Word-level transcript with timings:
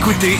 Écoutez 0.00 0.38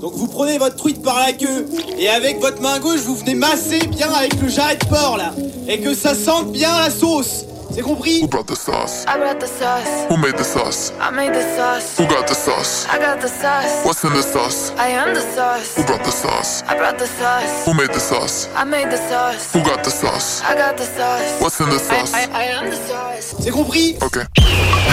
Donc 0.00 0.14
vous 0.14 0.26
prenez 0.26 0.58
votre 0.58 0.74
truite 0.74 1.02
par 1.02 1.20
la 1.20 1.32
queue 1.32 1.66
et 1.96 2.08
avec 2.08 2.40
votre 2.40 2.60
main 2.60 2.80
gauche 2.80 3.00
vous 3.00 3.14
venez 3.14 3.36
masser 3.36 3.78
bien 3.86 4.10
avec 4.12 4.40
le 4.40 4.48
jarret 4.48 4.76
de 4.76 4.86
porc 4.86 5.16
là 5.16 5.32
et 5.68 5.78
que 5.80 5.94
ça 5.94 6.14
sente 6.14 6.50
bien 6.50 6.76
la 6.76 6.90
sauce. 6.90 7.46
C'est 7.74 7.82
compris 7.82 8.20
Who 8.22 8.28
brought 8.28 8.46
the 8.46 8.54
sauce? 8.54 9.04
I 9.08 9.18
brought 9.18 9.40
the 9.40 9.48
sauce. 9.48 10.06
Who 10.08 10.16
made 10.16 10.36
the 10.36 10.44
sauce? 10.44 10.92
I 11.00 11.10
made 11.10 11.34
the 11.34 11.42
sauce. 11.56 11.98
Who 11.98 12.06
got 12.06 12.28
the 12.28 12.34
sauce? 12.34 12.86
I 12.88 12.98
got 12.98 13.20
the 13.20 13.26
sauce. 13.26 13.84
What's 13.84 14.04
in 14.04 14.12
the 14.12 14.22
sauce? 14.22 14.72
I 14.78 14.90
am 14.90 15.12
the 15.12 15.20
sauce. 15.20 15.74
Who 15.76 15.82
brought 15.84 16.04
the 16.04 16.12
sauce? 16.12 16.62
I 16.68 16.76
brought 16.76 16.98
the 16.98 17.06
sauce. 17.06 17.64
Who 17.66 17.74
made 17.74 17.92
the 17.92 17.98
sauce? 17.98 18.48
I 18.54 18.64
made 18.64 18.90
the 18.90 18.96
sauce. 19.08 19.52
Who 19.52 19.60
got 19.64 19.82
the 19.82 19.90
sauce? 19.90 20.42
I 20.44 20.54
got 20.54 20.76
the 20.76 20.84
sauce. 20.84 21.40
What's 21.40 21.58
in 21.58 21.68
the 21.68 21.80
sauce? 21.80 22.14
I, 22.14 22.26
I, 22.30 22.42
I 22.42 22.44
am 22.44 22.70
the 22.70 22.76
sauce. 22.76 23.34
C'est 23.40 23.50
compris 23.50 23.96
Okay. 24.02 24.22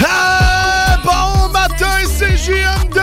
Ah, 0.04 0.98
bon 1.04 1.48
matin, 1.52 1.86
c'est 2.06 2.34
JM2! 2.34 3.00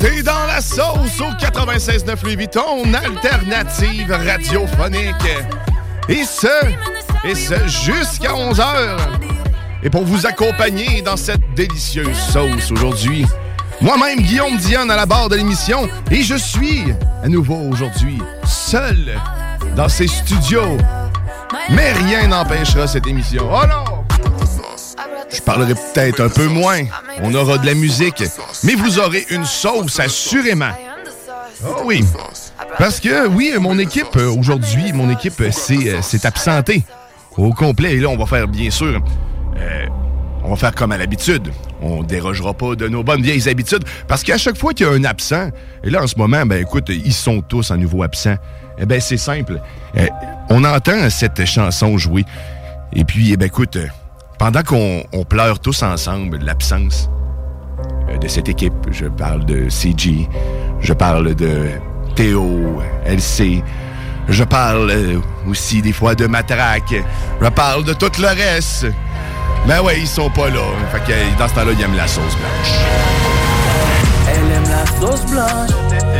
T'es 0.00 0.22
dans 0.22 0.46
la 0.46 0.60
sauce 0.60 1.20
au 1.20 1.30
96.9 1.38 2.24
Louis 2.24 2.36
Vuitton, 2.36 2.92
alternative 2.94 4.10
radiophonique. 4.10 5.14
Et 6.08 6.24
ce, 6.24 6.48
et 7.24 7.34
ce 7.34 7.66
jusqu'à 7.66 8.32
11h. 8.32 8.96
Et 9.82 9.90
pour 9.90 10.04
vous 10.04 10.26
accompagner 10.26 11.02
dans 11.02 11.16
cette 11.16 11.54
délicieuse 11.54 12.16
sauce 12.16 12.70
aujourd'hui, 12.70 13.26
moi-même, 13.80 14.20
Guillaume 14.20 14.56
Dionne 14.58 14.90
à 14.90 14.96
la 14.96 15.06
barre 15.06 15.28
de 15.28 15.36
l'émission, 15.36 15.88
et 16.10 16.22
je 16.22 16.34
suis 16.34 16.84
à 17.22 17.28
nouveau 17.28 17.56
aujourd'hui 17.70 18.18
seul 18.44 19.18
dans 19.74 19.88
ces 19.88 20.06
studios. 20.06 20.76
Mais 21.70 21.92
rien 21.92 22.28
n'empêchera 22.28 22.86
cette 22.86 23.06
émission. 23.06 23.48
Oh 23.50 23.66
non! 23.66 24.04
Je 25.32 25.40
parlerai 25.40 25.74
peut-être 25.74 26.20
un 26.20 26.28
peu 26.28 26.46
moins. 26.46 26.82
On 27.22 27.34
aura 27.34 27.58
de 27.58 27.66
la 27.66 27.74
musique. 27.74 28.22
Mais 28.64 28.74
vous 28.74 28.98
aurez 28.98 29.26
une 29.30 29.44
sauce, 29.44 29.98
assurément. 30.00 30.72
Oh 31.64 31.82
oui. 31.84 32.04
Parce 32.78 33.00
que, 33.00 33.26
oui, 33.28 33.52
mon 33.58 33.78
équipe, 33.78 34.16
aujourd'hui, 34.16 34.92
mon 34.92 35.10
équipe 35.10 35.42
s'est 35.50 35.90
euh, 35.90 36.02
s'est 36.02 36.26
absentée 36.26 36.84
au 37.36 37.52
complet. 37.52 37.94
Et 37.94 38.00
là, 38.00 38.08
on 38.08 38.16
va 38.16 38.26
faire, 38.26 38.48
bien 38.48 38.70
sûr, 38.70 39.00
euh, 39.56 39.86
on 40.44 40.50
va 40.50 40.56
faire 40.56 40.74
comme 40.74 40.92
à 40.92 40.98
l'habitude. 40.98 41.52
On 41.82 42.02
dérogera 42.02 42.54
pas 42.54 42.74
de 42.74 42.88
nos 42.88 43.02
bonnes 43.02 43.22
vieilles 43.22 43.48
habitudes. 43.48 43.84
Parce 44.08 44.22
qu'à 44.22 44.38
chaque 44.38 44.56
fois 44.56 44.72
qu'il 44.72 44.86
y 44.86 44.88
a 44.88 44.92
un 44.92 45.04
absent, 45.04 45.50
et 45.84 45.90
là, 45.90 46.02
en 46.02 46.06
ce 46.06 46.16
moment, 46.16 46.44
ben 46.46 46.60
écoute, 46.60 46.88
ils 46.88 47.12
sont 47.12 47.40
tous 47.42 47.70
à 47.70 47.76
nouveau 47.76 48.02
absents. 48.02 48.36
Eh 48.78 48.86
ben, 48.86 49.00
c'est 49.00 49.16
simple. 49.16 49.60
Euh, 49.96 50.06
on 50.48 50.64
entend 50.64 51.10
cette 51.10 51.44
chanson 51.44 51.98
jouer. 51.98 52.24
Et 52.92 53.04
puis, 53.04 53.32
eh 53.32 53.36
ben, 53.36 53.46
écoute, 53.46 53.78
pendant 54.38 54.62
qu'on 54.62 55.04
on 55.12 55.24
pleure 55.24 55.60
tous 55.60 55.82
ensemble 55.82 56.38
l'absence 56.38 57.10
euh, 58.08 58.16
de 58.16 58.26
cette 58.26 58.48
équipe, 58.48 58.72
je 58.90 59.06
parle 59.06 59.44
de 59.44 59.68
CG, 59.68 60.28
je 60.80 60.92
parle 60.92 61.34
de 61.34 61.68
Théo, 62.16 62.80
LC, 63.04 63.62
je 64.30 64.44
parle 64.44 64.90
euh, 64.90 65.18
aussi 65.48 65.82
des 65.82 65.92
fois 65.92 66.14
de 66.14 66.26
Matraque, 66.26 66.94
je 67.40 67.48
parle 67.48 67.84
de 67.84 67.92
tout 67.92 68.10
le 68.18 68.28
reste. 68.28 68.86
Ben 69.66 69.80
ouais, 69.82 69.98
ils 70.00 70.08
sont 70.08 70.30
pas 70.30 70.48
là. 70.48 70.62
Fait 70.92 71.00
que 71.00 71.38
dans 71.38 71.48
ce 71.48 71.54
temps-là, 71.54 71.72
ils 71.76 71.82
aiment 71.82 71.96
la 71.96 72.06
sauce 72.06 72.36
blanche. 72.36 72.72
Elle 74.28 74.52
aime 74.52 74.70
la 74.70 74.86
sauce 74.86 75.26
blanche. 75.26 75.70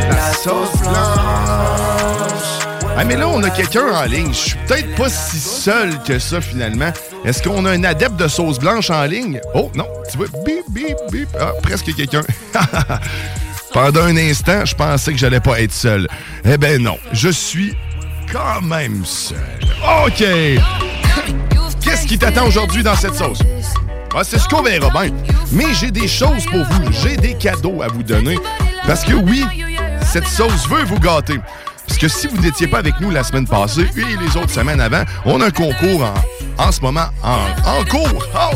La 0.09 0.33
sauce 0.33 0.79
blanche. 0.81 2.61
Ah, 2.97 3.03
mais 3.05 3.15
là, 3.15 3.27
on 3.29 3.41
a 3.41 3.49
quelqu'un 3.49 3.87
en 3.87 4.03
ligne. 4.03 4.31
Je 4.31 4.37
suis 4.37 4.57
peut-être 4.67 4.95
pas 4.95 5.09
si 5.09 5.39
seul 5.39 5.97
que 6.03 6.19
ça, 6.19 6.39
finalement. 6.39 6.91
Est-ce 7.25 7.41
qu'on 7.41 7.65
a 7.65 7.71
un 7.71 7.83
adepte 7.83 8.17
de 8.17 8.27
sauce 8.27 8.59
blanche 8.59 8.89
en 8.89 9.05
ligne? 9.05 9.39
Oh, 9.55 9.71
non. 9.73 9.87
Tu 10.11 10.17
vois, 10.17 10.27
bip, 10.45 10.65
bip, 10.69 10.97
bip. 11.11 11.29
Ah, 11.39 11.53
presque 11.63 11.95
quelqu'un. 11.95 12.21
Pendant 13.73 14.03
un 14.03 14.17
instant, 14.17 14.65
je 14.65 14.75
pensais 14.75 15.13
que 15.13 15.17
j'allais 15.17 15.39
pas 15.39 15.61
être 15.61 15.71
seul. 15.71 16.07
Eh 16.43 16.57
ben 16.57 16.81
non, 16.81 16.97
je 17.13 17.29
suis 17.29 17.73
quand 18.31 18.61
même 18.61 19.03
seul. 19.05 19.37
OK. 20.05 20.23
Qu'est-ce 21.81 22.05
qui 22.07 22.17
t'attend 22.17 22.45
aujourd'hui 22.47 22.83
dans 22.83 22.95
cette 22.95 23.15
sauce? 23.15 23.39
Ah, 24.15 24.23
c'est 24.23 24.39
ce 24.39 24.47
qu'on 24.47 24.61
verra 24.61 24.89
bien. 24.89 25.11
Mais 25.51 25.73
j'ai 25.73 25.91
des 25.91 26.07
choses 26.07 26.45
pour 26.45 26.63
vous. 26.63 26.91
J'ai 27.03 27.17
des 27.17 27.33
cadeaux 27.33 27.81
à 27.81 27.87
vous 27.87 28.03
donner. 28.03 28.37
Parce 28.85 29.03
que 29.03 29.13
oui, 29.13 29.45
cette 30.05 30.27
sauce 30.27 30.67
veut 30.69 30.83
vous 30.83 30.99
gâter. 30.99 31.39
Parce 31.87 31.99
que 31.99 32.07
si 32.07 32.27
vous 32.27 32.37
n'étiez 32.41 32.67
pas 32.67 32.79
avec 32.79 32.99
nous 32.99 33.09
la 33.09 33.23
semaine 33.23 33.47
passée 33.47 33.87
et 33.95 34.17
les 34.17 34.37
autres 34.37 34.51
semaines 34.51 34.79
avant, 34.81 35.03
on 35.25 35.41
a 35.41 35.47
un 35.47 35.51
concours 35.51 36.03
en, 36.03 36.63
en 36.63 36.71
ce 36.71 36.81
moment 36.81 37.07
en, 37.23 37.37
en 37.69 37.83
cours. 37.85 38.25
Oh! 38.35 38.55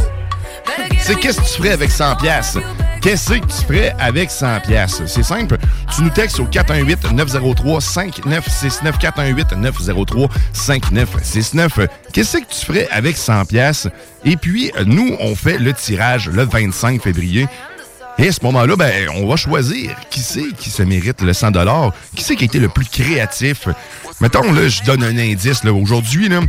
C'est 1.00 1.16
qu'est-ce 1.16 1.40
que 1.42 1.46
tu 1.46 1.58
ferais 1.58 1.72
avec 1.72 1.92
100 1.92 2.16
pièces 2.16 2.58
Qu'est-ce 3.06 3.34
que 3.34 3.46
tu 3.46 3.66
ferais 3.68 3.96
avec 4.00 4.32
100 4.32 4.62
pièces 4.62 5.04
C'est 5.06 5.22
simple, 5.22 5.60
tu 5.96 6.02
nous 6.02 6.10
textes 6.10 6.40
au 6.40 6.46
418 6.46 7.12
903 7.12 7.80
5969 7.80 8.98
418 8.98 9.52
903 9.58 10.28
5969. 10.52 11.80
Qu'est-ce 12.12 12.38
que 12.38 12.46
tu 12.52 12.66
ferais 12.66 12.88
avec 12.90 13.16
100 13.16 13.46
pièces 13.46 13.88
Et 14.24 14.38
puis 14.38 14.72
nous 14.88 15.16
on 15.20 15.36
fait 15.36 15.60
le 15.60 15.72
tirage 15.74 16.30
le 16.30 16.46
25 16.46 17.00
février. 17.00 17.48
Et 18.18 18.30
à 18.30 18.32
ce 18.32 18.40
moment-là, 18.42 18.76
ben, 18.76 19.08
on 19.14 19.28
va 19.28 19.36
choisir 19.36 19.96
qui 20.10 20.22
c'est 20.22 20.56
qui 20.58 20.72
se 20.72 20.82
mérite 20.82 21.22
le 21.22 21.34
100 21.34 21.52
qui 22.16 22.24
c'est 22.24 22.36
qui 22.36 22.46
a 22.46 22.46
été 22.46 22.58
le 22.58 22.70
plus 22.70 22.88
créatif? 22.88 23.68
Mettons, 24.20 24.52
là, 24.52 24.68
je 24.68 24.82
donne 24.84 25.04
un 25.04 25.18
indice, 25.18 25.64
aujourd'hui, 25.66 26.30
là, 26.30 26.40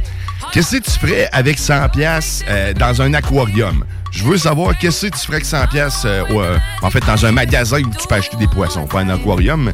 qu'est-ce 0.53 0.77
que 0.77 0.83
tu 0.83 0.91
ferais 0.91 1.29
avec 1.33 1.59
100 1.59 1.89
pièces 1.91 2.45
dans 2.79 3.03
un 3.03 3.15
aquarium? 3.15 3.85
Je 4.17 4.25
veux 4.25 4.39
savoir 4.39 4.77
qu'est-ce 4.79 5.07
que 5.07 5.15
tu 5.15 5.27
ferais 5.27 5.37
avec 5.37 5.45
100 5.45 5.67
pièces 5.67 6.03
euh, 6.07 6.59
en 6.83 6.91
fait, 6.91 7.05
dans 7.07 7.27
un 7.27 7.33
magasin 7.33 7.81
où 7.81 7.91
tu 7.91 8.09
peux 8.09 8.15
acheter 8.15 8.37
des 8.39 8.47
poissons? 8.47 8.87
Pas 8.87 9.01
un 9.01 9.11
aquarium, 9.11 9.71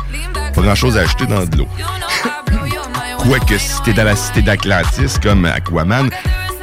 pas 0.54 0.62
grand-chose 0.62 0.98
à 0.98 1.02
acheter 1.02 1.26
dans 1.26 1.44
de 1.44 1.58
l'eau. 1.58 1.68
Quoique, 3.18 3.56
si 3.56 3.80
t'es 3.82 3.92
dans 3.92 4.04
la 4.04 4.16
cité 4.16 4.42
d'Atlantis, 4.42 5.20
comme 5.22 5.44
Aquaman, 5.44 6.10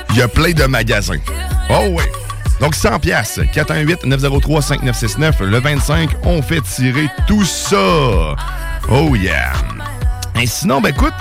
il 0.09 0.17
y 0.17 0.21
a 0.21 0.27
plein 0.27 0.51
de 0.51 0.65
magasins. 0.65 1.19
Oh 1.69 1.85
oui! 1.91 2.03
Donc 2.59 2.75
100 2.75 2.99
pièces, 2.99 3.39
418 3.53 4.05
903 4.05 4.61
5969 4.61 5.39
le 5.39 5.59
25, 5.59 6.09
on 6.23 6.41
fait 6.41 6.61
tirer 6.61 7.07
tout 7.27 7.45
ça. 7.45 8.35
Oh 8.89 9.15
yeah. 9.15 9.53
Et 10.41 10.45
sinon 10.45 10.81
ben 10.81 10.89
écoute, 10.89 11.13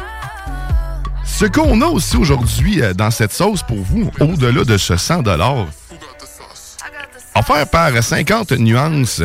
ce 1.39 1.45
qu'on 1.45 1.81
a 1.83 1.87
aussi 1.87 2.17
aujourd'hui 2.17 2.83
euh, 2.83 2.93
dans 2.95 3.13
cette 3.13 3.33
sauce 3.33 3.63
pour 3.63 3.79
vous, 3.79 4.11
au-delà 4.19 4.65
de 4.65 4.77
ce 4.77 4.97
100 4.97 5.23
offert 7.37 7.71
par 7.71 8.03
50 8.03 8.51
nuances, 8.59 9.23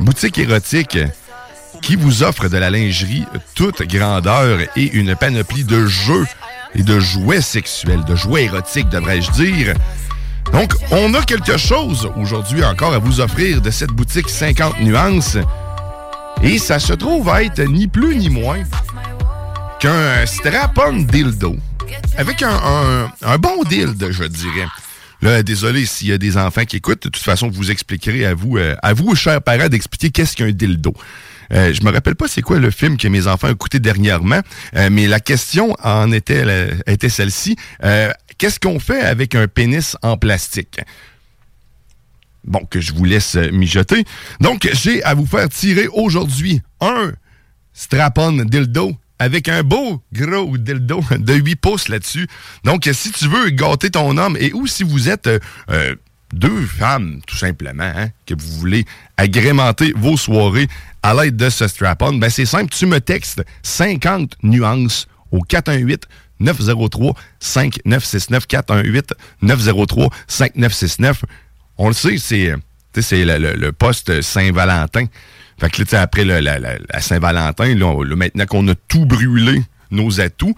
boutique 0.00 0.38
érotique 0.38 0.98
qui 1.80 1.94
vous 1.94 2.24
offre 2.24 2.48
de 2.48 2.56
la 2.56 2.70
lingerie 2.70 3.24
toute 3.54 3.82
grandeur 3.82 4.58
et 4.74 4.90
une 4.94 5.14
panoplie 5.14 5.62
de 5.62 5.86
jeux 5.86 6.26
et 6.74 6.82
de 6.82 6.98
jouets 6.98 7.40
sexuels, 7.40 8.04
de 8.04 8.16
jouets 8.16 8.46
érotiques 8.46 8.88
devrais-je 8.88 9.30
dire. 9.30 9.74
Donc, 10.52 10.72
on 10.90 11.14
a 11.14 11.22
quelque 11.22 11.56
chose 11.56 12.10
aujourd'hui 12.16 12.64
encore 12.64 12.94
à 12.94 12.98
vous 12.98 13.20
offrir 13.20 13.60
de 13.60 13.70
cette 13.70 13.92
boutique 13.92 14.28
50 14.28 14.80
nuances. 14.80 15.36
Et 16.42 16.58
ça 16.58 16.80
se 16.80 16.94
trouve 16.94 17.28
être 17.28 17.62
ni 17.62 17.86
plus 17.86 18.16
ni 18.16 18.28
moins 18.28 18.64
qu'un 19.84 20.24
strap-on 20.24 20.96
dildo. 21.02 21.56
Avec 22.16 22.42
un, 22.42 23.10
un- 23.20 23.36
bon 23.38 23.64
dildo, 23.64 24.10
je 24.10 24.24
dirais. 24.24 24.66
Là, 25.20 25.42
désolé 25.42 25.84
s'il 25.84 26.08
y 26.08 26.12
a 26.12 26.16
des 26.16 26.38
enfants 26.38 26.64
qui 26.64 26.76
écoutent. 26.76 27.02
De 27.02 27.10
toute 27.10 27.22
façon, 27.22 27.50
vous 27.50 27.70
expliquerai 27.70 28.24
à 28.24 28.32
vous, 28.32 28.56
euh, 28.56 28.74
à 28.82 28.94
vous, 28.94 29.14
chers 29.14 29.42
parents, 29.42 29.68
d'expliquer 29.68 30.08
qu'est-ce 30.08 30.36
qu'un 30.36 30.52
dildo. 30.52 30.94
Euh, 31.52 31.74
je 31.74 31.82
me 31.82 31.92
rappelle 31.92 32.14
pas 32.14 32.28
c'est 32.28 32.40
quoi 32.40 32.58
le 32.58 32.70
film 32.70 32.96
que 32.96 33.08
mes 33.08 33.26
enfants 33.26 33.48
ont 33.48 33.52
écouté 33.52 33.78
dernièrement, 33.78 34.40
euh, 34.74 34.88
mais 34.90 35.06
la 35.06 35.20
question 35.20 35.76
en 35.82 36.10
était, 36.12 36.70
était 36.86 37.10
celle-ci. 37.10 37.54
Euh, 37.84 38.10
qu'est-ce 38.38 38.58
qu'on 38.58 38.80
fait 38.80 39.02
avec 39.02 39.34
un 39.34 39.48
pénis 39.48 39.98
en 40.00 40.16
plastique? 40.16 40.80
Bon, 42.44 42.64
que 42.70 42.80
je 42.80 42.94
vous 42.94 43.04
laisse 43.04 43.36
euh, 43.36 43.50
mijoter. 43.52 44.06
Donc, 44.40 44.66
j'ai 44.72 45.04
à 45.04 45.12
vous 45.12 45.26
faire 45.26 45.50
tirer 45.50 45.88
aujourd'hui 45.88 46.62
un 46.80 47.12
strap-on 47.74 48.32
dildo 48.46 48.96
avec 49.18 49.48
un 49.48 49.62
beau 49.62 50.02
gros 50.12 50.56
dildo 50.58 51.02
de 51.18 51.34
8 51.34 51.56
pouces 51.56 51.88
là-dessus. 51.88 52.26
Donc, 52.64 52.88
si 52.92 53.12
tu 53.12 53.28
veux 53.28 53.50
gâter 53.50 53.90
ton 53.90 54.16
homme 54.16 54.36
et 54.38 54.52
ou 54.52 54.66
si 54.66 54.82
vous 54.82 55.08
êtes 55.08 55.26
euh, 55.26 55.38
euh, 55.70 55.94
deux 56.32 56.66
femmes, 56.66 57.20
tout 57.26 57.36
simplement, 57.36 57.84
hein, 57.84 58.08
que 58.26 58.34
vous 58.34 58.58
voulez 58.58 58.84
agrémenter 59.16 59.92
vos 59.96 60.16
soirées 60.16 60.68
à 61.02 61.14
l'aide 61.14 61.36
de 61.36 61.48
ce 61.48 61.68
strap-on, 61.68 62.14
ben 62.14 62.30
c'est 62.30 62.46
simple, 62.46 62.74
tu 62.74 62.86
me 62.86 63.00
textes 63.00 63.42
50 63.62 64.36
nuances 64.42 65.06
au 65.30 65.40
418 65.40 66.06
903 66.40 67.14
5969 67.38 68.46
418 68.46 69.14
903 69.42 70.10
5969. 70.26 71.24
On 71.78 71.88
le 71.88 71.94
sait, 71.94 72.18
c'est 72.18 72.50
euh, 72.50 73.56
le 73.56 73.72
poste 73.72 74.20
Saint-Valentin. 74.22 75.06
Fait 75.58 75.70
que 75.70 75.82
là, 75.82 76.02
après 76.02 76.24
la, 76.24 76.40
la- 76.40 77.00
Saint-Valentin, 77.00 77.74
là, 77.74 78.16
maintenant 78.16 78.46
qu'on 78.46 78.66
a 78.68 78.74
tout 78.74 79.06
brûlé, 79.06 79.62
nos 79.90 80.20
atouts, 80.20 80.54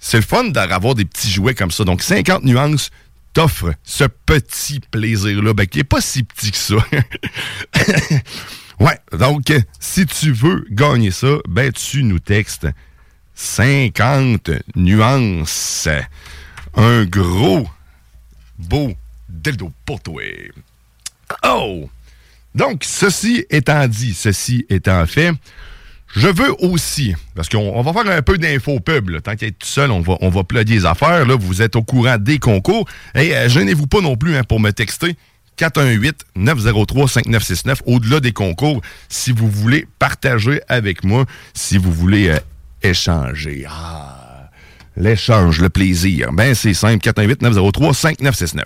c'est 0.00 0.18
le 0.18 0.22
fun 0.22 0.44
d'avoir 0.44 0.94
des 0.94 1.04
petits 1.04 1.30
jouets 1.30 1.54
comme 1.54 1.70
ça. 1.70 1.84
Donc, 1.84 2.02
50 2.02 2.44
nuances 2.44 2.90
t'offre 3.34 3.74
ce 3.84 4.04
petit 4.04 4.80
plaisir-là, 4.80 5.54
ben, 5.54 5.66
qui 5.66 5.80
est 5.80 5.84
pas 5.84 6.00
si 6.00 6.22
petit 6.22 6.50
que 6.50 6.56
ça. 6.56 6.76
ouais, 8.80 8.98
donc, 9.12 9.52
si 9.78 10.06
tu 10.06 10.32
veux 10.32 10.66
gagner 10.70 11.10
ça, 11.10 11.36
ben, 11.48 11.72
tu 11.72 12.02
nous 12.04 12.18
textes 12.18 12.66
50 13.34 14.50
nuances. 14.76 15.88
Un 16.74 17.04
gros, 17.04 17.68
beau 18.58 18.92
dildo 19.28 19.72
pour 19.84 20.00
toi. 20.00 20.22
Oh! 21.44 21.88
Donc, 22.54 22.82
ceci 22.84 23.44
étant 23.50 23.86
dit, 23.86 24.14
ceci 24.14 24.66
étant 24.68 25.06
fait, 25.06 25.32
je 26.16 26.28
veux 26.28 26.54
aussi, 26.64 27.14
parce 27.34 27.48
qu'on 27.48 27.58
on 27.58 27.82
va 27.82 27.92
faire 27.92 28.10
un 28.10 28.22
peu 28.22 28.38
d'info 28.38 28.80
pub, 28.80 29.20
tant 29.20 29.36
qu'à 29.36 29.46
être 29.46 29.58
tout 29.58 29.66
seul, 29.66 29.90
on 29.90 30.00
va, 30.00 30.16
on 30.20 30.30
va 30.30 30.42
plugger 30.42 30.74
les 30.74 30.86
affaires, 30.86 31.26
là, 31.26 31.36
vous 31.36 31.60
êtes 31.60 31.76
au 31.76 31.82
courant 31.82 32.16
des 32.18 32.38
concours, 32.38 32.86
et 33.14 33.36
euh, 33.36 33.48
gênez-vous 33.48 33.86
pas 33.86 34.00
non 34.00 34.16
plus 34.16 34.36
hein, 34.36 34.44
pour 34.44 34.60
me 34.60 34.70
texter 34.70 35.16
418-903-5969, 35.58 37.80
au-delà 37.86 38.20
des 38.20 38.32
concours, 38.32 38.80
si 39.08 39.32
vous 39.32 39.50
voulez 39.50 39.86
partager 39.98 40.60
avec 40.68 41.04
moi, 41.04 41.26
si 41.52 41.76
vous 41.76 41.92
voulez 41.92 42.28
euh, 42.28 42.38
échanger. 42.82 43.66
Ah, 43.68 44.50
l'échange, 44.96 45.60
le 45.60 45.68
plaisir. 45.68 46.32
Ben, 46.32 46.54
c'est 46.54 46.74
simple, 46.74 47.06
418-903-5969. 47.06 48.62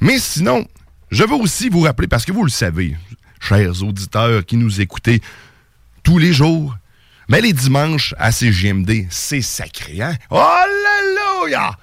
Mais 0.00 0.18
sinon, 0.18 0.66
je 1.10 1.24
veux 1.24 1.34
aussi 1.34 1.68
vous 1.68 1.80
rappeler, 1.80 2.08
parce 2.08 2.24
que 2.24 2.32
vous 2.32 2.44
le 2.44 2.50
savez, 2.50 2.96
chers 3.40 3.82
auditeurs 3.82 4.44
qui 4.44 4.56
nous 4.56 4.80
écoutez 4.80 5.20
tous 6.02 6.18
les 6.18 6.32
jours, 6.32 6.76
mais 7.28 7.40
les 7.40 7.52
dimanches 7.52 8.14
à 8.18 8.32
CGMD, 8.32 9.06
c'est 9.10 9.42
sacré, 9.42 10.02
hein? 10.02 10.14
Alléluia! 10.30 11.76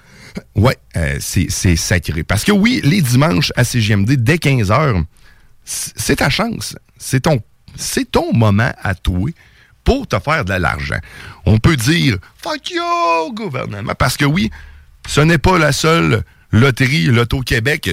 Ouais, 0.54 0.76
euh, 0.96 1.16
c'est 1.20 1.76
sacré. 1.76 2.22
Parce 2.22 2.44
que 2.44 2.52
oui, 2.52 2.80
les 2.84 3.00
dimanches 3.00 3.52
à 3.56 3.64
CGMD, 3.64 4.12
dès 4.12 4.36
15h, 4.36 5.04
c'est 5.64 6.16
ta 6.16 6.30
chance. 6.30 6.76
C'est 6.98 7.20
ton, 7.20 7.40
ton 8.12 8.32
moment 8.32 8.72
à 8.82 8.94
toi 8.94 9.30
pour 9.84 10.06
te 10.06 10.18
faire 10.18 10.44
de 10.44 10.54
l'argent. 10.54 10.98
On 11.46 11.58
peut 11.58 11.76
dire 11.76 12.18
«fuck 12.36 12.70
you, 12.70 13.32
gouvernement», 13.34 13.94
parce 13.98 14.16
que 14.16 14.24
oui, 14.24 14.50
ce 15.06 15.20
n'est 15.20 15.38
pas 15.38 15.58
la 15.58 15.72
seule 15.72 16.22
loterie 16.52 17.06
Loto-Québec. 17.06 17.90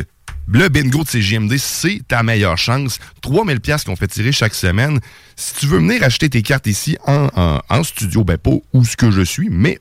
Le 0.47 0.69
bingo 0.69 1.03
de 1.03 1.07
CGMD, 1.07 1.57
c'est 1.57 2.01
ta 2.07 2.21
meilleure 2.21 2.57
chance. 2.57 2.99
3000 3.21 3.59
pièces 3.59 3.83
qu'on 3.83 3.95
fait 3.95 4.07
tirer 4.07 4.31
chaque 4.31 4.53
semaine. 4.53 4.99
Si 5.35 5.55
tu 5.55 5.65
veux 5.65 5.79
venir 5.79 6.03
acheter 6.03 6.29
tes 6.29 6.43
cartes 6.43 6.67
ici 6.67 6.97
en, 7.05 7.83
studio, 7.83 8.23
ben 8.23 8.37
pas 8.37 8.51
où 8.73 8.85
ce 8.85 8.95
que 8.95 9.09
je 9.09 9.21
suis, 9.21 9.49
mais 9.49 9.79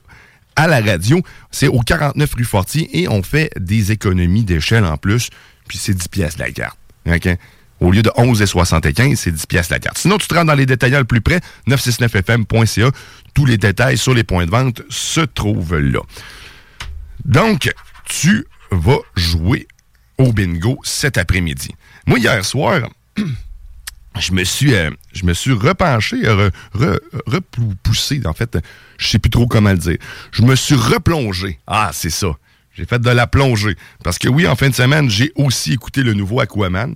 à 0.56 0.66
la 0.66 0.80
radio, 0.80 1.20
c'est 1.50 1.68
au 1.68 1.80
49 1.80 2.32
rue 2.34 2.44
Fortier 2.44 2.88
et 2.98 3.08
on 3.08 3.22
fait 3.22 3.50
des 3.58 3.92
économies 3.92 4.44
d'échelle 4.44 4.84
en 4.84 4.96
plus, 4.96 5.30
puis 5.68 5.78
c'est 5.78 5.94
10 5.94 6.08
pièces 6.08 6.38
la 6.38 6.50
carte. 6.50 6.78
OK? 7.06 7.28
Au 7.80 7.90
lieu 7.90 8.02
de 8.02 8.10
11,75, 8.10 9.16
c'est 9.16 9.32
10 9.32 9.46
pièces 9.46 9.68
la 9.68 9.80
carte. 9.80 9.98
Sinon, 9.98 10.16
tu 10.16 10.28
te 10.28 10.34
rends 10.34 10.44
dans 10.44 10.54
les 10.54 10.64
détaillants 10.64 11.00
le 11.00 11.04
plus 11.04 11.20
près, 11.20 11.40
969fm.ca. 11.68 12.90
Tous 13.34 13.44
les 13.44 13.58
détails 13.58 13.98
sur 13.98 14.14
les 14.14 14.24
points 14.24 14.46
de 14.46 14.50
vente 14.50 14.82
se 14.88 15.20
trouvent 15.20 15.76
là. 15.76 16.00
Donc, 17.24 17.70
tu 18.06 18.46
vas 18.70 18.98
jouer 19.16 19.66
au 20.18 20.32
bingo 20.32 20.78
cet 20.84 21.18
après-midi. 21.18 21.74
Moi, 22.06 22.18
hier 22.18 22.44
soir, 22.44 22.88
je 24.20 24.32
me 24.32 24.44
suis, 24.44 24.74
euh, 24.74 24.90
je 25.12 25.24
me 25.24 25.34
suis 25.34 25.52
repenché, 25.52 26.16
euh, 26.24 26.50
re- 26.74 27.00
re- 27.26 27.40
repoussé, 27.58 28.20
en 28.26 28.32
fait, 28.32 28.58
je 28.98 29.06
sais 29.08 29.18
plus 29.18 29.30
trop 29.30 29.46
comment 29.46 29.72
le 29.72 29.78
dire. 29.78 29.96
Je 30.32 30.42
me 30.42 30.54
suis 30.56 30.74
replongé. 30.76 31.58
Ah, 31.66 31.90
c'est 31.92 32.10
ça. 32.10 32.28
J'ai 32.76 32.84
fait 32.86 32.98
de 33.00 33.10
la 33.10 33.26
plongée. 33.26 33.76
Parce 34.02 34.18
que 34.18 34.28
oui, 34.28 34.46
en 34.46 34.56
fin 34.56 34.68
de 34.68 34.74
semaine, 34.74 35.08
j'ai 35.08 35.32
aussi 35.36 35.72
écouté 35.72 36.02
le 36.02 36.12
nouveau 36.14 36.40
Aquaman. 36.40 36.94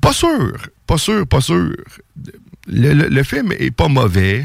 Pas 0.00 0.12
sûr, 0.12 0.52
pas 0.86 0.98
sûr, 0.98 1.26
pas 1.26 1.40
sûr. 1.40 1.70
Le 2.66 3.22
film 3.22 3.52
est 3.52 3.70
pas 3.70 3.88
mauvais, 3.88 4.44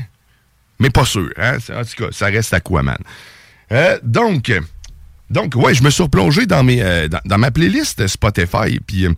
mais 0.79 0.89
pas 0.89 1.05
sûr. 1.05 1.29
Hein? 1.37 1.57
En 1.73 1.83
tout 1.83 2.03
cas, 2.05 2.11
ça 2.11 2.27
reste 2.27 2.53
Aquaman. 2.53 2.97
Euh, 3.71 3.97
donc, 4.03 4.51
donc, 5.29 5.55
ouais, 5.55 5.73
je 5.73 5.83
me 5.83 5.89
suis 5.89 6.03
replongé 6.03 6.45
dans, 6.45 6.63
mes, 6.63 6.81
euh, 6.81 7.07
dans, 7.25 7.37
ma 7.37 7.51
playlist 7.51 8.07
Spotify, 8.07 8.79
puis 8.85 9.05
euh, 9.05 9.13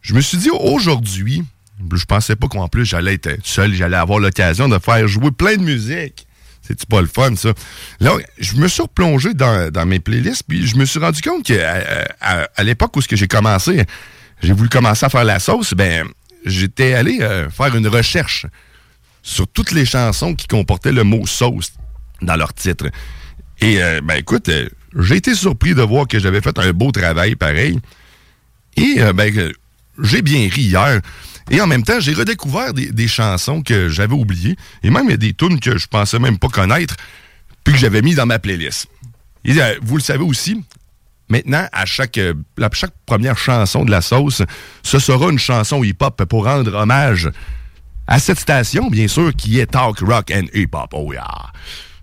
je 0.00 0.14
me 0.14 0.20
suis 0.20 0.38
dit 0.38 0.50
aujourd'hui, 0.50 1.42
je 1.94 2.04
pensais 2.04 2.36
pas 2.36 2.48
qu'en 2.48 2.68
plus 2.68 2.84
j'allais 2.84 3.14
être 3.14 3.38
seul, 3.44 3.74
j'allais 3.74 3.96
avoir 3.96 4.18
l'occasion 4.18 4.68
de 4.68 4.78
faire 4.78 5.06
jouer 5.08 5.30
plein 5.30 5.56
de 5.56 5.62
musique. 5.62 6.26
C'est 6.62 6.86
pas 6.86 7.00
le 7.00 7.08
fun, 7.08 7.34
ça? 7.34 7.52
Là, 7.98 8.12
je 8.38 8.54
me 8.54 8.68
suis 8.68 8.82
replongé 8.82 9.34
dans, 9.34 9.70
dans 9.70 9.84
mes 9.84 9.98
playlists, 9.98 10.44
puis 10.46 10.64
je 10.66 10.76
me 10.76 10.84
suis 10.84 11.00
rendu 11.00 11.20
compte 11.20 11.44
que 11.44 11.60
à, 12.20 12.46
à- 12.54 12.62
l'époque 12.62 12.96
où 12.96 13.00
j'ai 13.10 13.26
commencé, 13.26 13.84
j'ai 14.42 14.52
voulu 14.52 14.68
commencer 14.68 15.04
à 15.04 15.08
faire 15.08 15.24
la 15.24 15.40
sauce, 15.40 15.74
ben 15.74 16.06
j'étais 16.46 16.94
allé 16.94 17.18
euh, 17.20 17.50
faire 17.50 17.74
une 17.74 17.88
recherche 17.88 18.46
sur 19.22 19.48
toutes 19.48 19.72
les 19.72 19.84
chansons 19.84 20.34
qui 20.34 20.46
comportaient 20.46 20.92
le 20.92 21.02
mot 21.02 21.26
sauce 21.26 21.72
dans 22.20 22.36
leur 22.36 22.54
titre. 22.54 22.86
Et 23.60 23.82
euh, 23.82 24.00
ben 24.02 24.14
écoute, 24.14 24.48
euh, 24.48 24.68
j'ai 24.96 25.16
été 25.16 25.34
surpris 25.34 25.74
de 25.74 25.82
voir 25.82 26.06
que 26.06 26.18
j'avais 26.18 26.40
fait 26.40 26.58
un 26.58 26.72
beau 26.72 26.90
travail 26.90 27.34
pareil. 27.34 27.78
Et 28.76 28.96
euh, 28.98 29.12
ben, 29.12 29.52
j'ai 30.02 30.22
bien 30.22 30.48
ri 30.48 30.62
hier. 30.62 31.00
Et 31.50 31.60
en 31.60 31.66
même 31.66 31.82
temps, 31.82 32.00
j'ai 32.00 32.14
redécouvert 32.14 32.72
des, 32.72 33.08
chansons 33.08 33.62
que 33.62 33.88
j'avais 33.88 34.14
oubliées. 34.14 34.56
Et 34.82 34.90
même 34.90 35.14
des 35.16 35.34
tunes 35.34 35.60
que 35.60 35.76
je 35.76 35.86
pensais 35.86 36.18
même 36.18 36.38
pas 36.38 36.48
connaître, 36.48 36.96
puis 37.64 37.74
que 37.74 37.80
j'avais 37.80 38.02
mis 38.02 38.14
dans 38.14 38.26
ma 38.26 38.38
playlist. 38.38 38.86
Euh, 39.48 39.74
vous 39.82 39.96
le 39.96 40.02
savez 40.02 40.24
aussi, 40.24 40.64
maintenant, 41.28 41.66
à 41.72 41.84
chaque, 41.84 42.16
euh, 42.18 42.34
chaque 42.72 42.94
première 43.06 43.36
chanson 43.36 43.84
de 43.84 43.90
la 43.90 44.00
sauce, 44.00 44.42
ce 44.82 44.98
sera 44.98 45.30
une 45.30 45.38
chanson 45.38 45.82
hip-hop 45.82 46.24
pour 46.24 46.44
rendre 46.44 46.74
hommage 46.74 47.30
à 48.06 48.18
cette 48.18 48.38
station, 48.38 48.88
bien 48.88 49.08
sûr, 49.08 49.34
qui 49.34 49.58
est 49.58 49.66
Talk 49.66 49.98
Rock 50.00 50.30
and 50.30 50.46
Hip-Hop. 50.54 50.90
Oh 50.92 51.12
yeah! 51.12 51.52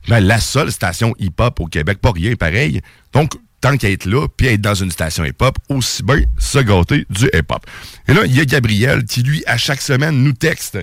Ben, 0.07 0.19
la 0.21 0.39
seule 0.39 0.71
station 0.71 1.13
hip-hop 1.19 1.59
au 1.59 1.67
Québec, 1.67 1.99
pas 2.01 2.11
rien 2.11 2.35
pareil. 2.35 2.81
Donc, 3.13 3.33
tant 3.61 3.75
qu'à 3.77 3.89
être 3.91 4.05
là, 4.05 4.27
puis 4.37 4.47
être 4.47 4.61
dans 4.61 4.73
une 4.75 4.89
station 4.91 5.25
hip-hop, 5.25 5.57
aussi 5.67 6.01
bien 6.03 6.21
se 6.37 6.59
gâter 6.59 7.05
du 7.09 7.25
hip-hop. 7.33 7.65
Et 8.07 8.13
là, 8.13 8.21
il 8.25 8.35
y 8.35 8.39
a 8.39 8.45
Gabriel 8.45 9.03
qui, 9.05 9.21
lui, 9.23 9.43
à 9.45 9.57
chaque 9.57 9.81
semaine, 9.81 10.23
nous 10.23 10.33
texte 10.33 10.77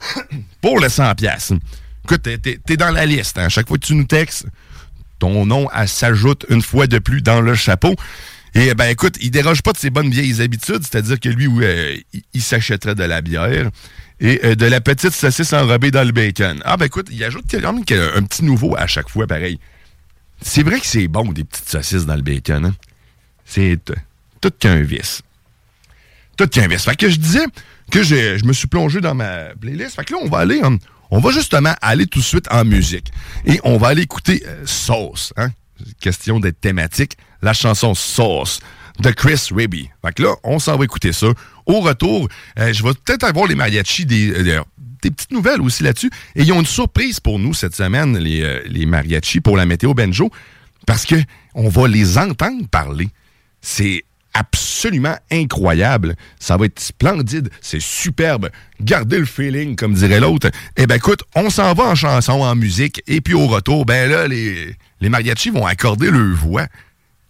pour 0.60 0.80
le 0.80 0.88
100 0.88 1.14
pièces. 1.14 1.52
Écoute, 2.04 2.22
t'es- 2.22 2.76
dans 2.76 2.90
la 2.90 3.04
liste. 3.06 3.38
hein. 3.38 3.44
À 3.44 3.48
chaque 3.48 3.68
fois 3.68 3.78
que 3.78 3.86
tu 3.86 3.94
nous 3.94 4.04
textes, 4.04 4.46
ton 5.18 5.46
nom 5.46 5.68
s'ajoute 5.86 6.44
une 6.50 6.62
fois 6.62 6.86
de 6.86 6.98
plus 6.98 7.22
dans 7.22 7.40
le 7.40 7.54
chapeau. 7.54 7.94
Et 8.54 8.72
ben 8.74 8.86
écoute, 8.86 9.16
il 9.20 9.30
déroge 9.30 9.60
pas 9.62 9.72
de 9.72 9.76
ses 9.76 9.90
bonnes 9.90 10.10
vieilles 10.10 10.40
habitudes, 10.40 10.82
c'est-à-dire 10.82 11.20
que 11.20 11.28
lui, 11.28 11.48
il 12.32 12.42
s'achèterait 12.42 12.94
de 12.94 13.02
la 13.04 13.20
bière 13.20 13.70
et 14.20 14.40
euh, 14.44 14.54
de 14.54 14.66
la 14.66 14.80
petite 14.80 15.12
saucisse 15.12 15.52
enrobée 15.52 15.90
dans 15.90 16.04
le 16.04 16.12
bacon. 16.12 16.60
Ah 16.64 16.76
ben 16.76 16.86
écoute, 16.86 17.08
il 17.10 17.22
ajoute 17.24 17.44
quand 17.50 17.60
même 17.60 17.82
un 18.14 18.22
petit 18.22 18.44
nouveau 18.44 18.74
à 18.76 18.86
chaque 18.86 19.08
fois, 19.08 19.26
pareil. 19.26 19.58
C'est 20.42 20.62
vrai 20.62 20.80
que 20.80 20.86
c'est 20.86 21.08
bon, 21.08 21.32
des 21.32 21.44
petites 21.44 21.68
saucisses 21.68 22.06
dans 22.06 22.16
le 22.16 22.22
bacon. 22.22 22.66
hein. 22.66 22.74
C'est 23.44 23.78
tout 24.40 24.50
qu'un 24.58 24.80
vice. 24.82 25.22
Tout 26.36 26.46
qu'un 26.48 26.68
vice. 26.68 26.84
Fait 26.84 26.96
que 26.96 27.08
je 27.08 27.16
disais, 27.16 27.44
que 27.90 28.02
je 28.02 28.44
me 28.44 28.52
suis 28.52 28.66
plongé 28.66 29.00
dans 29.00 29.14
ma 29.14 29.54
playlist. 29.60 29.96
Fait 29.96 30.04
que 30.04 30.12
là, 30.12 30.20
on 30.22 30.28
va 30.28 30.38
aller, 30.38 30.60
hum, 30.62 30.78
on 31.10 31.20
va 31.20 31.30
justement 31.30 31.74
aller 31.80 32.06
tout 32.06 32.18
de 32.18 32.24
suite 32.24 32.46
en 32.50 32.64
musique. 32.64 33.12
Et 33.46 33.60
on 33.64 33.78
va 33.78 33.88
aller 33.88 34.02
écouter 34.02 34.42
euh, 34.46 34.62
Sauce, 34.66 35.32
hein? 35.36 35.50
Question 36.00 36.40
d'être 36.40 36.60
thématique. 36.60 37.16
La 37.42 37.52
chanson 37.52 37.94
Sauce 37.94 38.60
de 39.00 39.10
Chris 39.10 39.48
Ribby. 39.54 39.90
Fait 40.04 40.12
que 40.14 40.22
là, 40.22 40.34
on 40.44 40.58
s'en 40.58 40.76
va 40.76 40.84
écouter 40.84 41.12
ça. 41.12 41.28
Au 41.66 41.80
retour, 41.80 42.28
euh, 42.58 42.72
je 42.72 42.82
vais 42.82 42.92
peut-être 43.04 43.24
avoir 43.24 43.46
les 43.46 43.54
mariachis 43.54 44.06
des, 44.06 44.30
euh, 44.32 44.62
des 45.02 45.10
petites 45.10 45.32
nouvelles 45.32 45.60
aussi 45.60 45.82
là-dessus. 45.82 46.10
Et 46.34 46.42
ils 46.42 46.52
ont 46.52 46.60
une 46.60 46.66
surprise 46.66 47.20
pour 47.20 47.38
nous 47.38 47.54
cette 47.54 47.74
semaine, 47.74 48.16
les, 48.18 48.42
euh, 48.42 48.62
les 48.66 48.86
mariachis, 48.86 49.40
pour 49.40 49.56
la 49.56 49.66
météo 49.66 49.94
Benjo, 49.94 50.30
parce 50.86 51.04
que 51.04 51.16
on 51.54 51.68
va 51.68 51.88
les 51.88 52.18
entendre 52.18 52.66
parler. 52.68 53.08
C'est 53.60 54.04
absolument 54.34 55.16
incroyable. 55.32 56.14
Ça 56.38 56.56
va 56.56 56.66
être 56.66 56.78
splendide. 56.78 57.48
C'est 57.62 57.80
superbe. 57.80 58.50
Gardez 58.80 59.18
le 59.18 59.24
feeling, 59.24 59.76
comme 59.76 59.94
dirait 59.94 60.20
l'autre. 60.20 60.50
Eh 60.76 60.86
ben 60.86 60.96
écoute, 60.96 61.22
on 61.34 61.48
s'en 61.48 61.72
va 61.72 61.84
en 61.84 61.94
chanson, 61.94 62.42
en 62.42 62.54
musique, 62.54 63.02
et 63.06 63.20
puis 63.20 63.34
au 63.34 63.46
retour, 63.46 63.86
ben 63.86 64.10
là, 64.10 64.28
les, 64.28 64.76
les 65.00 65.08
mariachis 65.08 65.50
vont 65.50 65.66
accorder 65.66 66.10
leur 66.10 66.36
voix. 66.36 66.66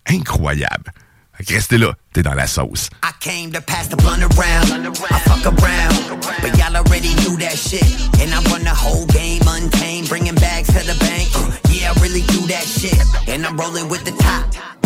Incroyable. 0.08 0.92
Restez 1.38 1.78
là, 1.78 1.93
t'es 2.12 2.23
dans 2.23 2.35
la 2.35 2.47
sauce. 2.47 2.88
I 3.02 3.12
came 3.21 3.52
to 3.52 3.61
pass 3.61 3.88
the 3.88 3.97
blunt 3.97 4.23
around. 4.23 4.97
I 5.11 5.19
fuck 5.21 5.45
around, 5.45 6.21
but 6.40 6.57
y'all 6.59 6.76
already 6.76 7.14
knew 7.23 7.37
that 7.38 7.57
shit. 7.57 7.85
And 8.21 8.33
I 8.33 8.40
run 8.50 8.64
the 8.64 8.75
whole 8.75 9.07
game 9.07 9.43
untamed, 9.47 10.09
bringing 10.09 10.35
bags 10.37 10.69
to 10.69 10.81
the 10.87 10.97
bank. 11.00 11.28
Yeah, 11.69 11.93
I 11.93 12.00
really 12.00 12.23
do 12.23 12.47
that 12.49 12.64
shit. 12.64 12.99
And 13.28 13.45
I'm 13.45 13.57
rolling 13.57 13.88
with 13.88 14.05
the 14.05 14.12
top. 14.23 14.86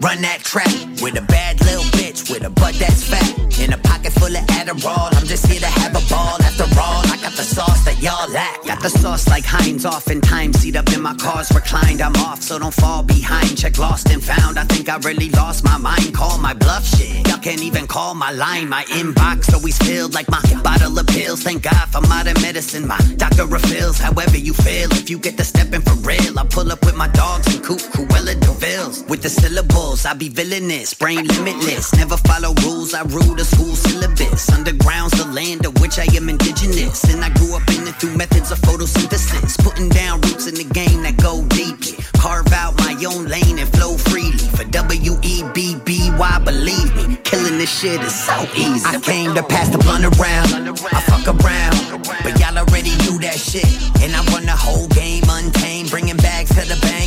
Run 0.00 0.22
that 0.22 0.40
track 0.40 0.72
with 1.02 1.18
a 1.18 1.22
bad 1.28 1.60
little 1.60 1.84
bitch 1.92 2.30
with 2.30 2.42
a 2.44 2.48
butt 2.48 2.74
that's 2.76 3.04
fat. 3.04 3.36
In 3.60 3.74
a 3.74 3.76
pocket 3.76 4.12
full 4.14 4.34
of 4.34 4.46
Adderall, 4.56 5.12
I'm 5.12 5.26
just 5.26 5.46
here 5.46 5.60
to 5.60 5.66
have 5.66 5.92
a 5.92 6.00
ball. 6.08 6.40
After 6.40 6.64
all, 6.80 7.04
I 7.12 7.18
got 7.20 7.36
the 7.36 7.42
sauce 7.44 7.84
that 7.84 8.00
y'all 8.00 8.30
lack. 8.32 8.64
Got 8.64 8.80
the 8.80 8.88
sauce 8.88 9.28
like 9.28 9.44
Heinz, 9.44 9.84
oftentimes 9.84 10.60
seat 10.60 10.76
up 10.76 10.90
in 10.94 11.02
my 11.02 11.14
car's 11.16 11.52
reclined. 11.52 12.00
I'm 12.00 12.16
off, 12.16 12.40
so 12.40 12.58
don't 12.58 12.72
fall 12.72 13.02
behind. 13.02 13.58
Check 13.58 13.76
lost 13.76 14.08
and 14.08 14.24
found. 14.24 14.58
I 14.58 14.64
think 14.64 14.88
I 14.88 14.96
really 14.98 15.28
lost 15.30 15.64
my 15.64 15.76
mind. 15.76 16.14
Call 16.14 16.38
my 16.38 16.54
bluff 16.54 16.86
shit. 16.86 17.28
Y'all 17.28 17.38
can't 17.38 17.60
even 17.62 17.86
call 17.86 18.14
my 18.14 18.32
line. 18.32 18.70
My 18.70 18.84
inbox 18.84 19.52
always 19.52 19.76
filled 19.76 20.14
like 20.14 20.30
my 20.30 20.40
bottle 20.64 20.98
of 20.98 21.06
pills. 21.08 21.42
Thank 21.42 21.64
God 21.64 21.86
for 21.92 22.00
modern 22.08 22.40
medicine. 22.40 22.86
My 22.86 22.98
doctor 23.18 23.44
refills. 23.44 23.98
However 23.98 24.38
you 24.38 24.54
feel, 24.54 24.90
if 24.92 25.10
you 25.10 25.18
get 25.18 25.36
the 25.36 25.44
stepping 25.44 25.82
for 25.82 25.96
real, 26.08 26.38
I 26.38 26.46
pull 26.46 26.72
up 26.72 26.86
with 26.86 26.96
my 26.96 27.08
dogs 27.08 27.54
and 27.54 27.62
coop 27.62 27.80
Cruella 27.92 28.40
DeVille's. 28.40 29.04
With 29.04 29.20
the 29.20 29.28
syllables, 29.28 29.89
I 29.90 30.14
be 30.14 30.28
villainous, 30.28 30.94
brain 30.94 31.26
limitless. 31.26 31.94
Never 31.96 32.16
follow 32.16 32.54
rules, 32.62 32.94
I 32.94 33.02
rule 33.02 33.34
the 33.34 33.44
school 33.44 33.74
syllabus. 33.74 34.48
Underground's 34.48 35.12
the 35.18 35.26
land 35.30 35.66
of 35.66 35.78
which 35.80 35.98
I 35.98 36.06
am 36.16 36.28
indigenous. 36.28 37.04
And 37.04 37.22
I 37.24 37.28
grew 37.34 37.54
up 37.56 37.66
in 37.68 37.86
it 37.86 37.96
through 38.00 38.16
methods 38.16 38.50
of 38.50 38.58
photosynthesis. 38.60 39.58
Putting 39.62 39.88
down 39.90 40.20
roots 40.22 40.46
in 40.46 40.54
the 40.54 40.64
game 40.64 41.02
that 41.02 41.16
go 41.18 41.44
deeply. 41.48 41.98
Carve 42.14 42.52
out 42.52 42.78
my 42.78 42.94
own 43.04 43.26
lane 43.26 43.58
and 43.58 43.68
flow 43.76 43.98
freely. 43.98 44.38
For 44.56 44.64
W 44.64 45.12
E 45.22 45.42
B 45.52 45.76
B 45.84 46.10
Y, 46.16 46.38
believe 46.44 46.94
me, 46.96 47.16
killing 47.24 47.58
this 47.58 47.68
shit 47.68 48.00
is 48.00 48.14
so 48.14 48.36
easy. 48.56 48.86
I 48.86 49.00
came 49.02 49.34
to 49.34 49.42
pass 49.42 49.68
the 49.68 49.78
blunt 49.78 50.04
around. 50.06 50.70
I 50.94 51.00
fuck 51.02 51.26
around, 51.28 51.76
but 52.22 52.38
y'all 52.40 52.56
already 52.56 52.94
knew 53.04 53.18
that 53.26 53.36
shit. 53.36 53.68
And 54.00 54.14
I 54.14 54.24
run 54.32 54.46
the 54.46 54.56
whole 54.56 54.88
game 54.88 55.24
untamed, 55.28 55.90
bringing 55.90 56.16
bags 56.16 56.50
to 56.54 56.62
the 56.62 56.78
bank. 56.80 56.99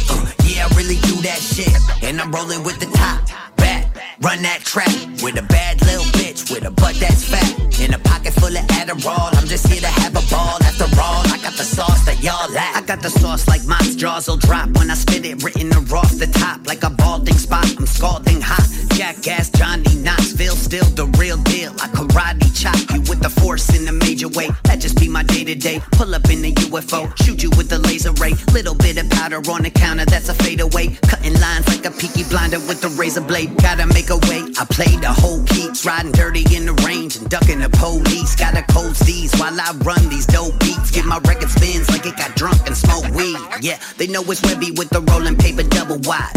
Really 0.93 1.07
do 1.07 1.21
that 1.23 1.39
shit. 1.41 1.73
And 2.03 2.21
I'm 2.21 2.31
rolling 2.31 2.63
with 2.63 2.79
the 2.79 2.85
top 2.85 3.25
back. 3.57 3.89
Run 4.21 4.43
that 4.43 4.61
track 4.61 4.93
with 5.23 5.39
a 5.39 5.45
bad 5.49 5.81
little 5.81 6.05
bitch 6.13 6.51
with 6.51 6.65
a 6.65 6.71
butt 6.71 6.95
that's 7.01 7.23
fat. 7.25 7.49
In 7.81 7.93
a 7.95 7.99
pocket 7.99 8.33
full 8.33 8.55
of 8.55 8.65
Adderall, 8.77 9.33
I'm 9.33 9.47
just 9.47 9.65
here 9.67 9.81
to 9.81 9.87
have 9.87 10.11
a 10.11 10.21
ball. 10.29 10.61
After 10.61 10.85
all, 11.01 11.25
I 11.33 11.39
got 11.41 11.53
the 11.57 11.65
sauce 11.65 12.05
that 12.05 12.21
y'all 12.21 12.51
lack. 12.51 12.75
I 12.75 12.81
got 12.85 13.01
the 13.01 13.09
sauce 13.09 13.47
like 13.47 13.65
Mott's 13.65 13.95
jaws 13.95 14.27
will 14.27 14.37
drop 14.37 14.69
when 14.77 14.91
I 14.91 14.93
spit 14.93 15.25
it, 15.25 15.43
written 15.43 15.73
off 15.73 16.11
the 16.17 16.27
top 16.27 16.67
like 16.67 16.83
a 16.83 16.91
balding 16.91 17.37
spot. 17.37 17.65
I'm 17.77 17.87
scalding 17.87 18.41
hot. 18.41 18.67
Jackass 18.95 19.49
Johnny 19.49 19.95
Knoxville, 19.95 20.55
still 20.55 20.85
the 20.93 21.07
real 21.17 21.37
deal. 21.37 21.71
I 21.81 21.87
karate 21.87 22.53
chop 22.53 22.77
you 22.93 23.01
with 23.09 23.21
the 23.21 23.29
force 23.29 23.67
in 23.75 23.87
a 23.87 23.93
major 23.93 24.27
way. 24.29 24.49
Just 24.83 24.99
be 24.99 25.07
my 25.07 25.23
day 25.23 25.45
to 25.45 25.55
day. 25.55 25.79
Pull 25.93 26.13
up 26.13 26.29
in 26.29 26.41
the 26.41 26.51
UFO, 26.67 27.07
shoot 27.23 27.41
you 27.41 27.49
with 27.51 27.69
the 27.69 27.79
laser 27.79 28.11
ray. 28.19 28.33
Little 28.51 28.75
bit 28.75 28.97
of 28.97 29.09
powder 29.11 29.39
on 29.49 29.63
the 29.63 29.69
counter, 29.69 30.03
that's 30.03 30.27
a 30.27 30.33
fadeaway. 30.33 30.89
Cutting 31.07 31.39
lines 31.39 31.65
like 31.69 31.85
a 31.85 31.91
peaky 31.91 32.25
blinder 32.25 32.59
with 32.67 32.81
the 32.81 32.89
razor 32.99 33.21
blade. 33.21 33.55
Gotta 33.61 33.87
make 33.87 34.09
a 34.09 34.17
way. 34.27 34.43
I 34.59 34.65
play 34.65 34.91
the 34.99 35.07
whole 35.07 35.41
keeps, 35.45 35.85
riding 35.85 36.11
dirty 36.11 36.43
in 36.53 36.65
the 36.65 36.73
range 36.83 37.15
and 37.15 37.29
ducking 37.29 37.59
the 37.59 37.69
police. 37.69 38.35
Got 38.35 38.57
a 38.57 38.63
cold 38.73 38.95
steez 38.99 39.31
while 39.39 39.55
I 39.55 39.71
run 39.87 40.03
these 40.09 40.25
dope 40.25 40.59
beats. 40.59 40.91
Get 40.91 41.05
my 41.05 41.19
record 41.19 41.49
spins 41.49 41.89
like 41.89 42.05
it 42.05 42.17
got 42.17 42.35
drunk 42.35 42.67
and 42.67 42.75
smoke 42.75 43.07
weed. 43.15 43.39
Yeah, 43.61 43.79
they 43.95 44.07
know 44.07 44.21
it's 44.27 44.43
Webby 44.43 44.71
with 44.71 44.89
the 44.89 44.99
rolling 44.99 45.37
paper 45.37 45.63
double 45.63 45.99
wide. 46.03 46.27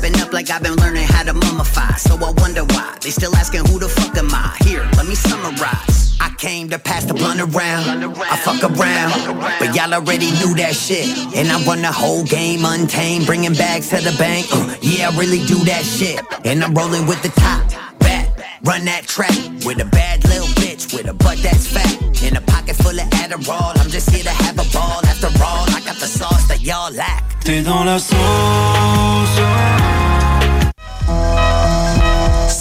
Wrapping 0.00 0.20
up 0.20 0.32
like 0.32 0.48
I've 0.48 0.62
been 0.62 0.76
learning 0.76 1.08
how 1.08 1.24
to 1.24 1.32
mummify. 1.32 1.98
So 1.98 2.14
I 2.14 2.30
wonder 2.40 2.62
why 2.62 2.96
they 3.02 3.10
still 3.10 3.34
asking 3.34 3.66
who 3.66 3.80
the 3.80 3.88
fuck 3.88 4.16
am 4.16 4.30
I? 4.30 4.56
Here, 4.62 4.88
let 4.96 5.06
me 5.06 5.16
summarize. 5.16 6.16
I 6.20 6.32
came 6.38 6.68
to 6.68 6.78
pass 6.78 7.04
the 7.04 7.14
blunt 7.14 7.40
around. 7.40 8.04
I 8.16 8.36
fuck 8.36 8.62
around, 8.62 9.40
but 9.58 9.74
y'all 9.74 9.92
already 9.92 10.30
knew 10.38 10.54
that 10.54 10.76
shit. 10.76 11.08
And 11.34 11.48
I 11.48 11.64
run 11.64 11.82
the 11.82 11.90
whole 11.90 12.22
game 12.22 12.64
untamed, 12.64 13.26
bringing 13.26 13.54
bags 13.54 13.88
to 13.90 13.96
the 13.96 14.14
bank. 14.18 14.46
Uh, 14.52 14.76
yeah, 14.82 15.10
I 15.10 15.18
really 15.18 15.44
do 15.46 15.56
that 15.64 15.82
shit. 15.82 16.20
And 16.46 16.62
I'm 16.62 16.74
rolling 16.74 17.06
with 17.08 17.20
the 17.22 17.30
top 17.30 17.66
back. 17.98 18.28
Run 18.62 18.84
that 18.84 19.02
track 19.04 19.34
with 19.66 19.82
a 19.82 19.86
bad 19.86 20.22
little 20.28 20.46
bitch 20.62 20.94
with 20.94 21.08
a 21.08 21.14
butt 21.14 21.38
that's 21.38 21.66
fat. 21.66 22.22
In 22.22 22.36
a 22.36 22.40
pocket 22.42 22.76
full 22.76 22.94
of 22.94 23.08
Adderall, 23.18 23.76
I'm 23.80 23.90
just 23.90 24.10
here 24.10 24.22
to 24.22 24.30
have 24.30 24.60
a 24.60 24.68
ball. 24.72 25.04
After 25.06 25.26
all, 25.42 25.66
I 25.74 25.80
got 25.84 25.96
the 25.96 26.06
sauce 26.06 26.46
that 26.46 26.60
y'all 26.60 26.92
lack. 26.92 27.24
T'es 27.42 27.62
dans 27.62 27.84
la 27.84 27.98
sauce. 27.98 29.77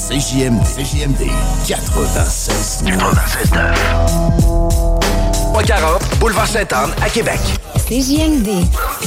CJMD, 0.08 0.64
CJMD 0.64 1.28
96 1.68 2.84
96 2.86 3.52
340 5.52 6.02
Boulevard 6.20 6.48
Sainte-Anne 6.48 6.92
à 7.02 7.10
Québec. 7.10 7.40
CJMD, 7.90 8.66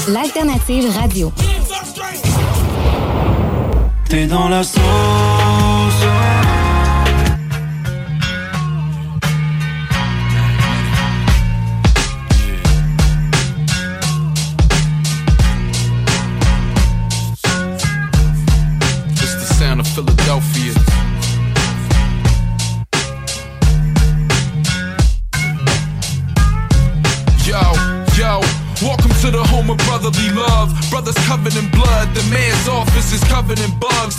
l'alternative 0.09 0.90
radio. 0.95 1.33
T'es 4.11 4.26
dans 4.26 4.50
la 4.50 4.62
sauce. 4.62 5.40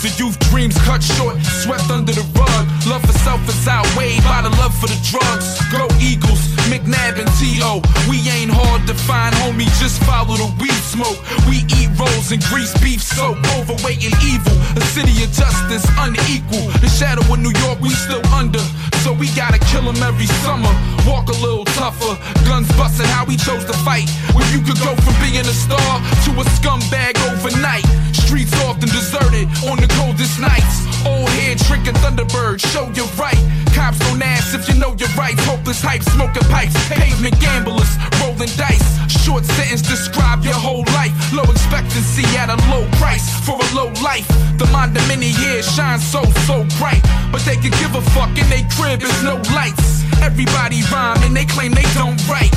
The 0.02 0.10
youth 0.18 0.34
dreams 0.50 0.74
cut 0.82 0.98
short, 0.98 1.38
swept 1.62 1.86
under 1.86 2.10
the 2.10 2.26
rug. 2.34 2.66
Love 2.90 3.06
for 3.06 3.14
self 3.22 3.38
is 3.46 3.68
outweighed 3.70 4.18
by 4.26 4.42
the 4.42 4.50
love 4.58 4.74
for 4.74 4.90
the 4.90 4.98
drugs. 5.06 5.62
Go 5.70 5.86
Eagles, 6.02 6.42
McNabb 6.66 7.22
and 7.22 7.30
T.O. 7.38 7.78
We 8.10 8.18
ain't 8.26 8.50
hard 8.50 8.82
to 8.90 8.94
find, 8.94 9.30
homie, 9.46 9.70
just 9.78 10.02
follow 10.02 10.34
the 10.34 10.50
weed 10.58 10.82
smoke. 10.82 11.22
We 11.46 11.62
eat 11.78 11.86
rolls 11.94 12.34
and 12.34 12.42
grease 12.50 12.74
beef 12.82 12.98
soap, 12.98 13.38
overweight 13.54 14.02
and 14.02 14.18
evil. 14.26 14.58
A 14.74 14.82
city 14.90 15.14
of 15.22 15.30
justice, 15.30 15.86
unequal. 15.94 16.66
The 16.82 16.90
shadow 17.02 17.32
of 17.32 17.40
New 17.40 17.52
York, 17.64 17.80
we 17.80 17.90
still 17.90 18.24
under. 18.32 18.62
So 19.02 19.12
we 19.12 19.26
gotta 19.34 19.58
kill 19.58 19.72
kill 19.72 19.88
'em 19.88 20.02
every 20.02 20.26
summer. 20.44 20.72
Walk 21.06 21.28
a 21.28 21.38
little 21.46 21.64
tougher. 21.64 22.14
Guns 22.46 22.68
busting 22.78 23.08
how 23.16 23.24
we 23.24 23.36
chose 23.36 23.64
to 23.64 23.76
fight. 23.88 24.08
When 24.34 24.46
you 24.52 24.60
could 24.60 24.78
go 24.80 24.94
from 25.04 25.14
being 25.24 25.46
a 25.54 25.56
star 25.64 25.92
to 26.24 26.30
a 26.42 26.44
scumbag 26.56 27.14
overnight. 27.28 27.86
Streets 28.12 28.54
often 28.66 28.88
deserted 28.88 29.46
on 29.68 29.76
the 29.82 29.88
coldest 29.98 30.38
nights. 30.38 30.74
Old 31.04 31.28
head 31.30 31.58
drinking 31.68 31.96
Thunderbird, 32.02 32.58
show 32.72 32.86
you 32.98 33.04
right. 33.24 33.42
Cops 33.74 33.98
don't 34.04 34.22
ask 34.22 34.54
if 34.54 34.68
you 34.68 34.74
know 34.74 34.94
your 35.02 35.12
rights. 35.22 35.42
Hopeless 35.46 35.80
hype, 35.82 36.04
smoking 36.14 36.46
pipes. 36.54 36.76
Pavement 36.88 37.36
gamblers, 37.40 37.92
rolling 38.20 38.52
dice. 38.56 38.88
Short 39.24 39.44
sentence 39.56 39.82
describe 39.82 40.44
your 40.44 40.60
whole 40.66 40.84
life. 40.98 41.14
Low 41.32 41.46
expectancy 41.54 42.26
at 42.36 42.48
a 42.50 42.58
low 42.72 42.84
price 43.00 43.26
for 43.46 43.56
a 43.66 43.68
low 43.74 43.90
life. 44.10 44.28
The 44.58 44.66
mind 44.66 44.96
of 44.98 45.04
many 45.08 45.30
years 45.44 45.64
shines 45.74 46.04
so, 46.14 46.22
so 46.46 46.64
bright. 46.78 46.91
But 47.32 47.40
they 47.48 47.56
can 47.56 47.72
give 47.80 47.94
a 47.94 48.02
fuck 48.12 48.32
in 48.36 48.48
they 48.50 48.64
crib, 48.76 49.02
is 49.02 49.22
no 49.22 49.40
lights. 49.54 50.04
Everybody 50.20 50.82
rhyme 50.92 51.22
and 51.22 51.34
they 51.36 51.46
claim 51.46 51.72
they 51.72 51.86
don't 51.94 52.18
write. 52.28 52.52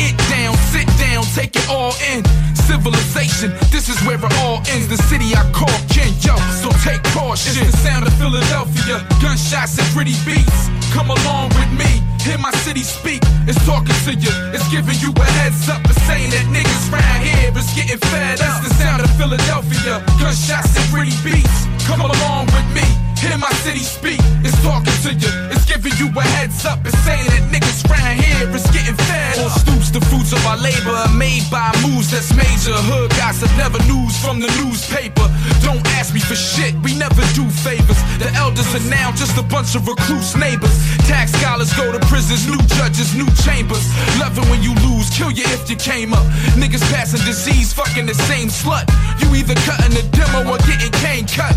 It 0.00 0.16
down, 0.32 0.56
sit 0.72 0.88
down, 0.96 1.24
take 1.36 1.54
it 1.56 1.68
all 1.68 1.92
in. 2.08 2.24
Civilization, 2.56 3.52
this 3.68 3.90
is 3.90 4.00
where 4.06 4.16
it 4.16 4.32
all 4.40 4.62
ends. 4.72 4.88
The 4.88 4.96
city 5.10 5.34
I 5.36 5.44
call 5.52 5.74
King, 5.92 6.14
yo, 6.24 6.38
so 6.62 6.70
take 6.80 7.02
caution. 7.12 7.52
It's 7.60 7.72
the 7.72 7.82
sound 7.84 8.06
of 8.06 8.14
Philadelphia, 8.16 9.04
gunshots 9.20 9.76
and 9.76 9.88
pretty 9.92 10.16
beats. 10.24 10.70
Come 10.94 11.10
along 11.10 11.50
with 11.58 11.68
me, 11.76 12.00
hear 12.24 12.38
my 12.38 12.50
city 12.64 12.80
speak. 12.80 13.20
It's 13.44 13.60
talking 13.66 13.92
to 14.06 14.12
you, 14.14 14.32
it's 14.54 14.64
giving 14.72 14.96
you 15.04 15.12
a 15.12 15.26
heads 15.42 15.68
up. 15.68 15.84
It's 15.84 16.00
saying 16.08 16.30
that 16.30 16.46
niggas 16.48 16.88
round 16.88 17.20
here 17.20 17.52
is 17.52 17.68
getting 17.76 18.00
fed 18.08 18.40
up. 18.40 18.62
It's 18.62 18.70
the 18.70 18.74
sound 18.80 19.02
of 19.02 19.10
Philadelphia, 19.20 20.00
gunshots 20.16 20.72
and 20.78 20.86
pretty 20.88 21.12
beats. 21.20 21.68
Come 21.84 22.00
along 22.00 22.46
with 22.54 22.68
me, 22.72 22.86
hear 23.20 23.36
my 23.36 23.52
city 23.60 23.84
speak. 23.84 24.20
It's 24.40 24.56
talking 24.64 24.96
to 25.04 25.12
you, 25.12 25.32
it's 25.52 25.64
giving 25.68 25.92
you 26.00 26.08
a 26.08 26.24
heads 26.40 26.64
up. 26.64 26.80
It's 26.84 26.96
saying 27.04 27.28
that 27.28 27.44
niggas 27.52 27.84
round 27.84 28.16
here 28.16 28.48
is 28.48 28.64
getting 28.72 28.96
fed. 28.96 29.38
On 29.44 29.50
stoops, 29.52 29.90
the 29.92 30.00
fruits 30.08 30.32
of 30.32 30.40
our 30.48 30.56
labor 30.56 30.96
are 30.96 31.12
made 31.12 31.44
by 31.52 31.68
moves 31.84 32.10
that's 32.10 32.32
major. 32.32 32.72
Hood 32.88 33.10
gossip, 33.20 33.52
never 33.60 33.78
news 33.84 34.16
from 34.24 34.40
the 34.40 34.48
newspaper. 34.64 35.28
Don't 35.60 35.84
ask 36.00 36.14
me 36.16 36.20
for 36.20 36.34
shit, 36.34 36.72
we 36.80 36.96
never 36.96 37.20
do 37.36 37.44
favors. 37.60 38.00
The 38.16 38.32
elders 38.40 38.72
are 38.72 38.86
now 38.88 39.12
just 39.12 39.36
a 39.36 39.44
bunch 39.44 39.76
of 39.76 39.86
recluse 39.86 40.34
neighbors. 40.36 40.72
Tax 41.04 41.32
scholars 41.36 41.72
go 41.76 41.92
to 41.92 42.00
prisons, 42.08 42.48
new 42.48 42.60
judges, 42.80 43.12
new 43.14 43.28
chambers. 43.44 43.84
Love 44.16 44.36
it 44.40 44.46
when 44.48 44.64
you 44.64 44.72
lose, 44.88 45.12
kill 45.12 45.30
you 45.30 45.44
if 45.52 45.68
you 45.68 45.76
came 45.76 46.16
up. 46.16 46.24
Niggas 46.56 46.84
passing 46.88 47.20
disease, 47.28 47.72
fucking 47.72 48.06
the 48.06 48.16
same 48.30 48.48
slut. 48.48 48.88
You 49.20 49.28
either 49.36 49.54
cutting 49.68 49.92
the 49.92 50.04
demo 50.16 50.48
or 50.48 50.58
getting 50.64 50.92
cane 51.04 51.28
cut. 51.28 51.52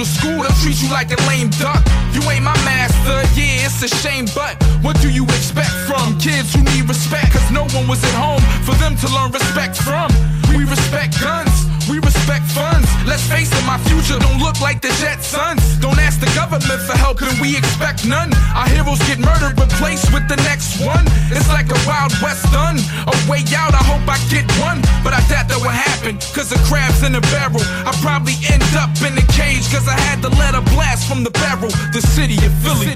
To 0.00 0.06
school, 0.06 0.40
they'll 0.40 0.60
treat 0.64 0.80
you 0.80 0.88
like 0.88 1.12
a 1.12 1.20
lame 1.28 1.50
duck. 1.60 1.84
You 2.16 2.24
ain't 2.32 2.40
my 2.42 2.56
master, 2.64 3.20
yeah, 3.36 3.68
it's 3.68 3.84
a 3.84 3.88
shame, 4.00 4.24
but 4.34 4.56
what 4.80 4.96
do 5.02 5.12
you 5.12 5.24
expect 5.24 5.76
from 5.84 6.16
kids 6.16 6.56
who 6.56 6.64
need 6.72 6.88
respect? 6.88 7.36
Cause 7.36 7.50
no 7.52 7.68
one 7.76 7.84
was 7.86 8.00
at 8.00 8.16
home 8.16 8.40
for 8.64 8.72
them 8.80 8.96
to 8.96 9.06
learn 9.12 9.30
respect 9.30 9.76
from. 9.76 10.08
We 10.56 10.64
respect 10.64 11.20
guns, 11.20 11.52
we 11.84 12.00
respect 12.00 12.48
funds. 12.48 12.88
Let's 13.04 13.28
face 13.28 13.52
it, 13.52 13.60
my 13.68 13.76
future 13.92 14.16
don't 14.16 14.40
look 14.40 14.56
like 14.64 14.80
the 14.80 14.88
Jetsons. 15.04 15.60
Don't 15.84 16.00
ask 16.00 16.16
the 16.16 16.32
government 16.32 16.80
for 16.80 16.96
help, 16.96 17.18
can 17.20 17.36
we 17.36 17.52
expect 17.52 18.08
none? 18.08 18.32
Our 18.56 18.72
heroes 18.72 19.04
get 19.04 19.20
murdered, 19.20 19.60
replaced 19.60 20.16
with 20.16 20.24
the 20.32 20.40
next 20.48 20.80
one. 20.80 21.04
It's 21.28 21.48
like 21.52 21.68
a 21.68 21.76
Wild 21.84 22.16
West 22.24 22.48
done. 22.48 22.80
A 23.04 23.12
way 23.28 23.44
out, 23.52 23.76
I 23.76 23.84
hope 23.84 24.08
I 24.08 24.16
get 24.32 24.48
one. 24.64 24.80
But 25.04 25.12
I 25.12 25.20
doubt 25.28 25.52
that 25.52 25.60
will 25.60 25.76
happen, 25.76 26.16
cause 26.32 26.48
the 26.48 26.60
crab's 26.64 27.04
in 27.04 27.12
the 27.12 27.20
barrel. 27.28 27.60
I 27.84 27.92
probably 28.00 28.40
end 28.48 28.64
up 28.80 28.88
in 29.04 29.19
had 30.20 30.32
to 30.32 30.38
let 30.38 30.64
blast 30.72 31.08
from 31.08 31.24
the 31.24 31.30
barrel. 31.30 31.70
The 31.92 32.02
city 32.02 32.36
of 32.44 32.52
Philly. 32.60 32.92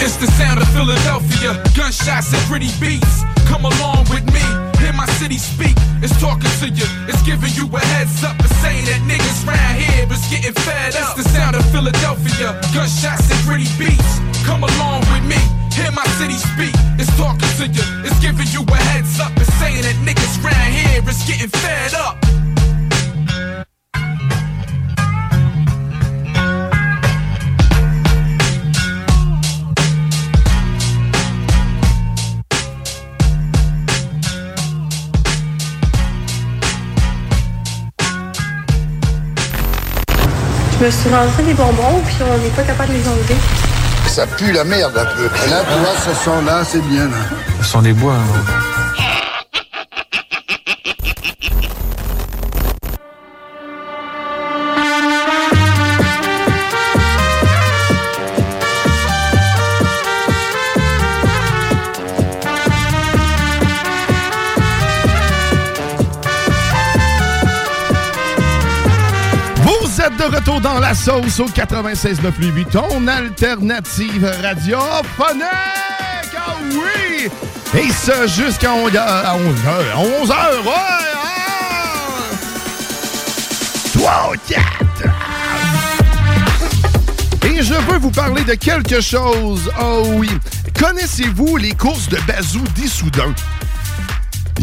It's 0.00 0.16
the 0.16 0.26
sound 0.38 0.60
of 0.60 0.68
Philadelphia, 0.70 1.60
gunshots 1.74 2.32
and 2.32 2.42
pretty 2.46 2.70
beats. 2.80 3.24
Come 3.48 3.64
along 3.64 4.06
with 4.08 4.24
me, 4.32 4.44
hear 4.78 4.92
my 4.92 5.06
city 5.18 5.36
speak. 5.36 5.74
It's 6.00 6.14
talking 6.20 6.50
to 6.62 6.68
you, 6.68 6.86
it's 7.08 7.22
giving 7.22 7.50
you 7.58 7.66
a 7.68 7.80
heads 7.96 8.22
up. 8.22 8.36
It's 8.40 8.54
saying 8.62 8.84
that 8.86 9.00
niggas 9.04 9.44
round 9.44 9.76
here 9.76 10.06
is 10.06 10.24
getting 10.30 10.54
fed 10.64 10.94
up. 10.96 11.16
It's 11.16 11.24
the 11.24 11.28
sound 11.34 11.56
of 11.56 11.64
Philadelphia, 11.72 12.54
gunshots 12.72 13.28
and 13.28 13.40
pretty 13.44 13.68
beats. 13.76 14.20
Come 14.46 14.62
along 14.62 15.00
with 15.10 15.24
me, 15.26 15.40
hear 15.74 15.90
my 15.90 16.06
city 16.16 16.38
speak. 16.38 16.76
It's 17.00 17.10
talking 17.16 17.50
to 17.60 17.66
you, 17.66 17.84
it's 18.06 18.18
giving 18.20 18.48
you 18.54 18.62
a 18.62 18.78
heads 18.94 19.18
up. 19.18 19.32
It's 19.36 19.52
saying 19.58 19.82
that 19.82 19.96
niggas 20.06 20.38
round 20.44 20.72
here 20.72 21.02
is 21.02 21.20
getting 21.26 21.50
fed 21.50 21.94
up. 21.94 22.16
Je 40.78 40.84
me 40.84 40.90
suis 40.90 41.08
rentré 41.10 41.42
des 41.42 41.54
bonbons, 41.54 42.00
puis 42.04 42.16
on 42.22 42.38
n'est 42.38 42.50
pas 42.50 42.62
capable 42.62 42.90
de 42.92 42.98
les 42.98 43.08
enlever. 43.08 43.36
Ça 44.06 44.26
pue 44.26 44.52
la 44.52 44.64
merde 44.64 44.96
un 44.96 45.04
peu. 45.16 45.24
Là, 45.50 45.62
tu 45.64 45.78
vois, 45.80 45.94
ce 46.14 46.24
son-là, 46.24 46.62
c'est 46.64 46.82
bien. 46.86 47.04
Là. 47.06 47.16
Ce 47.60 47.66
sont 47.66 47.82
des 47.82 47.92
bois. 47.92 48.14
hein. 48.14 48.75
Retour 70.26 70.60
dans 70.60 70.78
la 70.78 70.94
sauce 70.94 71.40
au 71.40 71.46
96.8, 71.46 72.70
ton 72.70 73.06
alternative 73.06 74.30
radiophonique! 74.42 75.42
Ah 76.36 76.56
oui! 76.70 77.28
Et 77.78 77.90
ça 77.92 78.26
jusqu'à 78.26 78.70
11h. 78.70 78.98
À 78.98 79.36
11h. 79.36 79.96
11h, 80.24 80.64
ouais! 80.64 80.72
Ah! 81.14 81.46
3, 83.94 84.32
4! 84.48 84.62
Et 87.44 87.62
je 87.62 87.74
veux 87.74 87.98
vous 87.98 88.10
parler 88.10 88.42
de 88.42 88.54
quelque 88.54 89.00
chose. 89.00 89.70
Oh 89.80 90.02
oui. 90.16 90.30
Connaissez-vous 90.78 91.56
les 91.56 91.72
courses 91.72 92.08
de 92.08 92.18
Bazou 92.26 92.62
d'Issoudun? 92.74 93.34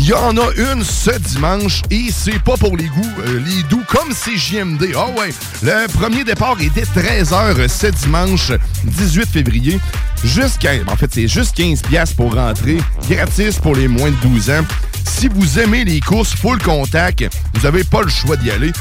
Il 0.06 0.10
y 0.10 0.14
en 0.14 0.36
a 0.36 0.52
une 0.58 0.84
ce 0.84 1.18
dimanche 1.18 1.82
et 1.90 2.08
c'est 2.12 2.38
pas 2.40 2.58
pour 2.58 2.76
les 2.76 2.88
goûts, 2.88 3.14
euh, 3.26 3.40
les 3.40 3.64
doux 3.70 3.84
comme 3.88 4.12
c'est 4.14 4.36
JMD. 4.36 4.94
Ah 4.98 5.08
ouais, 5.18 5.30
le 5.62 5.88
premier 5.88 6.26
départ 6.26 6.58
est 6.60 6.70
dès 6.76 6.82
13h 6.82 7.70
ce 7.70 7.88
dimanche 7.88 8.52
18 8.84 9.30
février. 9.30 9.80
Jusqu'à, 10.26 10.72
en 10.90 10.98
fait, 10.98 11.10
c'est 11.14 11.30
juste 11.30 11.56
15 11.56 11.84
pièces 11.84 12.12
pour 12.12 12.36
rentrer, 12.36 12.80
gratis 13.10 13.60
pour 13.60 13.76
les 13.76 13.88
moins 13.88 14.12
de 14.12 14.16
12 14.28 14.50
ans. 14.50 14.66
Si 15.06 15.30
vous 15.30 15.58
aimez 15.58 15.86
les 15.86 16.02
courses 16.02 16.36
full 16.36 16.62
contact, 16.62 17.24
vous 17.54 17.66
avez 17.66 17.86
pas 17.86 18.02
le 18.02 18.10
choix 18.10 18.36
d'y 18.36 18.52
aller. 18.52 18.74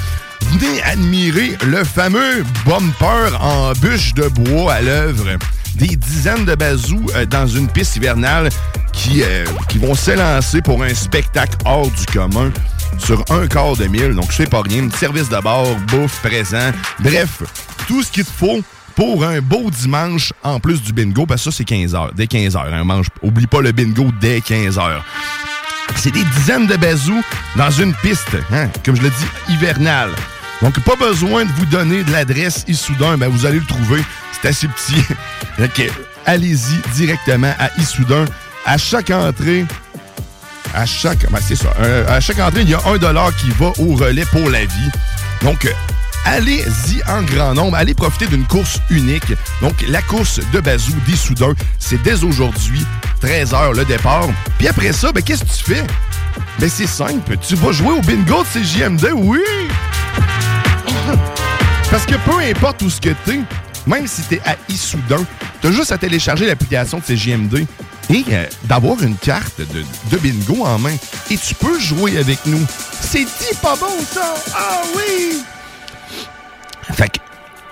Venez 0.47 0.83
admirer 0.83 1.57
le 1.65 1.85
fameux 1.85 2.45
bumper 2.67 3.39
en 3.41 3.73
bûche 3.75 4.13
de 4.15 4.27
bois 4.27 4.73
à 4.73 4.81
l'œuvre. 4.81 5.39
Des 5.77 5.97
dizaines 5.97 6.45
de 6.45 6.55
bazous 6.55 7.07
euh, 7.15 7.25
dans 7.27 7.47
une 7.47 7.69
piste 7.69 7.97
hivernale 7.97 8.51
qui, 8.93 9.23
euh, 9.23 9.45
qui 9.69 9.79
vont 9.79 9.95
s'élancer 9.95 10.61
pour 10.61 10.83
un 10.83 10.95
spectacle 10.95 11.57
hors 11.65 11.91
du 11.91 12.07
commun 12.07 12.51
sur 12.99 13.25
un 13.31 13.47
quart 13.47 13.77
de 13.77 13.87
mille. 13.87 14.15
Donc, 14.15 14.33
c'est 14.33 14.49
pas 14.49 14.63
rien. 14.63 14.89
Service 14.91 15.29
de 15.29 15.41
bord, 15.41 15.75
bouffe, 15.89 16.21
présent. 16.23 16.71
Bref, 17.01 17.43
tout 17.89 18.03
ce 18.03 18.13
qu'il 18.13 18.25
te 18.25 18.31
faut 18.31 18.61
pour 18.95 19.25
un 19.25 19.41
beau 19.41 19.71
dimanche 19.71 20.33
en 20.43 20.61
plus 20.61 20.83
du 20.83 20.93
bingo. 20.93 21.27
Parce 21.27 21.45
que 21.45 21.51
ça, 21.51 21.57
c'est 21.57 21.65
15 21.65 21.95
heures. 21.95 22.13
Dès 22.15 22.27
15 22.27 22.57
heures. 22.57 22.69
Hein, 22.73 22.85
mange, 22.85 23.07
oublie 23.23 23.47
pas 23.47 23.61
le 23.61 23.73
bingo 23.73 24.11
dès 24.21 24.41
15 24.41 24.79
heures. 24.79 25.05
C'est 25.97 26.11
des 26.11 26.25
dizaines 26.25 26.67
de 26.67 26.77
bazous 26.77 27.23
dans 27.57 27.71
une 27.71 27.95
piste, 27.95 28.37
hein, 28.53 28.69
comme 28.85 28.97
je 28.97 29.03
le 29.03 29.11
dis, 29.11 29.53
hivernale. 29.55 30.11
Donc, 30.62 30.79
pas 30.81 30.94
besoin 30.94 31.44
de 31.44 31.51
vous 31.53 31.66
donner 31.66 32.05
de 32.05 32.12
l'adresse 32.12 32.64
Issoudun, 32.68 33.18
ben 33.18 33.29
vous 33.29 33.46
allez 33.46 33.59
le 33.59 33.66
trouver. 33.66 34.01
C'est 34.40 34.48
assez 34.48 34.68
petit. 34.68 35.05
Allez-y 36.27 36.94
directement 36.94 37.53
à 37.59 37.68
Issoudun. 37.79 38.25
À 38.64 38.79
chaque 38.79 39.11
entrée, 39.11 39.66
à 40.72 40.87
chaque, 40.87 41.29
ben, 41.31 41.40
euh, 41.81 42.07
à 42.09 42.20
chaque 42.20 42.38
entrée, 42.38 42.62
il 42.62 42.70
y 42.70 42.75
a 42.75 42.81
un 42.87 42.96
dollar 42.96 43.35
qui 43.35 43.51
va 43.51 43.72
au 43.81 43.96
relais 43.96 44.25
pour 44.27 44.48
la 44.48 44.61
vie. 44.61 44.90
Donc, 45.42 45.64
euh, 45.64 45.72
allez-y 46.25 47.03
en 47.11 47.22
grand 47.22 47.55
nombre. 47.55 47.77
Allez 47.77 47.94
profiter 47.94 48.29
d'une 48.29 48.46
course 48.46 48.79
unique. 48.88 49.33
Donc, 49.61 49.75
la 49.88 50.01
course 50.01 50.38
de 50.53 50.61
Bazou 50.61 50.94
d'Issoudun, 51.07 51.55
c'est 51.81 52.01
dès 52.03 52.22
aujourd'hui, 52.22 52.87
13h 53.20 53.75
le 53.75 53.85
départ. 53.85 54.29
Puis 54.59 54.68
après 54.68 54.92
ça, 54.92 55.11
ben, 55.11 55.25
qu'est-ce 55.25 55.42
que 55.42 55.51
tu 55.53 55.75
fais? 55.75 55.85
Ben, 56.61 56.70
c'est 56.70 56.87
simple. 56.87 57.37
Tu 57.38 57.57
vas 57.57 57.72
jouer 57.72 57.90
au 57.90 58.01
bingo 58.01 58.44
de 58.44 58.61
CJMD, 58.61 59.09
oui! 59.12 59.40
Parce 61.92 62.07
que 62.07 62.14
peu 62.24 62.38
importe 62.38 62.81
où 62.81 62.88
ce 62.88 62.98
que 62.98 63.11
t'es, 63.26 63.40
même 63.87 64.07
si 64.07 64.22
t'es 64.22 64.40
à 64.46 64.57
Issoudun, 64.70 65.26
t'as 65.61 65.70
juste 65.70 65.92
à 65.92 65.98
télécharger 65.98 66.46
l'application 66.46 67.00
de 67.00 67.05
CJMD 67.05 67.66
et 68.09 68.24
euh, 68.31 68.46
d'avoir 68.64 69.02
une 69.02 69.14
carte 69.14 69.61
de, 69.61 69.85
de 70.11 70.16
bingo 70.16 70.64
en 70.64 70.78
main. 70.78 70.96
Et 71.31 71.37
tu 71.37 71.55
peux 71.55 71.78
jouer 71.78 72.16
avec 72.16 72.38
nous. 72.46 72.64
C'est 72.98 73.26
dit 73.26 73.59
pas 73.61 73.76
bon, 73.76 73.92
ça! 74.11 74.35
Ah 74.57 74.81
oui! 74.96 75.42
Fait 76.94 77.11
que 77.11 77.18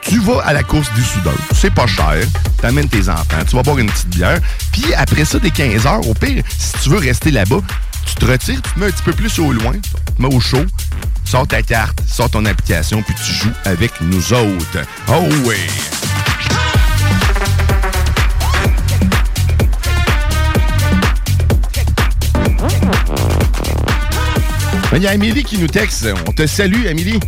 tu 0.03 0.19
vas 0.19 0.43
à 0.43 0.53
la 0.53 0.65
course 0.65 0.93
du 0.93 1.03
Soudan, 1.03 1.33
c'est 1.55 1.73
pas 1.73 1.87
cher, 1.87 2.19
t'amènes 2.61 2.91
tes 2.91 3.09
enfants, 3.09 3.43
tu 3.49 3.57
vas 3.57 3.63
boire 3.63 3.79
une 3.79 3.91
petite 3.91 4.11
bière, 4.11 4.39
puis 4.71 4.93
après 4.95 5.25
ça, 5.25 5.39
dès 5.39 5.51
15 5.51 5.87
heures, 5.87 6.07
au 6.07 6.13
pire, 6.13 6.43
si 6.59 6.73
tu 6.83 6.91
veux 6.91 6.99
rester 6.99 7.31
là-bas, 7.31 7.61
tu 8.07 8.15
te 8.15 8.25
retires, 8.25 8.63
tu 8.63 8.71
te 8.73 8.79
mets 8.79 8.87
un 8.87 8.91
petit 8.91 9.03
peu 9.03 9.13
plus 9.13 9.39
au 9.39 9.53
loin, 9.53 9.73
tu 9.73 9.91
te 9.91 10.23
mets 10.23 10.35
au 10.35 10.41
chaud, 10.41 10.65
sors 11.25 11.47
ta 11.47 11.63
carte, 11.63 12.01
sors 12.07 12.31
ton 12.31 12.45
application, 12.45 13.03
puis 13.03 13.15
tu 13.15 13.33
joues 13.33 13.53
avec 13.65 13.93
nous 14.01 14.33
autres. 14.33 14.79
Oh 15.09 15.29
oui! 15.45 15.57
Il 24.93 25.05
y 25.05 25.07
a 25.07 25.13
Amélie 25.13 25.45
qui 25.45 25.57
nous 25.57 25.69
texte. 25.69 26.07
On 26.29 26.33
te 26.33 26.47
salue, 26.47 26.87
Amélie. 26.87 27.21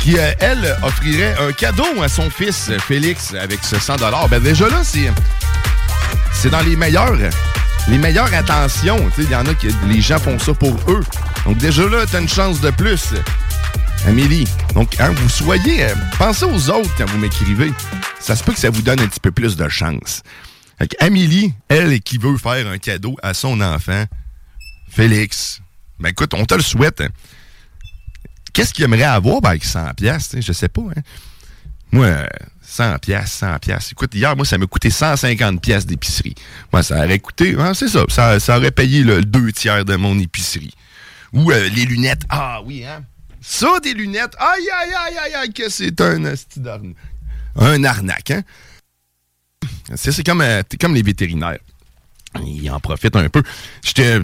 Qui, 0.00 0.18
euh, 0.18 0.32
elle, 0.40 0.76
offrirait 0.82 1.34
un 1.40 1.52
cadeau 1.52 1.86
à 2.02 2.08
son 2.08 2.28
fils, 2.28 2.70
Félix, 2.86 3.32
avec 3.40 3.60
ce 3.62 3.78
100 3.78 3.96
Ben 4.28 4.42
déjà 4.42 4.68
là, 4.68 4.82
c'est 4.84 6.50
dans 6.50 6.60
les 6.60 6.76
meilleurs. 6.76 7.16
Les 7.88 7.98
meilleures 7.98 8.32
intentions. 8.32 8.98
Tu 9.10 9.22
sais, 9.22 9.28
Il 9.28 9.30
y 9.30 9.34
en 9.36 9.46
a 9.46 9.54
qui. 9.54 9.68
Les 9.88 10.00
gens 10.00 10.18
font 10.18 10.38
ça 10.38 10.54
pour 10.54 10.74
eux. 10.88 11.02
Donc 11.44 11.58
déjà 11.58 11.86
là, 11.88 12.04
t'as 12.10 12.20
une 12.20 12.28
chance 12.28 12.60
de 12.60 12.70
plus. 12.70 13.14
Amélie. 14.06 14.46
Donc, 14.74 15.00
hein, 15.00 15.12
vous 15.16 15.28
soyez. 15.28 15.84
euh, 15.84 15.94
pensez 16.18 16.44
aux 16.44 16.70
autres 16.70 16.90
quand 16.96 17.06
vous 17.06 17.18
m'écrivez. 17.18 17.72
Ça 18.20 18.36
se 18.36 18.44
peut 18.44 18.52
que 18.52 18.58
ça 18.58 18.70
vous 18.70 18.82
donne 18.82 19.00
un 19.00 19.06
petit 19.06 19.20
peu 19.20 19.30
plus 19.32 19.56
de 19.56 19.68
chance. 19.68 20.22
Fait 20.78 20.88
que 20.88 20.96
Amélie, 21.04 21.54
elle, 21.68 22.00
qui 22.00 22.18
veut 22.18 22.36
faire 22.36 22.66
un 22.66 22.78
cadeau 22.78 23.16
à 23.22 23.32
son 23.32 23.60
enfant, 23.60 24.04
Félix. 24.90 25.60
Ben 26.00 26.10
écoute, 26.10 26.34
on 26.34 26.44
te 26.44 26.54
le 26.54 26.62
souhaite. 26.62 27.02
Qu'est-ce 28.52 28.74
qu'il 28.74 28.84
aimerait 28.84 29.04
avoir 29.04 29.40
ben, 29.40 29.50
avec 29.50 29.64
100 29.64 29.94
pièces 29.94 30.34
Je 30.38 30.52
sais 30.52 30.68
pas. 30.68 30.82
Hein? 30.82 31.00
Moi, 31.92 32.06
euh, 32.06 32.26
100 32.74 32.98
pièces, 32.98 33.32
100 33.34 33.58
pièces. 33.60 33.92
Écoute, 33.92 34.12
hier, 34.14 34.34
moi, 34.34 34.44
ça 34.44 34.58
m'a 34.58 34.66
coûté 34.66 34.90
150 34.90 35.60
pièces 35.60 35.86
d'épicerie. 35.86 36.34
Moi, 36.72 36.82
ça 36.82 37.04
aurait 37.04 37.20
coûté, 37.20 37.54
hein, 37.56 37.72
c'est 37.72 37.86
ça, 37.86 38.04
ça, 38.40 38.58
aurait 38.58 38.72
payé 38.72 39.04
le 39.04 39.22
deux 39.22 39.52
tiers 39.52 39.84
de 39.84 39.94
mon 39.94 40.18
épicerie. 40.18 40.74
Ou 41.32 41.52
euh, 41.52 41.68
les 41.68 41.84
lunettes. 41.84 42.22
Ah 42.28 42.60
oui, 42.64 42.84
hein? 42.84 43.04
Ça, 43.40 43.78
des 43.80 43.94
lunettes. 43.94 44.34
Aïe, 44.38 44.68
aïe, 44.80 44.92
aïe, 44.92 45.16
aïe, 45.24 45.34
aïe, 45.34 45.52
que 45.52 45.68
c'est 45.68 46.00
un. 46.00 46.34
Un 47.56 47.84
arnaque, 47.84 48.32
hein? 48.32 48.42
C'est 49.94 50.26
comme, 50.26 50.40
euh, 50.40 50.62
comme 50.80 50.96
les 50.96 51.02
vétérinaires. 51.02 51.60
Ils 52.44 52.68
en 52.70 52.80
profitent 52.80 53.14
un 53.14 53.28
peu. 53.28 53.44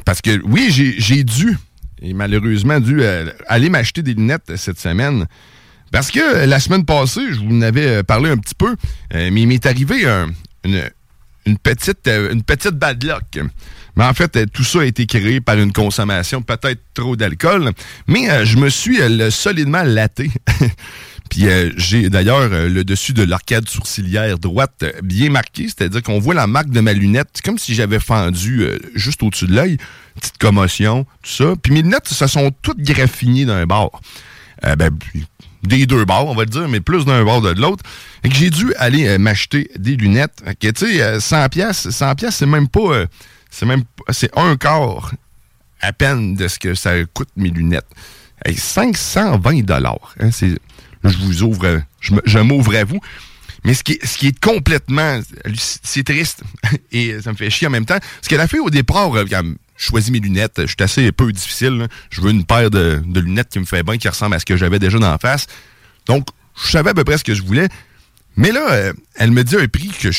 Parce 0.04 0.20
que, 0.20 0.40
oui, 0.44 0.70
j'ai 0.70 0.96
j'ai 0.98 1.22
dû, 1.22 1.56
et 2.02 2.14
malheureusement, 2.14 2.80
dû 2.80 3.02
euh, 3.02 3.30
aller 3.46 3.70
m'acheter 3.70 4.02
des 4.02 4.14
lunettes 4.14 4.56
cette 4.56 4.80
semaine. 4.80 5.28
Parce 5.92 6.10
que 6.10 6.20
euh, 6.20 6.46
la 6.46 6.60
semaine 6.60 6.84
passée, 6.84 7.22
je 7.30 7.40
vous 7.40 7.56
en 7.56 7.62
avais 7.62 7.86
euh, 7.86 8.02
parlé 8.02 8.30
un 8.30 8.36
petit 8.36 8.54
peu, 8.54 8.76
euh, 9.14 9.30
mais 9.32 9.42
il 9.42 9.48
m'est 9.48 9.66
arrivé 9.66 10.06
un- 10.06 10.28
une, 10.64 11.58
petite, 11.58 12.06
une 12.08 12.42
petite 12.42 12.74
bad 12.74 13.02
luck. 13.02 13.44
Mais 13.96 14.04
en 14.04 14.14
fait, 14.14 14.46
tout 14.52 14.62
ça 14.62 14.80
a 14.80 14.84
été 14.84 15.06
créé 15.06 15.40
par 15.40 15.58
une 15.58 15.72
consommation 15.72 16.42
peut-être 16.42 16.80
trop 16.94 17.16
d'alcool. 17.16 17.72
Mais 18.06 18.44
je 18.46 18.56
me 18.56 18.68
suis 18.68 18.98
solidement 19.32 19.82
laté. 19.82 20.30
Puis 21.30 21.46
j'ai 21.76 22.08
d'ailleurs 22.10 22.48
le 22.48 22.82
dessus 22.84 23.12
de 23.12 23.22
l'arcade 23.24 23.68
sourcilière 23.68 24.38
droite 24.38 24.84
bien 25.02 25.30
marqué, 25.30 25.64
c'est-à-dire 25.64 26.02
qu'on 26.02 26.18
voit 26.18 26.34
la 26.34 26.46
marque 26.46 26.70
de 26.70 26.80
ma 26.80 26.92
lunette, 26.92 27.40
comme 27.44 27.58
si 27.58 27.74
j'avais 27.74 28.00
fendu 28.00 28.64
juste 28.94 29.22
au-dessus 29.22 29.46
de 29.46 29.54
l'œil, 29.54 29.76
petite 30.20 30.38
commotion, 30.38 31.04
tout 31.22 31.30
ça. 31.30 31.54
Puis 31.60 31.72
mes 31.72 31.82
lunettes 31.82 32.08
se 32.08 32.26
sont 32.26 32.52
toutes 32.62 32.80
graffinées 32.82 33.44
d'un 33.44 33.64
bord. 33.66 34.00
Ben, 34.62 34.90
des 35.62 35.86
deux 35.86 36.04
bords, 36.04 36.28
on 36.28 36.34
va 36.34 36.44
le 36.44 36.50
dire, 36.50 36.68
mais 36.68 36.80
plus 36.80 37.04
d'un 37.04 37.24
bord 37.24 37.40
de 37.40 37.50
l'autre. 37.50 37.84
Fait 38.22 38.28
que 38.28 38.34
j'ai 38.34 38.50
dû 38.50 38.74
aller 38.76 39.06
euh, 39.06 39.18
m'acheter 39.18 39.70
des 39.78 39.96
lunettes. 39.96 40.42
Fait 40.44 40.54
que, 40.54 40.68
tu 40.68 40.92
sais, 40.92 41.02
euh, 41.02 41.20
100 41.20 41.48
pièces, 41.48 41.90
100 41.90 42.12
c'est 42.30 42.46
même 42.46 42.68
pas, 42.68 42.80
euh, 42.80 43.06
c'est 43.50 43.66
même, 43.66 43.84
c'est 44.10 44.36
un 44.36 44.56
quart 44.56 45.12
à 45.80 45.92
peine 45.92 46.34
de 46.34 46.48
ce 46.48 46.58
que 46.58 46.74
ça 46.74 46.92
coûte 47.12 47.30
mes 47.36 47.50
lunettes. 47.50 47.88
Hey, 48.44 48.56
520 48.56 49.64
dollars. 49.64 50.14
Hein, 50.20 50.30
je 50.30 51.18
vous 51.18 51.42
ouvre, 51.42 51.82
je, 52.00 52.38
m'ouvre 52.38 52.74
à 52.76 52.84
vous. 52.84 53.00
Mais 53.64 53.74
ce 53.74 53.84
qui, 53.84 53.92
est, 53.92 54.06
ce 54.06 54.16
qui 54.16 54.28
est 54.28 54.40
complètement, 54.40 55.20
c'est 55.54 56.04
triste 56.04 56.42
et 56.92 57.20
ça 57.20 57.32
me 57.32 57.36
fait 57.36 57.50
chier 57.50 57.66
en 57.66 57.70
même 57.70 57.84
temps. 57.84 57.98
Ce 58.22 58.28
qu'elle 58.28 58.40
a 58.40 58.48
fait 58.48 58.58
au 58.58 58.70
départ, 58.70 59.12
choisis 59.80 60.10
mes 60.10 60.20
lunettes, 60.20 60.60
je 60.60 60.66
suis 60.66 60.76
assez 60.80 61.10
peu 61.12 61.32
difficile. 61.32 61.88
Je 62.10 62.20
veux 62.20 62.30
une 62.30 62.44
paire 62.44 62.70
de, 62.70 63.02
lunettes 63.14 63.48
qui 63.48 63.58
me 63.58 63.64
fait 63.64 63.82
bien, 63.82 63.96
qui 63.96 64.08
ressemble 64.08 64.34
à 64.34 64.38
ce 64.38 64.44
que 64.44 64.56
j'avais 64.56 64.78
déjà 64.78 64.98
dans 64.98 65.16
face. 65.18 65.46
Donc, 66.06 66.26
je 66.62 66.70
savais 66.70 66.90
à 66.90 66.94
peu 66.94 67.04
près 67.04 67.18
ce 67.18 67.24
que 67.24 67.34
je 67.34 67.42
voulais. 67.42 67.68
Mais 68.36 68.52
là, 68.52 68.70
euh, 68.70 68.92
elle 69.16 69.30
me 69.30 69.42
dit 69.42 69.56
un 69.56 69.66
prix 69.66 69.88
que 69.88 70.10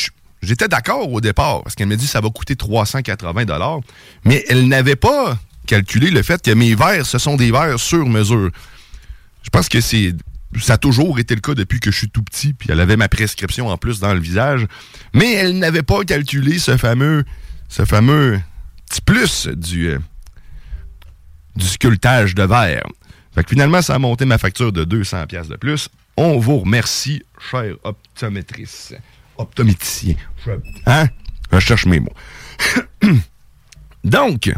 j'étais 0.41 0.67
d'accord 0.67 1.11
au 1.11 1.21
départ, 1.21 1.63
parce 1.63 1.75
qu'elle 1.75 1.87
me 1.87 1.95
dit 1.95 2.05
que 2.05 2.11
ça 2.11 2.21
va 2.21 2.29
coûter 2.29 2.55
380 2.55 3.45
dollars, 3.45 3.79
mais 4.25 4.43
elle 4.49 4.67
n'avait 4.67 4.95
pas 4.95 5.37
calculé 5.67 6.09
le 6.09 6.21
fait 6.23 6.41
que 6.41 6.51
mes 6.51 6.75
verres, 6.75 7.05
ce 7.05 7.19
sont 7.19 7.35
des 7.35 7.51
verres 7.51 7.79
sur 7.79 8.05
mesure. 8.07 8.49
Je 9.43 9.49
pense 9.49 9.69
que 9.69 9.79
c'est 9.79 10.13
ça 10.59 10.73
a 10.73 10.77
toujours 10.77 11.17
été 11.17 11.33
le 11.33 11.39
cas 11.39 11.53
depuis 11.53 11.79
que 11.79 11.91
je 11.91 11.97
suis 11.97 12.09
tout 12.09 12.23
petit, 12.23 12.53
puis 12.53 12.69
elle 12.71 12.81
avait 12.81 12.97
ma 12.97 13.07
prescription 13.07 13.69
en 13.69 13.77
plus 13.77 14.01
dans 14.01 14.13
le 14.13 14.19
visage, 14.19 14.67
mais 15.13 15.31
elle 15.33 15.57
n'avait 15.57 15.81
pas 15.81 16.03
calculé 16.03 16.59
ce 16.59 16.75
fameux 16.75 17.23
ce 17.69 17.85
fameux 17.85 18.41
petit 18.91 19.01
plus 19.01 19.47
du 19.47 19.89
euh, 19.89 19.99
du 21.55 21.65
sculptage 21.65 22.35
de 22.35 22.43
verre. 22.43 22.87
Fait 23.33 23.43
que 23.43 23.49
finalement, 23.49 23.81
ça 23.81 23.95
a 23.95 23.99
monté 23.99 24.25
ma 24.25 24.37
facture 24.37 24.71
de 24.71 24.83
200 24.83 25.27
pièces 25.27 25.47
de 25.47 25.55
plus. 25.55 25.89
On 26.17 26.37
vous 26.37 26.59
remercie, 26.59 27.23
cher 27.51 27.75
optométrice. 27.83 28.93
Optométicien. 29.37 30.15
Hein? 30.85 31.07
Je 31.51 31.59
cherche 31.59 31.85
mes 31.85 31.99
mots. 31.99 32.13
Donc, 34.03 34.51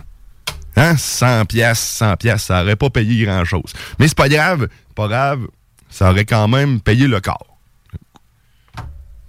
hein, 0.76 0.98
100 0.98 1.46
pièces, 1.46 1.80
100 1.80 2.17
pièces, 2.17 2.43
ça 2.43 2.63
aurait 2.63 2.76
pas 2.76 2.89
payé 2.89 3.26
grand-chose. 3.26 3.74
Mais 4.00 4.08
c'est 4.08 4.17
pas 4.17 4.30
grave, 4.30 4.67
pas 4.96 5.08
grave, 5.08 5.48
ça 5.89 6.10
aurait 6.10 6.26
quand 6.26 6.48
même 6.48 6.82
payé 6.82 7.08
le 7.08 7.19
corps. 7.22 7.58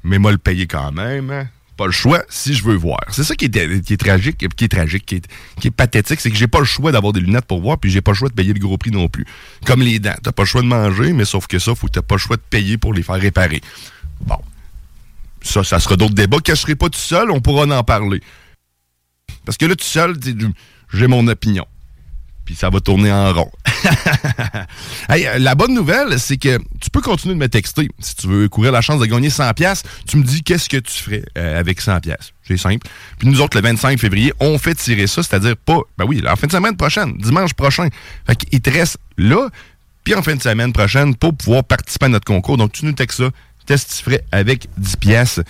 Mais 0.02 0.18
moi 0.18 0.32
le 0.32 0.38
payer 0.38 0.66
quand 0.66 0.92
même, 0.92 1.30
hein. 1.30 1.48
Pas 1.76 1.86
le 1.86 1.92
choix 1.92 2.22
si 2.28 2.54
je 2.54 2.64
veux 2.64 2.74
voir. 2.74 3.00
C'est 3.10 3.24
ça 3.24 3.34
qui 3.34 3.46
est, 3.46 3.82
qui 3.82 3.92
est 3.92 3.96
tragique, 3.96 4.38
qui 4.38 4.64
est 4.64 4.68
tragique, 4.68 5.06
qui 5.06 5.16
est, 5.66 5.70
pathétique, 5.70 6.20
c'est 6.20 6.30
que 6.30 6.36
j'ai 6.36 6.46
pas 6.46 6.60
le 6.60 6.64
choix 6.64 6.92
d'avoir 6.92 7.12
des 7.12 7.20
lunettes 7.20 7.46
pour 7.46 7.60
voir, 7.60 7.78
puis 7.78 7.90
j'ai 7.90 8.00
pas 8.00 8.12
le 8.12 8.16
choix 8.16 8.28
de 8.28 8.34
payer 8.34 8.52
le 8.52 8.60
gros 8.60 8.78
prix 8.78 8.90
non 8.90 9.08
plus. 9.08 9.26
Comme 9.64 9.82
les 9.82 9.98
dents, 9.98 10.14
t'as 10.22 10.32
pas 10.32 10.42
le 10.42 10.48
choix 10.48 10.62
de 10.62 10.66
manger, 10.66 11.12
mais 11.12 11.24
sauf 11.24 11.46
que 11.46 11.58
ça, 11.58 11.74
faut 11.74 11.88
t'as 11.88 12.02
pas 12.02 12.14
le 12.14 12.20
choix 12.20 12.36
de 12.36 12.42
payer 12.48 12.78
pour 12.78 12.94
les 12.94 13.02
faire 13.02 13.16
réparer. 13.16 13.60
Bon, 14.20 14.38
ça, 15.42 15.64
ça 15.64 15.80
sera 15.80 15.96
d'autres 15.96 16.14
débats. 16.14 16.38
Que 16.38 16.54
je 16.54 16.60
serai 16.60 16.74
pas 16.74 16.88
tout 16.88 16.98
seul, 16.98 17.30
on 17.30 17.40
pourra 17.40 17.64
en 17.66 17.84
parler. 17.84 18.20
Parce 19.44 19.58
que 19.58 19.66
là, 19.66 19.76
tout 19.76 19.84
seul, 19.84 20.14
j'ai 20.92 21.06
mon 21.06 21.26
opinion. 21.28 21.66
Puis 22.44 22.54
ça 22.54 22.70
va 22.70 22.80
tourner 22.80 23.12
en 23.12 23.32
rond. 23.32 23.50
Hey, 25.08 25.26
euh, 25.26 25.38
la 25.38 25.54
bonne 25.54 25.74
nouvelle, 25.74 26.18
c'est 26.18 26.38
que 26.38 26.58
tu 26.80 26.88
peux 26.90 27.02
continuer 27.02 27.34
de 27.34 27.38
me 27.38 27.48
texter. 27.48 27.88
Si 27.98 28.14
tu 28.16 28.26
veux 28.26 28.48
courir 28.48 28.72
la 28.72 28.80
chance 28.80 28.98
de 28.98 29.04
gagner 29.04 29.28
100 29.28 29.52
pièces, 29.52 29.82
tu 30.08 30.16
me 30.16 30.24
dis 30.24 30.42
qu'est-ce 30.42 30.70
que 30.70 30.78
tu 30.78 30.94
ferais 30.94 31.22
euh, 31.36 31.60
avec 31.60 31.80
100 31.80 32.00
pièces. 32.00 32.32
C'est 32.42 32.56
simple. 32.56 32.86
Puis 33.18 33.28
nous 33.28 33.42
autres, 33.42 33.56
le 33.58 33.62
25 33.62 33.98
février, 33.98 34.32
on 34.40 34.56
fait 34.58 34.74
tirer 34.74 35.06
ça, 35.06 35.22
c'est-à-dire 35.22 35.56
pas, 35.58 35.80
ben 35.98 36.06
oui, 36.06 36.22
en 36.26 36.36
fin 36.36 36.46
de 36.46 36.52
semaine 36.52 36.76
prochaine, 36.76 37.16
dimanche 37.18 37.52
prochain. 37.52 37.88
Fait 38.26 38.36
qu'il 38.36 38.60
te 38.62 38.70
reste 38.70 38.96
là, 39.18 39.48
puis 40.04 40.14
en 40.14 40.22
fin 40.22 40.34
de 40.34 40.42
semaine 40.42 40.72
prochaine, 40.72 41.14
pour 41.14 41.34
pouvoir 41.34 41.64
participer 41.64 42.06
à 42.06 42.08
notre 42.08 42.26
concours. 42.26 42.56
Donc 42.56 42.72
tu 42.72 42.86
nous 42.86 42.92
textes 42.92 43.18
ça, 43.18 43.30
qu'est-ce 43.66 43.86
que 43.86 43.92
tu 43.92 44.02
ferais 44.02 44.24
avec 44.32 44.68
10 44.78 44.96
pièces 44.96 45.40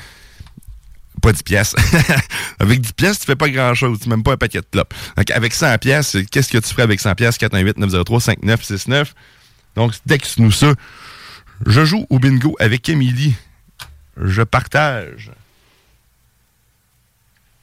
pas 1.25 1.33
10 1.33 1.43
pièces. 1.43 1.75
avec 2.59 2.81
10 2.81 2.93
pièces, 2.93 3.19
tu 3.19 3.27
fais 3.27 3.37
pas 3.37 3.49
grand-chose. 3.49 3.99
Tu 4.01 4.09
même 4.09 4.23
pas 4.23 4.33
un 4.33 4.37
paquet 4.37 4.61
de 4.61 4.67
clopes. 4.71 4.95
Donc, 5.17 5.31
avec 5.31 5.55
100 5.55 5.79
pièces, 5.79 6.17
qu'est-ce 6.31 6.51
que 6.53 6.59
tu 6.59 6.69
ferais 6.69 6.83
avec 6.83 7.01
100 7.01 7.15
pièces? 7.15 7.39
418-903-5969. 7.39 9.07
Donc, 9.77 9.93
texte-nous 10.07 10.53
ça. 10.53 10.73
Je 11.67 11.85
joue 11.85 12.07
au 12.11 12.19
bingo 12.19 12.55
avec 12.61 12.89
Émilie. 12.89 13.35
Je 14.21 14.43
partage. 14.43 15.31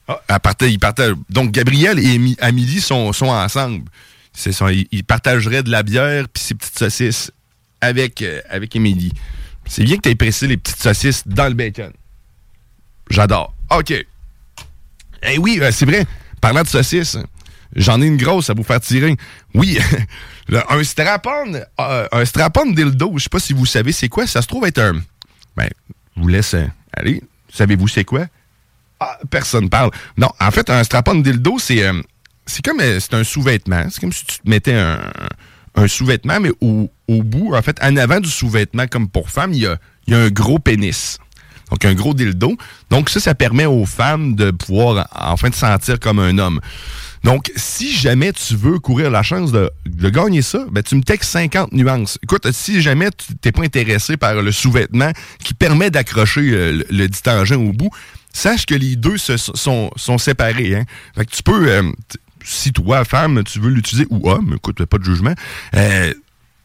Ah, 0.08 0.20
elle 0.28 0.40
partage, 0.40 0.72
ils 0.72 0.78
partagent. 0.78 1.14
Donc, 1.30 1.52
Gabriel 1.52 1.98
et 1.98 2.36
Amélie 2.40 2.80
sont, 2.80 3.12
sont 3.12 3.26
ensemble. 3.26 3.88
Ça, 4.34 4.50
ils, 4.72 5.04
partageraient 5.04 5.62
de 5.62 5.70
la 5.70 5.82
bière 5.82 6.26
puis 6.28 6.42
ces 6.42 6.54
petites 6.54 6.78
saucisses 6.78 7.30
avec, 7.80 8.22
euh, 8.22 8.40
Émilie. 8.74 9.12
C'est 9.66 9.84
bien 9.84 9.96
que 9.96 10.02
tu 10.02 10.08
aies 10.08 10.14
pressé 10.14 10.46
les 10.46 10.56
petites 10.56 10.80
saucisses 10.80 11.22
dans 11.26 11.48
le 11.48 11.54
bacon. 11.54 11.92
J'adore. 13.10 13.51
OK. 13.78 13.92
Eh 15.22 15.38
oui, 15.38 15.58
euh, 15.60 15.70
c'est 15.72 15.86
vrai. 15.86 16.06
Parlant 16.40 16.62
de 16.62 16.68
saucisses, 16.68 17.16
j'en 17.74 18.00
ai 18.02 18.06
une 18.06 18.16
grosse 18.16 18.50
à 18.50 18.54
vous 18.54 18.64
faire 18.64 18.80
tirer. 18.80 19.16
Oui, 19.54 19.78
un 20.68 20.84
strap-on, 20.84 21.54
euh, 21.80 22.08
un 22.10 22.24
strap-on 22.24 22.70
dildo, 22.70 23.12
je 23.16 23.24
sais 23.24 23.28
pas 23.28 23.38
si 23.38 23.52
vous 23.52 23.66
savez 23.66 23.92
c'est 23.92 24.08
quoi. 24.08 24.26
Ça 24.26 24.42
se 24.42 24.46
trouve 24.46 24.66
être 24.66 24.78
un... 24.78 24.94
Ben, 25.56 25.68
je 26.16 26.22
vous 26.22 26.28
laisse 26.28 26.54
euh, 26.54 26.66
aller. 26.92 27.22
Savez-vous 27.52 27.88
c'est 27.88 28.04
quoi? 28.04 28.26
Ah, 29.00 29.18
personne 29.30 29.68
parle. 29.68 29.90
Non, 30.16 30.30
en 30.40 30.50
fait, 30.50 30.70
un 30.70 30.84
strap-on 30.84 31.16
dildo, 31.16 31.58
c'est... 31.58 31.82
euh, 31.82 32.00
c'est 32.46 32.64
comme... 32.64 32.80
c'est 32.80 33.14
un 33.14 33.24
sous-vêtement. 33.24 33.84
C'est 33.90 34.00
comme 34.00 34.12
si 34.12 34.24
tu 34.24 34.38
te 34.38 34.48
mettais 34.48 34.74
un, 34.74 35.88
sous-vêtement, 35.88 36.40
mais 36.40 36.50
au, 36.60 36.90
au 37.08 37.22
bout, 37.22 37.54
en 37.54 37.62
fait, 37.62 37.82
en 37.82 37.96
avant 37.96 38.20
du 38.20 38.28
sous-vêtement, 38.28 38.86
comme 38.86 39.08
pour 39.08 39.30
femme, 39.30 39.52
il 39.52 39.60
y 39.60 39.66
a 39.66 39.78
un 40.18 40.28
gros 40.28 40.58
pénis. 40.58 41.18
Donc, 41.72 41.86
un 41.86 41.94
gros 41.94 42.12
dildo. 42.12 42.54
Donc, 42.90 43.08
ça, 43.08 43.18
ça 43.18 43.34
permet 43.34 43.64
aux 43.64 43.86
femmes 43.86 44.34
de 44.34 44.50
pouvoir 44.50 45.08
enfin 45.14 45.48
de 45.48 45.54
sentir 45.54 45.98
comme 45.98 46.18
un 46.18 46.36
homme. 46.36 46.60
Donc, 47.24 47.50
si 47.56 47.96
jamais 47.96 48.32
tu 48.32 48.56
veux 48.56 48.78
courir 48.78 49.10
la 49.10 49.22
chance 49.22 49.52
de, 49.52 49.70
gagner 50.10 50.42
ça, 50.42 50.66
ben, 50.70 50.82
tu 50.82 50.96
me 50.96 51.02
textes 51.02 51.30
50 51.30 51.72
nuances. 51.72 52.18
Écoute, 52.22 52.46
si 52.52 52.82
jamais 52.82 53.08
tu 53.10 53.34
t'es 53.36 53.52
pas 53.52 53.62
intéressé 53.62 54.18
par 54.18 54.34
le 54.34 54.52
sous-vêtement 54.52 55.12
qui 55.42 55.54
permet 55.54 55.90
d'accrocher 55.90 56.42
euh, 56.42 56.72
le, 56.72 56.86
le 56.90 57.08
dit 57.08 57.20
engin 57.26 57.56
au 57.56 57.72
bout, 57.72 57.90
sache 58.34 58.66
que 58.66 58.74
les 58.74 58.96
deux 58.96 59.16
sont, 59.16 60.18
séparés. 60.18 60.76
Hein? 60.76 60.84
Fait 61.14 61.24
que 61.24 61.30
tu 61.34 61.42
peux... 61.42 61.68
euh, 61.68 61.90
si 62.44 62.72
toi, 62.72 63.04
femme, 63.06 63.44
tu 63.44 63.60
veux 63.60 63.70
l'utiliser, 63.70 64.06
ou 64.10 64.28
homme, 64.28 64.54
écoute, 64.56 64.84
pas 64.84 64.98
de 64.98 65.04
jugement, 65.04 65.34
euh, 65.74 66.12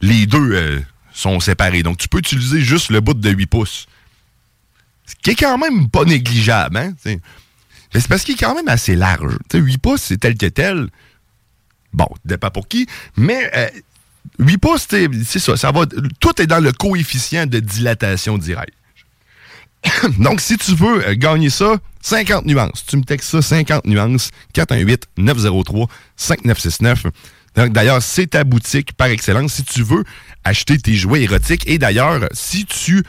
les 0.02 0.26
deux 0.26 0.82
sont 1.14 1.40
séparés. 1.40 1.82
Donc, 1.82 1.96
tu 1.96 2.08
peux 2.08 2.18
utiliser 2.18 2.60
juste 2.60 2.90
le 2.90 3.00
bout 3.00 3.14
de 3.14 3.30
8 3.30 3.46
pouces. 3.46 3.86
Ce 5.08 5.14
qui 5.22 5.30
est 5.30 5.34
quand 5.34 5.58
même 5.58 5.88
pas 5.88 6.04
négligeable, 6.04 6.76
hein? 6.76 6.92
Mais 7.04 8.00
c'est 8.00 8.08
parce 8.08 8.22
qu'il 8.22 8.34
est 8.34 8.38
quand 8.38 8.54
même 8.54 8.68
assez 8.68 8.94
large. 8.94 9.36
T'sais, 9.48 9.58
8 9.58 9.78
pouces, 9.78 10.02
c'est 10.02 10.18
tel 10.18 10.36
que 10.36 10.46
tel. 10.46 10.88
Bon, 11.94 12.06
dépend 12.24 12.50
pour 12.50 12.68
qui. 12.68 12.86
Mais 13.16 13.50
euh, 13.56 13.68
8 14.38 14.58
pouces, 14.58 14.86
t'sais, 14.86 15.08
c'est 15.24 15.38
ça. 15.38 15.54
Tout 16.20 16.42
est 16.42 16.46
dans 16.46 16.62
le 16.62 16.72
coefficient 16.72 17.46
de 17.46 17.60
dilatation 17.60 18.36
direct. 18.36 18.74
Donc, 20.18 20.42
si 20.42 20.58
tu 20.58 20.74
veux 20.74 21.08
euh, 21.08 21.14
gagner 21.14 21.50
ça, 21.50 21.78
50 22.02 22.44
nuances. 22.44 22.84
Tu 22.86 22.98
me 22.98 23.02
textes 23.02 23.30
ça, 23.30 23.42
50 23.42 23.86
nuances, 23.86 24.30
418-903-5969. 24.54 27.06
Donc, 27.58 27.72
D'ailleurs, 27.72 28.00
c'est 28.00 28.28
ta 28.28 28.44
boutique 28.44 28.92
par 28.92 29.08
excellence 29.08 29.54
si 29.54 29.64
tu 29.64 29.82
veux 29.82 30.04
acheter 30.44 30.78
tes 30.78 30.94
jouets 30.94 31.22
érotiques. 31.22 31.68
Et 31.68 31.76
d'ailleurs, 31.76 32.28
si 32.30 32.64
tu 32.64 32.98
euh, 32.98 33.02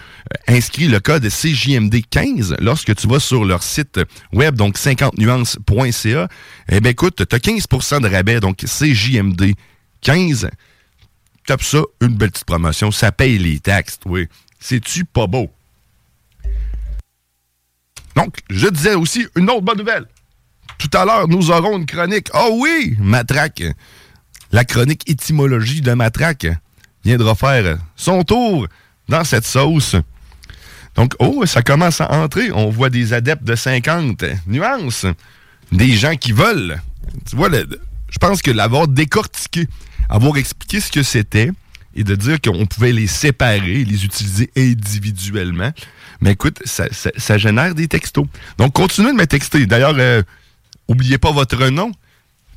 inscris 0.47 0.87
le 0.87 0.99
code 0.99 1.23
CJMD15 1.23 2.55
lorsque 2.59 2.95
tu 2.95 3.07
vas 3.07 3.19
sur 3.19 3.45
leur 3.45 3.61
site 3.61 3.99
web, 4.33 4.55
donc 4.55 4.75
50nuances.ca, 4.75 6.27
eh 6.67 6.79
bien, 6.79 6.91
écoute, 6.91 7.23
tu 7.29 7.35
as 7.35 7.37
15% 7.37 8.01
de 8.01 8.09
rabais, 8.09 8.39
donc 8.39 8.63
CJMD15. 8.63 10.49
Tape 11.45 11.61
ça, 11.61 11.81
une 12.01 12.15
belle 12.15 12.31
petite 12.31 12.45
promotion. 12.45 12.89
Ça 12.89 13.11
paye 13.11 13.37
les 13.37 13.59
taxes, 13.59 13.99
oui. 14.07 14.27
C'est-tu 14.59 15.05
pas 15.05 15.27
beau? 15.27 15.51
Donc, 18.15 18.37
je 18.49 18.67
disais 18.67 18.95
aussi 18.95 19.27
une 19.35 19.51
autre 19.51 19.61
bonne 19.61 19.77
nouvelle. 19.77 20.07
Tout 20.79 20.89
à 20.97 21.05
l'heure, 21.05 21.27
nous 21.27 21.51
aurons 21.51 21.77
une 21.77 21.85
chronique. 21.85 22.29
Oh 22.33 22.57
oui, 22.59 22.95
Matraque. 22.97 23.61
La 24.51 24.65
chronique 24.65 25.09
étymologie 25.09 25.81
de 25.81 25.93
Matraque 25.93 26.47
viendra 27.03 27.35
faire 27.35 27.77
son 27.95 28.23
tour 28.23 28.67
dans 29.07 29.23
cette 29.23 29.45
sauce. 29.45 29.95
Donc, 30.95 31.13
oh, 31.19 31.45
ça 31.45 31.61
commence 31.61 32.01
à 32.01 32.11
entrer. 32.11 32.51
On 32.51 32.69
voit 32.69 32.89
des 32.89 33.13
adeptes 33.13 33.43
de 33.43 33.55
50 33.55 34.25
nuances. 34.47 35.05
Des 35.71 35.91
gens 35.91 36.15
qui 36.15 36.31
veulent. 36.31 36.81
Tu 37.29 37.35
vois, 37.35 37.49
je 37.51 38.17
pense 38.19 38.41
que 38.41 38.51
l'avoir 38.51 38.87
décortiqué, 38.87 39.67
avoir 40.09 40.37
expliqué 40.37 40.79
ce 40.79 40.91
que 40.91 41.03
c'était 41.03 41.51
et 41.95 42.03
de 42.03 42.15
dire 42.15 42.41
qu'on 42.41 42.65
pouvait 42.65 42.91
les 42.91 43.07
séparer, 43.07 43.83
les 43.83 44.05
utiliser 44.05 44.51
individuellement, 44.57 45.71
mais 46.21 46.31
écoute, 46.31 46.61
ça 46.65 47.37
génère 47.37 47.75
des 47.75 47.87
textos. 47.87 48.25
Donc, 48.57 48.73
continuez 48.73 49.11
de 49.11 49.17
me 49.17 49.25
texter. 49.25 49.65
D'ailleurs, 49.65 49.95
euh, 49.97 50.21
oubliez 50.87 51.17
pas 51.17 51.31
votre 51.31 51.69
nom, 51.69 51.91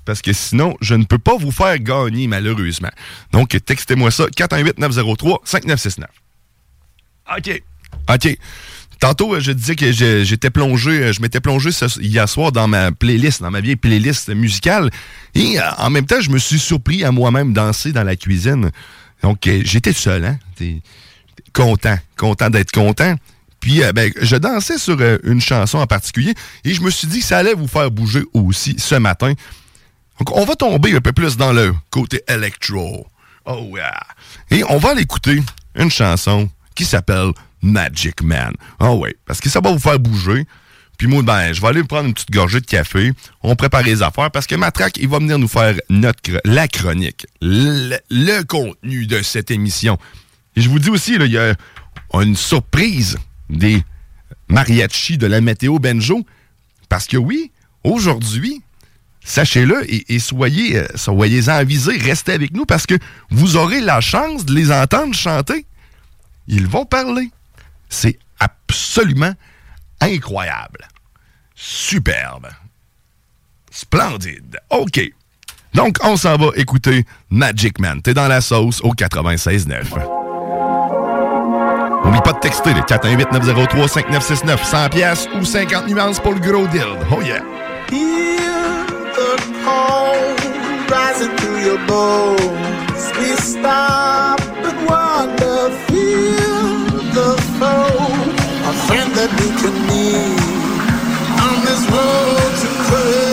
parce 0.04 0.22
que 0.22 0.32
sinon, 0.32 0.76
je 0.80 0.94
ne 0.94 1.04
peux 1.04 1.18
pas 1.18 1.36
vous 1.36 1.50
faire 1.52 1.78
gagner, 1.78 2.26
malheureusement. 2.26 2.90
Donc, 3.32 3.56
textez-moi 3.64 4.10
ça, 4.10 4.26
418-903-5969. 4.36 6.04
OK. 7.38 7.62
OK. 8.12 8.38
Tantôt, 9.00 9.34
euh, 9.34 9.40
je 9.40 9.50
disais 9.52 9.74
que 9.74 9.90
j'étais 9.90 10.50
plongé, 10.50 10.90
euh, 10.90 11.12
je 11.12 11.20
m'étais 11.20 11.40
plongé 11.40 11.72
ce- 11.72 12.00
hier 12.00 12.28
soir 12.28 12.52
dans 12.52 12.68
ma 12.68 12.92
playlist, 12.92 13.42
dans 13.42 13.50
ma 13.50 13.60
vieille 13.60 13.74
playlist 13.76 14.28
musicale. 14.28 14.90
Et 15.34 15.58
euh, 15.58 15.62
en 15.78 15.90
même 15.90 16.06
temps, 16.06 16.20
je 16.20 16.30
me 16.30 16.38
suis 16.38 16.58
surpris 16.60 17.02
à 17.04 17.10
moi-même 17.10 17.52
danser 17.52 17.90
dans 17.92 18.04
la 18.04 18.14
cuisine. 18.14 18.70
Donc, 19.22 19.48
j'étais 19.64 19.92
seul, 19.92 20.24
hein. 20.24 20.38
Content, 21.52 21.98
content 22.16 22.48
d'être 22.50 22.72
content. 22.72 23.14
Puis, 23.60 23.80
ben, 23.94 24.10
je 24.20 24.36
dansais 24.36 24.78
sur 24.78 24.98
une 25.24 25.40
chanson 25.40 25.78
en 25.78 25.86
particulier 25.86 26.34
et 26.64 26.74
je 26.74 26.80
me 26.80 26.90
suis 26.90 27.06
dit 27.06 27.20
que 27.20 27.24
ça 27.24 27.38
allait 27.38 27.54
vous 27.54 27.68
faire 27.68 27.90
bouger 27.90 28.22
aussi 28.32 28.74
ce 28.78 28.94
matin. 28.96 29.34
Donc, 30.18 30.36
on 30.36 30.44
va 30.44 30.54
tomber 30.54 30.94
un 30.94 31.00
peu 31.00 31.12
plus 31.12 31.36
dans 31.36 31.52
le 31.52 31.74
côté 31.90 32.22
electro. 32.28 33.06
Oh, 33.44 33.72
yeah. 33.74 34.00
Et 34.50 34.62
on 34.64 34.78
va 34.78 34.90
aller 34.90 35.02
écouter 35.02 35.42
une 35.74 35.90
chanson 35.90 36.48
qui 36.74 36.84
s'appelle 36.84 37.32
Magic 37.62 38.22
Man. 38.22 38.52
Ah 38.78 38.92
ouais, 38.92 39.16
parce 39.26 39.40
que 39.40 39.48
ça 39.48 39.60
va 39.60 39.72
vous 39.72 39.78
faire 39.78 39.98
bouger. 39.98 40.46
Puis 40.98 41.06
moi, 41.06 41.22
ben, 41.22 41.52
je 41.52 41.60
vais 41.60 41.68
aller 41.68 41.82
prendre 41.82 42.06
une 42.06 42.14
petite 42.14 42.30
gorgée 42.30 42.60
de 42.60 42.66
café. 42.66 43.12
On 43.42 43.56
prépare 43.56 43.82
les 43.82 44.02
affaires 44.02 44.30
parce 44.30 44.46
que 44.46 44.54
Matraque, 44.54 44.98
il 44.98 45.08
va 45.08 45.18
venir 45.18 45.38
nous 45.38 45.48
faire 45.48 45.74
notre, 45.88 46.20
la 46.44 46.68
chronique, 46.68 47.26
le, 47.40 48.42
contenu 48.42 49.06
de 49.06 49.22
cette 49.22 49.50
émission. 49.50 49.98
Et 50.54 50.60
je 50.60 50.68
vous 50.68 50.78
dis 50.78 50.90
aussi, 50.90 51.14
il 51.14 51.26
y 51.32 51.38
a 51.38 51.54
une 52.14 52.36
surprise 52.36 53.18
des 53.48 53.82
mariachis 54.48 55.18
de 55.18 55.26
la 55.26 55.40
météo 55.40 55.78
Benjo. 55.78 56.24
Parce 56.88 57.06
que 57.06 57.16
oui, 57.16 57.50
aujourd'hui, 57.84 58.62
sachez-le 59.24 59.84
et, 59.88 60.18
soyez, 60.18 60.78
euh, 60.78 61.48
avisés, 61.48 61.96
restez 61.98 62.32
avec 62.32 62.52
nous 62.52 62.66
parce 62.66 62.86
que 62.86 62.94
vous 63.30 63.56
aurez 63.56 63.80
la 63.80 64.00
chance 64.00 64.44
de 64.44 64.54
les 64.54 64.72
entendre 64.72 65.14
chanter. 65.14 65.66
Ils 66.48 66.66
vont 66.66 66.84
parler. 66.84 67.30
C'est 67.88 68.18
absolument 68.40 69.32
incroyable. 70.00 70.88
Superbe. 71.54 72.48
Splendide. 73.70 74.58
OK. 74.70 75.00
Donc, 75.74 75.96
on 76.02 76.16
s'en 76.16 76.36
va 76.36 76.48
écouter 76.56 77.06
Magic 77.30 77.78
Man. 77.78 78.02
T'es 78.02 78.12
dans 78.12 78.28
la 78.28 78.40
sauce 78.40 78.80
au 78.82 78.92
96.9. 78.92 79.84
N'oublie 82.04 82.20
pas 82.22 82.32
de 82.32 82.40
texter 82.40 82.74
le 82.74 82.80
418-903-5969. 82.80 84.64
100 84.64 84.88
pièces 84.90 85.28
ou 85.38 85.44
50 85.44 85.88
nuances 85.88 86.20
pour 86.20 86.32
le 86.32 86.40
gros 86.40 86.66
deal. 86.66 86.98
Oh 87.10 87.22
yeah. 87.22 87.42
Rising 90.90 91.36
through 91.38 91.60
your 91.64 91.78
bones. 91.88 93.02
We 93.18 93.36
stop 93.36 94.40
and 94.40 94.86
wonder. 94.86 95.70
Feel 95.88 96.68
the 97.16 97.30
foe, 97.58 98.12
a 98.70 98.72
friend 98.86 99.10
that 99.16 99.30
we 99.40 99.48
can 99.60 99.76
need 99.88 100.40
on 101.46 101.54
this 101.66 101.82
road 101.90 102.52
to 102.60 102.68
courage. 102.88 103.31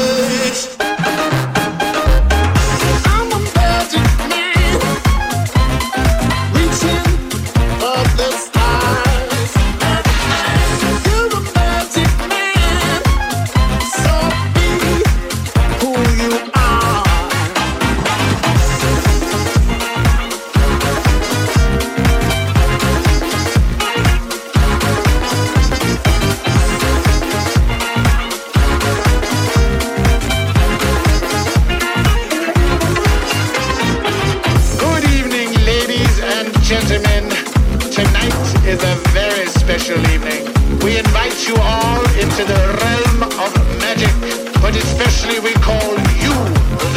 Is 38.70 38.84
a 38.84 38.96
very 39.18 39.48
special 39.48 39.98
evening. 40.14 40.46
We 40.86 41.00
invite 41.00 41.48
you 41.48 41.56
all 41.58 42.04
into 42.22 42.44
the 42.46 42.62
realm 42.82 43.24
of 43.44 43.52
magic, 43.82 44.14
but 44.62 44.76
especially 44.76 45.40
we 45.40 45.54
call 45.54 45.92
you, 46.22 46.36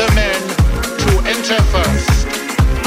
the 0.01 0.09
men, 0.15 0.41
to 1.05 1.11
enter 1.33 1.61
first. 1.73 2.27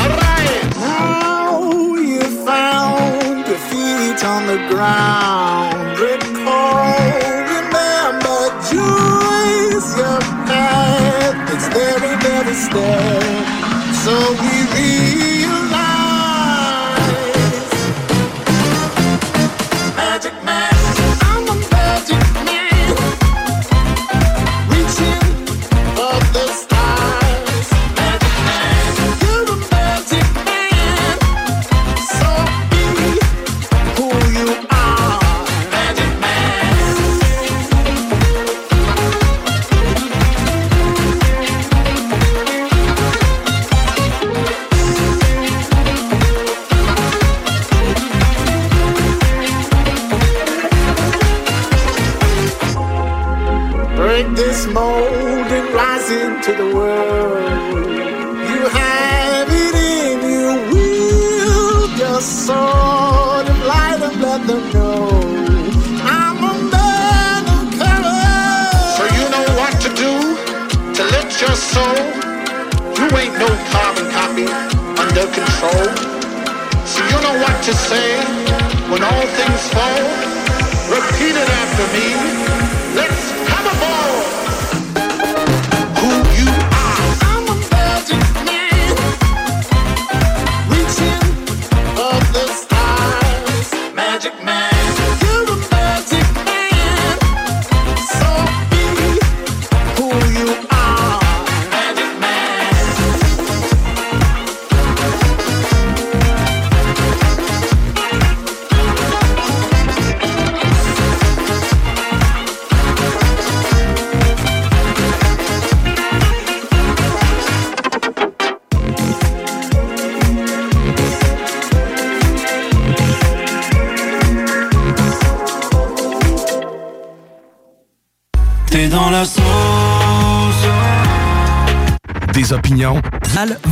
Arise! 0.06 0.78
Now 0.78 1.96
you 1.96 2.22
found 2.46 3.48
your 3.48 3.62
feet 3.70 4.22
on 4.24 4.46
the 4.46 4.60
ground. 4.70 5.98
Recall, 5.98 7.10
remember, 7.58 8.40
joys 8.70 9.88
your 9.98 10.22
path. 10.46 11.54
It's 11.54 11.68
very, 11.74 12.14
very 12.22 12.54
steady. 12.54 13.36
So 14.04 14.14
we 14.42 14.54
realize 14.78 15.15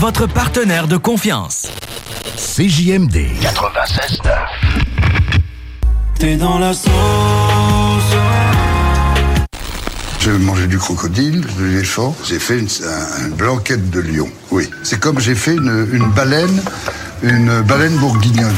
votre 0.06 0.28
partenaire 0.28 0.90
de 0.90 0.98
confiance. 0.98 1.70
CJMD 2.36 3.16
96.9. 3.42 4.32
T'es 6.20 6.36
dans 6.36 6.60
la 6.60 6.74
sauce. 6.74 6.92
J'ai 10.20 10.32
mangé 10.32 10.68
du 10.68 10.78
crocodile, 10.78 11.40
de 11.58 11.64
l'éléphant. 11.64 12.14
J'ai 12.26 12.38
fait 12.40 12.60
une, 12.60 12.68
un- 12.68 13.28
une 13.28 13.34
blanquette 13.34 13.90
de 13.92 14.02
lion. 14.02 14.28
Oui. 14.52 14.70
C'est 14.84 15.00
comme 15.00 15.22
j'ai 15.22 15.36
fait 15.36 15.54
une, 15.54 15.88
une 15.94 16.10
baleine, 16.12 16.62
une 17.22 17.62
baleine. 17.62 17.96
Bourguignonne, 17.96 18.58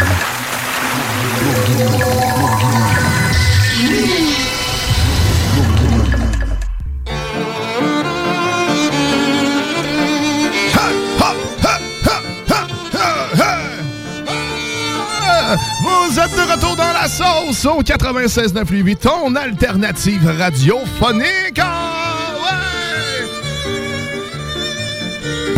sauce 17.66 17.78
au 17.78 17.82
96.9 17.82 18.96
ton 18.98 19.36
alternative 19.36 20.28
radiophonique. 20.38 21.60
Ah, 21.60 22.36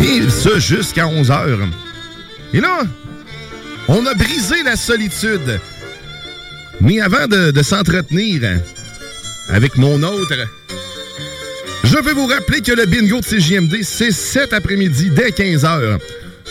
ouais! 0.00 0.58
Jusqu'à 0.58 1.04
11h. 1.04 1.68
Et 2.54 2.60
là, 2.60 2.80
on 3.88 4.06
a 4.06 4.14
brisé 4.14 4.62
la 4.64 4.76
solitude. 4.76 5.60
Mais 6.80 7.00
avant 7.00 7.26
de, 7.26 7.50
de 7.50 7.62
s'entretenir 7.62 8.58
avec 9.50 9.76
mon 9.76 10.02
autre, 10.02 10.34
je 11.84 11.98
vais 11.98 12.14
vous 12.14 12.26
rappeler 12.26 12.62
que 12.62 12.72
le 12.72 12.86
bingo 12.86 13.20
de 13.20 13.26
CJMD, 13.26 13.82
c'est 13.82 14.12
cet 14.12 14.54
après-midi 14.54 15.10
dès 15.10 15.28
15h. 15.28 15.98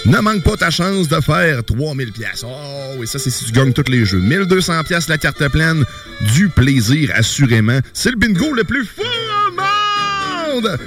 Ne 0.08 0.20
manque 0.22 0.42
pas 0.42 0.56
ta 0.56 0.70
chance 0.70 1.10
de 1.10 1.20
faire 1.20 1.66
3000 1.66 2.14
pièces. 2.14 2.46
Oh 2.46 2.94
oui, 2.98 3.06
ça 3.06 3.20
c'est 3.20 3.30
si 3.30 3.44
tu 3.44 3.52
gagnes 3.52 3.74
tous 3.74 3.92
les 3.92 4.06
jeux. 4.06 4.20
1200 4.20 4.86
pièces 4.86 5.10
la 5.10 5.18
carte 5.18 5.46
pleine, 5.50 5.84
du 6.34 6.48
plaisir 6.48 7.12
assurément. 7.14 7.80
C'est 7.92 8.12
le 8.12 8.16
bingo 8.16 8.54
le 8.54 8.64
plus 8.64 8.86
fou 8.86 9.02
au 9.02 10.62
monde. 10.62 10.78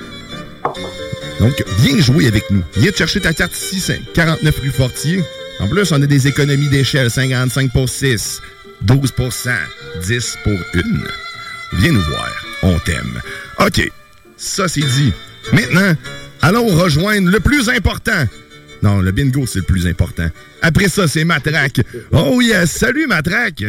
Donc 1.38 1.52
viens 1.80 2.00
jouer 2.00 2.28
avec 2.28 2.50
nous. 2.50 2.62
Viens 2.78 2.90
te 2.92 2.96
chercher 2.96 3.20
ta 3.20 3.34
carte 3.34 3.54
ici, 3.54 3.78
c'est 3.78 4.00
49 4.14 4.58
rue 4.58 4.70
Fortier. 4.70 5.22
En 5.58 5.68
plus, 5.68 5.92
on 5.92 6.00
a 6.00 6.06
des 6.06 6.26
économies 6.26 6.68
d'échelle 6.68 7.10
55 7.10 7.72
pour 7.72 7.90
6, 7.90 8.40
12 8.80 9.12
pour 9.12 9.30
100, 9.30 9.50
10 10.02 10.38
pour 10.44 10.58
1. 10.74 10.80
Viens 11.74 11.92
nous 11.92 12.00
voir, 12.00 12.30
on 12.62 12.78
t'aime. 12.78 13.20
OK, 13.58 13.86
ça 14.38 14.66
c'est 14.66 14.80
dit. 14.80 15.12
Maintenant, 15.52 15.94
allons 16.40 16.68
rejoindre 16.68 17.30
le 17.30 17.40
plus 17.40 17.68
important. 17.68 18.24
Non, 18.82 19.00
le 19.00 19.10
bingo, 19.12 19.46
c'est 19.46 19.58
le 19.60 19.64
plus 19.64 19.86
important. 19.86 20.28
Après 20.62 20.88
ça, 20.88 21.06
c'est 21.06 21.24
Matraque. 21.24 21.80
Oh 22.12 22.40
yes, 22.40 22.70
salut 22.70 23.06
Matraque. 23.06 23.62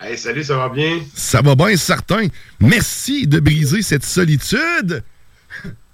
Hey, 0.00 0.16
salut, 0.16 0.44
ça 0.44 0.56
va 0.56 0.68
bien? 0.68 1.00
Ça 1.14 1.40
va 1.42 1.54
bien, 1.56 1.76
certain. 1.76 2.26
Merci 2.60 3.26
de 3.26 3.40
briser 3.40 3.82
cette 3.82 4.04
solitude. 4.04 5.02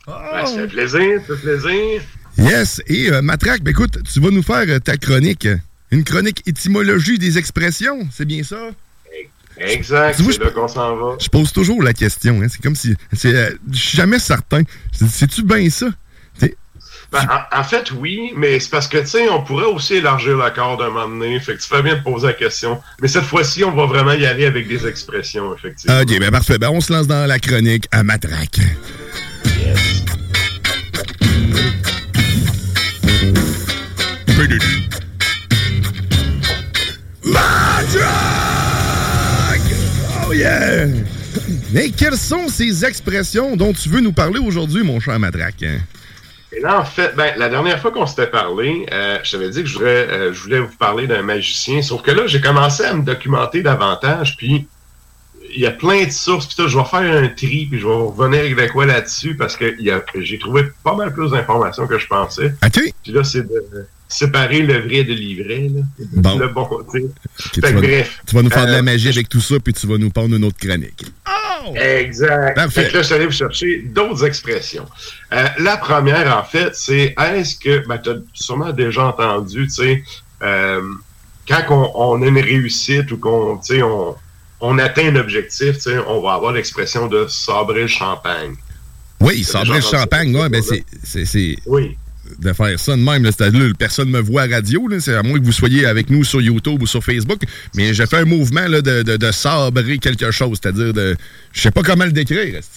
Ben, 0.07 0.44
ça 0.46 0.54
fait 0.57 0.66
plaisir, 0.66 1.20
ça 1.26 1.37
fait 1.37 1.42
plaisir. 1.59 2.02
Yes, 2.37 2.83
et 2.87 3.11
euh, 3.11 3.22
Matraque, 3.22 3.62
ben, 3.62 3.70
écoute, 3.70 3.98
tu 4.12 4.20
vas 4.20 4.30
nous 4.30 4.42
faire 4.42 4.64
euh, 4.68 4.78
ta 4.78 4.96
chronique. 4.98 5.48
Une 5.90 6.04
chronique 6.04 6.42
étymologie 6.46 7.18
des 7.18 7.38
expressions, 7.38 8.07
c'est 8.12 8.24
bien 8.26 8.42
ça? 8.42 8.70
Exact, 9.57 10.16
c'est 10.18 10.33
je- 10.33 10.40
là 10.40 10.50
qu'on 10.50 10.66
s'en 10.66 10.96
va. 10.96 11.16
Je 11.20 11.28
pose 11.28 11.52
toujours 11.52 11.80
la 11.80 11.92
question. 11.94 12.42
hein. 12.42 12.48
C'est 12.50 12.61
comme 12.61 12.74
si. 12.74 12.96
c'est, 13.12 13.35
euh, 13.35 13.50
jamais 13.70 14.18
certain. 14.18 14.62
C'est- 14.92 15.09
C'est-tu 15.09 15.44
bien 15.44 15.70
ça? 15.70 15.87
Ben, 17.14 17.29
en, 17.31 17.61
en 17.61 17.62
fait, 17.62 17.92
oui, 17.92 18.33
mais 18.37 18.59
c'est 18.59 18.70
parce 18.70 18.88
que, 18.88 18.98
tu 18.98 19.07
sais, 19.07 19.29
on 19.29 19.40
pourrait 19.44 19.66
aussi 19.66 19.94
élargir 19.94 20.37
corps 20.53 20.77
d'un 20.77 20.90
moment 20.90 21.07
donné. 21.07 21.38
Fait 21.38 21.55
que 21.55 21.62
tu 21.62 21.68
fais 21.68 21.81
bien 21.81 21.94
de 21.94 22.03
poser 22.03 22.27
la 22.27 22.33
question. 22.33 22.81
Mais 23.00 23.07
cette 23.07 23.22
fois-ci, 23.22 23.62
on 23.62 23.70
va 23.70 23.87
vraiment 23.87 24.14
y 24.14 24.27
aller 24.27 24.46
avec 24.46 24.66
des 24.66 24.85
expressions, 24.85 25.55
effectivement. 25.55 26.00
Ok, 26.00 26.18
ben 26.18 26.33
parfait. 26.33 26.59
Ben, 26.59 26.70
on 26.70 26.81
se 26.81 26.92
lance 26.92 27.07
dans 27.07 27.24
la 27.27 27.38
chronique 27.38 27.87
à 27.92 28.03
Matraque. 28.03 28.59
Matraque! 37.22 38.11
Oh 40.27 40.33
yeah! 40.33 40.88
Mais 41.72 41.90
quelles 41.90 42.16
sont 42.16 42.48
ces 42.48 42.85
expressions 42.85 43.55
dont 43.55 43.72
tu 43.72 43.88
veux 43.88 44.00
nous 44.00 44.12
parler 44.12 44.40
aujourd'hui, 44.40 44.83
mon 44.83 44.98
cher 44.98 45.20
Matraque? 45.20 45.64
Et 46.57 46.61
là, 46.61 46.81
en 46.81 46.85
fait, 46.85 47.14
ben, 47.17 47.33
la 47.37 47.49
dernière 47.49 47.81
fois 47.81 47.90
qu'on 47.90 48.07
s'était 48.07 48.29
parlé, 48.29 48.87
euh, 48.93 49.19
je 49.23 49.33
t'avais 49.33 49.51
dit 49.51 49.62
que 49.62 49.69
je 49.69 49.75
voudrais, 49.75 50.09
euh, 50.09 50.33
je 50.33 50.40
voulais 50.40 50.61
vous 50.61 50.77
parler 50.77 51.07
d'un 51.07 51.23
magicien. 51.23 51.83
Sauf 51.83 52.03
que 52.03 52.11
là, 52.11 52.27
j'ai 52.27 52.40
commencé 52.40 52.85
à 52.85 52.95
me 52.95 53.03
documenter 53.03 53.62
davantage, 53.62 54.37
puis 54.37 54.69
il 55.55 55.61
y 55.61 55.67
a 55.67 55.71
plein 55.71 56.05
de 56.05 56.11
sources. 56.11 56.47
Puis 56.47 56.69
je 56.69 56.79
vais 56.79 56.85
faire 56.85 57.01
un 57.01 57.29
tri, 57.29 57.67
puis 57.67 57.81
je 57.81 57.87
vais 57.87 57.93
revenir 57.93 58.40
avec 58.40 58.73
quoi 58.73 58.87
là-dessus, 58.87 59.37
parce 59.37 59.57
que 59.57 59.75
j'ai 60.17 60.38
trouvé 60.38 60.64
pas 60.85 60.95
mal 60.95 61.12
plus 61.12 61.31
d'informations 61.31 61.87
que 61.87 61.99
je 61.99 62.07
pensais. 62.07 62.55
OK. 62.64 62.81
Puis 63.03 63.12
là, 63.12 63.25
c'est 63.25 63.43
de 63.43 63.87
séparer 64.09 64.61
le 64.62 64.79
vrai 64.81 65.05
de 65.05 65.12
l'ivraie. 65.14 65.69
Là. 65.75 65.81
Bon. 66.12 66.38
Le 66.38 66.49
bon 66.49 66.64
côté. 66.67 67.05
Ok, 67.05 67.11
Fait 67.55 67.61
tu, 67.61 67.61
vas, 67.61 67.73
bref. 67.73 68.21
tu 68.27 68.35
vas 68.37 68.43
nous 68.43 68.51
faire 68.51 68.67
de 68.67 68.71
Euh, 68.71 68.77
la 68.77 68.83
magie 68.83 69.09
avec 69.09 69.29
tout 69.29 69.40
ça, 69.40 69.57
puis 69.59 69.73
tu 69.73 69.87
vas 69.87 69.99
nous 69.99 70.11
prendre 70.11 70.35
une 70.37 70.45
autre 70.45 70.59
chronique. 70.59 71.05
Exact. 71.75 72.55
Parfait. 72.55 72.83
Fait 72.85 72.88
que 72.90 72.95
là, 72.97 73.03
je 73.03 73.07
suis 73.07 73.14
allé 73.14 73.27
vous 73.27 73.33
chercher 73.33 73.79
d'autres 73.87 74.25
expressions. 74.27 74.87
Euh, 75.33 75.47
la 75.59 75.77
première, 75.79 76.37
en 76.37 76.45
fait, 76.45 76.75
c'est 76.75 77.14
est-ce 77.19 77.57
que, 77.57 77.87
ben, 77.87 77.99
tu 77.99 78.11
as 78.11 78.17
sûrement 78.35 78.73
déjà 78.73 79.07
entendu, 79.07 79.64
tu 79.67 79.71
sais, 79.71 80.05
euh, 80.43 80.83
quand 81.49 81.62
on, 81.70 81.91
on 82.18 82.22
a 82.22 82.26
une 82.26 82.39
réussite 82.39 83.11
ou 83.12 83.16
qu'on, 83.18 83.57
tu 83.59 83.76
sais, 83.76 83.83
on, 83.83 84.14
on 84.61 84.78
atteint 84.78 85.07
un 85.09 85.16
objectif, 85.16 85.74
tu 85.74 85.81
sais, 85.81 85.99
on 86.07 86.20
va 86.20 86.35
avoir 86.35 86.53
l'expression 86.53 87.07
de 87.07 87.26
sabrer 87.28 87.83
le 87.83 87.87
champagne. 87.89 88.55
Oui, 89.20 89.43
sabrer 89.43 89.76
le 89.76 89.81
champagne, 89.85 90.37
ouais, 90.37 90.49
ben 90.51 90.62
c'est, 90.62 91.24
c'est 91.24 91.57
Oui. 91.66 91.97
De 92.39 92.53
faire 92.53 92.79
ça 92.79 92.93
de 92.97 93.03
même. 93.03 93.25
Là, 93.25 93.31
là, 93.39 93.72
personne 93.79 94.09
ne 94.11 94.18
me 94.18 94.20
voit 94.20 94.43
à 94.43 94.47
radio, 94.47 94.89
là, 94.89 95.01
c'est 95.01 95.14
à 95.14 95.22
moins 95.22 95.39
que 95.39 95.45
vous 95.45 95.53
soyez 95.53 95.87
avec 95.87 96.11
nous 96.11 96.25
sur 96.25 96.41
YouTube 96.41 96.83
ou 96.83 96.87
sur 96.87 97.03
Facebook. 97.03 97.41
Mais 97.75 97.95
j'ai 97.95 98.07
fait 98.07 98.18
un 98.18 98.25
mouvement 98.25 98.66
là, 98.66 98.81
de, 98.83 99.03
de, 99.03 99.16
de 99.16 99.33
sabrer 99.33 99.99
quelque 99.99 100.31
chose, 100.31 100.59
c'est-à-dire 100.62 100.93
de. 100.93 101.16
Je 101.53 101.61
sais 101.61 101.70
pas 101.70 101.83
comment 101.83 102.05
le 102.05 102.12
décrire. 102.12 102.61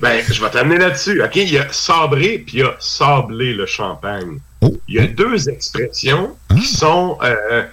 Ben, 0.00 0.22
je 0.30 0.40
vais 0.42 0.48
t'amener 0.48 0.78
là-dessus. 0.78 1.22
OK, 1.22 1.36
il 1.36 1.50
y 1.52 1.58
a 1.58 1.70
sabrer 1.70 2.38
puis 2.38 2.56
il 2.56 2.60
y 2.60 2.62
a 2.62 2.74
sabler 2.80 3.52
le 3.52 3.66
champagne. 3.66 4.38
Oh. 4.62 4.74
Il 4.88 4.94
y 4.94 4.98
a 4.98 5.06
deux 5.06 5.50
expressions 5.50 6.34
Ah. 6.48 6.54
qui 6.54 6.66
sont 6.66 7.18
euh, 7.22 7.64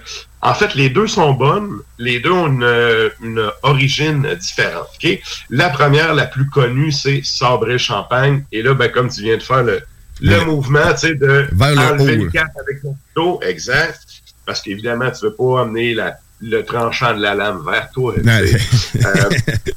en 0.42 0.52
fait, 0.52 0.74
les 0.74 0.90
deux 0.90 1.06
sont 1.06 1.32
bonnes. 1.32 1.78
Les 1.98 2.20
deux 2.20 2.30
ont 2.32 2.48
une, 2.48 3.10
une 3.22 3.50
origine 3.62 4.28
différente. 4.38 4.88
ok? 5.02 5.18
La 5.48 5.70
première, 5.70 6.12
la 6.14 6.26
plus 6.26 6.46
connue, 6.50 6.92
c'est 6.92 7.22
Sabré 7.24 7.78
Champagne. 7.78 8.44
Et 8.52 8.60
là, 8.62 8.74
ben, 8.74 8.90
comme 8.90 9.08
tu 9.08 9.22
viens 9.22 9.38
de 9.38 9.42
faire 9.42 9.62
le, 9.62 9.80
le 10.20 10.44
mouvement, 10.44 10.92
tu 10.92 10.98
sais, 11.08 11.14
de 11.14 11.46
Vers 11.52 11.72
le 11.74 11.78
enlever 11.78 12.16
le 12.16 12.30
cap 12.30 12.48
avec 12.60 12.82
ton 12.82 12.96
couteau. 13.14 13.40
Exact. 13.42 14.00
Parce 14.44 14.62
qu'évidemment, 14.62 15.10
tu 15.10 15.24
veux 15.24 15.34
pas 15.34 15.62
amener 15.62 15.94
la- 15.94 16.16
le 16.40 16.62
tranchant 16.64 17.14
de 17.16 17.22
la 17.22 17.34
lame 17.34 17.62
vers 17.64 17.90
toi. 17.92 18.14
Euh, 18.16 19.30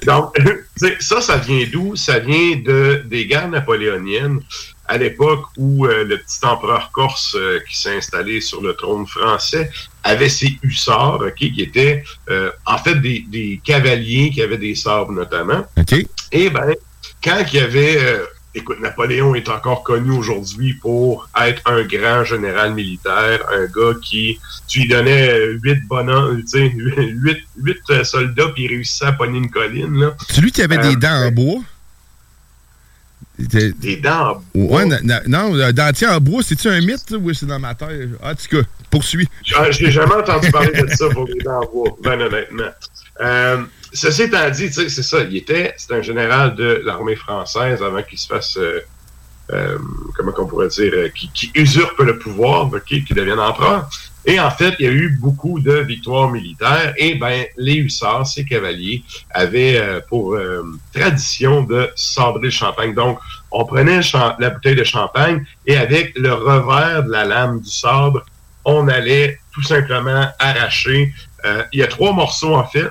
donc, 0.05 0.35
ça, 0.99 1.21
ça 1.21 1.37
vient 1.37 1.65
d'où? 1.71 1.95
Ça 1.95 2.19
vient 2.19 2.57
de, 2.57 3.01
des 3.05 3.25
guerres 3.27 3.47
napoléoniennes, 3.49 4.41
à 4.85 4.97
l'époque 4.97 5.45
où 5.57 5.85
euh, 5.85 6.03
le 6.03 6.17
petit 6.17 6.39
empereur 6.43 6.91
corse 6.91 7.35
euh, 7.35 7.59
qui 7.69 7.79
s'est 7.79 7.95
installé 7.95 8.41
sur 8.41 8.61
le 8.61 8.73
trône 8.73 9.07
français 9.07 9.71
avait 10.03 10.27
ses 10.29 10.57
hussards, 10.63 11.33
qui 11.37 11.53
étaient 11.59 12.03
en 12.65 12.77
fait 12.77 12.95
des, 12.95 13.23
des 13.29 13.61
cavaliers 13.63 14.29
qui 14.31 14.41
avaient 14.41 14.57
des 14.57 14.75
sabres 14.75 15.11
notamment. 15.11 15.65
OK. 15.77 16.05
Et 16.31 16.49
ben, 16.49 16.73
quand 17.23 17.41
il 17.53 17.59
y 17.59 17.61
avait... 17.61 18.21
euh, 18.55 18.59
écoute, 18.59 18.79
Napoléon 18.79 19.35
est 19.35 19.49
encore 19.49 19.83
connu 19.83 20.11
aujourd'hui 20.11 20.73
pour 20.73 21.29
être 21.39 21.61
un 21.65 21.83
grand 21.83 22.23
général 22.23 22.73
militaire, 22.73 23.39
un 23.51 23.65
gars 23.65 23.97
qui... 24.01 24.39
Tu 24.67 24.81
lui 24.81 24.87
donnais 24.87 25.29
euh, 25.29 25.57
huit 25.63 25.79
bonhommes, 25.87 26.41
tu 26.41 26.47
sais, 26.47 26.71
huit, 26.75 27.39
huit 27.57 27.77
euh, 27.89 28.03
soldats, 28.03 28.49
puis 28.53 28.63
il 28.65 28.67
réussissait 28.69 29.05
à 29.05 29.11
pogner 29.13 29.39
une 29.39 29.49
colline, 29.49 29.99
là. 29.99 30.15
C'est 30.29 30.41
lui 30.41 30.51
qui 30.51 30.61
avait 30.61 30.77
Euh, 30.77 30.89
des 30.89 30.95
dents 30.95 31.25
en 31.25 31.31
bois? 31.31 31.61
Des 33.39 33.95
dents 33.97 34.31
en 34.31 34.43
bois? 34.53 34.77
Ouais, 34.79 34.85
na- 34.85 35.01
na- 35.01 35.21
non, 35.27 35.71
dentier 35.71 36.07
en 36.07 36.19
bois, 36.19 36.43
c'est-tu 36.43 36.67
un 36.67 36.81
mythe? 36.81 37.15
Oui, 37.19 37.33
c'est 37.33 37.45
dans 37.45 37.59
ma 37.59 37.73
tête. 37.73 38.09
Ah, 38.21 38.31
En 38.31 38.35
tout 38.35 38.57
cas, 38.57 38.67
poursuis. 38.89 39.29
Ah, 39.55 39.71
J'ai 39.71 39.91
jamais 39.91 40.13
entendu 40.15 40.51
parler 40.51 40.71
de 40.81 40.87
ça 40.93 41.07
pour 41.09 41.25
les 41.25 41.39
dents 41.43 41.61
en 41.61 41.65
bois, 41.71 41.97
ben 42.03 42.19
honnêtement. 42.21 42.69
Euh, 43.21 43.63
ceci 43.93 44.23
étant 44.23 44.49
dit, 44.49 44.71
c'est 44.71 44.89
ça, 44.89 45.21
il 45.21 45.35
était, 45.37 45.73
c'est 45.77 45.93
un 45.93 46.01
général 46.01 46.55
de 46.55 46.81
l'armée 46.85 47.15
française 47.15 47.81
avant 47.81 48.03
qu'il 48.03 48.17
se 48.17 48.27
fasse, 48.27 48.57
euh, 48.57 48.81
euh, 49.51 49.77
comment 50.15 50.31
qu'on 50.31 50.47
pourrait 50.47 50.67
dire, 50.67 50.91
euh, 50.93 51.09
qui, 51.09 51.29
qui 51.33 51.51
usurpe 51.55 51.99
le 51.99 52.19
pouvoir, 52.19 52.67
ok, 52.71 52.83
qui 52.85 53.13
devienne 53.13 53.39
empereur. 53.39 53.89
Et 54.25 54.39
en 54.39 54.51
fait, 54.51 54.75
il 54.79 54.85
y 54.85 54.89
a 54.89 54.91
eu 54.91 55.17
beaucoup 55.19 55.59
de 55.59 55.73
victoires 55.79 56.29
militaires. 56.29 56.93
Et 56.97 57.15
ben, 57.15 57.45
les 57.57 57.75
hussards, 57.75 58.27
ces 58.27 58.45
cavaliers, 58.45 59.01
avaient 59.31 59.77
euh, 59.77 60.01
pour 60.07 60.35
euh, 60.35 60.63
tradition 60.93 61.63
de 61.63 61.89
sabrer 61.95 62.41
le 62.43 62.49
champagne. 62.49 62.93
Donc, 62.93 63.17
on 63.51 63.65
prenait 63.65 64.01
la 64.39 64.49
bouteille 64.49 64.75
de 64.75 64.83
champagne 64.83 65.45
et 65.65 65.77
avec 65.77 66.17
le 66.17 66.33
revers 66.33 67.03
de 67.03 67.11
la 67.11 67.25
lame 67.25 67.61
du 67.61 67.69
sabre, 67.69 68.23
on 68.65 68.87
allait 68.87 69.39
tout 69.53 69.63
simplement 69.63 70.27
arracher. 70.37 71.13
euh, 71.45 71.63
il 71.71 71.79
y 71.79 71.83
a 71.83 71.87
trois 71.87 72.13
morceaux 72.13 72.55
en 72.55 72.67
fait. 72.67 72.89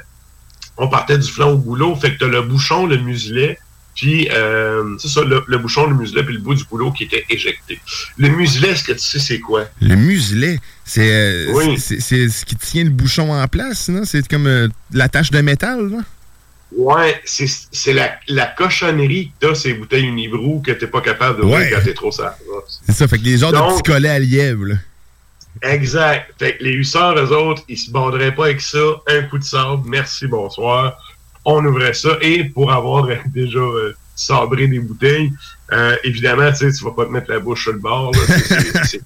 On 0.78 0.88
partait 0.88 1.18
du 1.18 1.28
flanc 1.28 1.50
au 1.50 1.58
goulot, 1.58 1.94
fait 1.96 2.14
que 2.14 2.18
t'as 2.20 2.28
le 2.28 2.42
bouchon, 2.42 2.86
le 2.86 2.98
muselet, 2.98 3.58
puis 3.96 4.28
euh, 4.30 4.96
c'est 4.98 5.08
ça, 5.08 5.22
le, 5.24 5.42
le 5.46 5.58
bouchon, 5.58 5.86
le 5.88 5.96
muselet, 5.96 6.22
puis 6.22 6.34
le 6.34 6.40
bout 6.40 6.54
du 6.54 6.62
goulot 6.64 6.92
qui 6.92 7.04
était 7.04 7.24
éjecté. 7.30 7.80
Le 8.16 8.28
muselet, 8.28 8.68
est-ce 8.70 8.84
que 8.84 8.92
tu 8.92 9.00
sais 9.00 9.18
c'est 9.18 9.40
quoi? 9.40 9.64
Le 9.80 9.96
muselet, 9.96 10.60
c'est 10.84 11.10
euh, 11.12 11.52
Oui. 11.52 11.78
c'est- 11.78 12.00
c'est 12.00 12.28
ce 12.28 12.44
qui 12.44 12.54
tient 12.56 12.84
le 12.84 12.90
bouchon 12.90 13.32
en 13.32 13.46
place, 13.48 13.88
non? 13.88 14.02
C'est 14.04 14.26
comme 14.28 14.46
euh, 14.46 14.68
la 14.92 15.08
tache 15.08 15.30
de 15.32 15.40
métal, 15.40 15.90
là? 15.90 15.98
Ouais, 16.76 17.20
c'est 17.24 17.46
c'est 17.72 17.94
la, 17.94 18.12
la 18.28 18.44
cochonnerie 18.46 19.32
que 19.40 19.48
t'as 19.48 19.54
ces 19.54 19.72
bouteilles 19.72 20.04
Unibrou 20.04 20.60
que 20.60 20.70
t'es 20.72 20.86
pas 20.86 21.00
capable 21.00 21.40
d'ouvrir 21.40 21.58
Ouais. 21.60 21.70
quand 21.72 21.80
t'es 21.82 21.94
trop 21.94 22.12
sale. 22.12 22.34
C'est 22.86 22.92
ça, 22.94 23.08
fait 23.08 23.18
que 23.18 23.24
les 23.24 23.38
genres 23.38 23.52
de 23.52 23.56
petits 23.74 23.90
collets 23.90 24.10
à 24.10 24.18
lièvre, 24.18 24.66
là. 24.66 24.74
Exact. 25.62 26.32
Fait 26.38 26.56
que 26.56 26.64
les 26.64 26.72
hussards, 26.72 27.16
eux 27.16 27.32
autres, 27.34 27.62
ils 27.68 27.78
se 27.78 27.90
banderaient 27.90 28.34
pas 28.34 28.46
avec 28.46 28.60
ça. 28.60 28.78
Un 29.08 29.22
coup 29.22 29.38
de 29.38 29.44
sable, 29.44 29.82
merci, 29.86 30.26
bonsoir. 30.26 30.96
On 31.44 31.64
ouvrait 31.64 31.94
ça. 31.94 32.16
Et 32.20 32.44
pour 32.44 32.72
avoir 32.72 33.06
euh, 33.06 33.16
déjà 33.26 33.58
euh, 33.58 33.94
sabré 34.14 34.66
des 34.68 34.80
bouteilles, 34.80 35.32
euh, 35.72 35.96
évidemment, 36.04 36.50
tu 36.50 36.70
sais, 36.70 36.72
tu 36.72 36.84
vas 36.84 36.92
pas 36.92 37.04
te 37.06 37.10
mettre 37.10 37.30
la 37.30 37.38
bouche 37.40 37.64
sur 37.64 37.72
le 37.72 37.78
bord. 37.78 38.12
là. 38.12 38.18
C'est- 38.26 38.38
c'est- 38.60 38.78
c'est- 38.84 39.02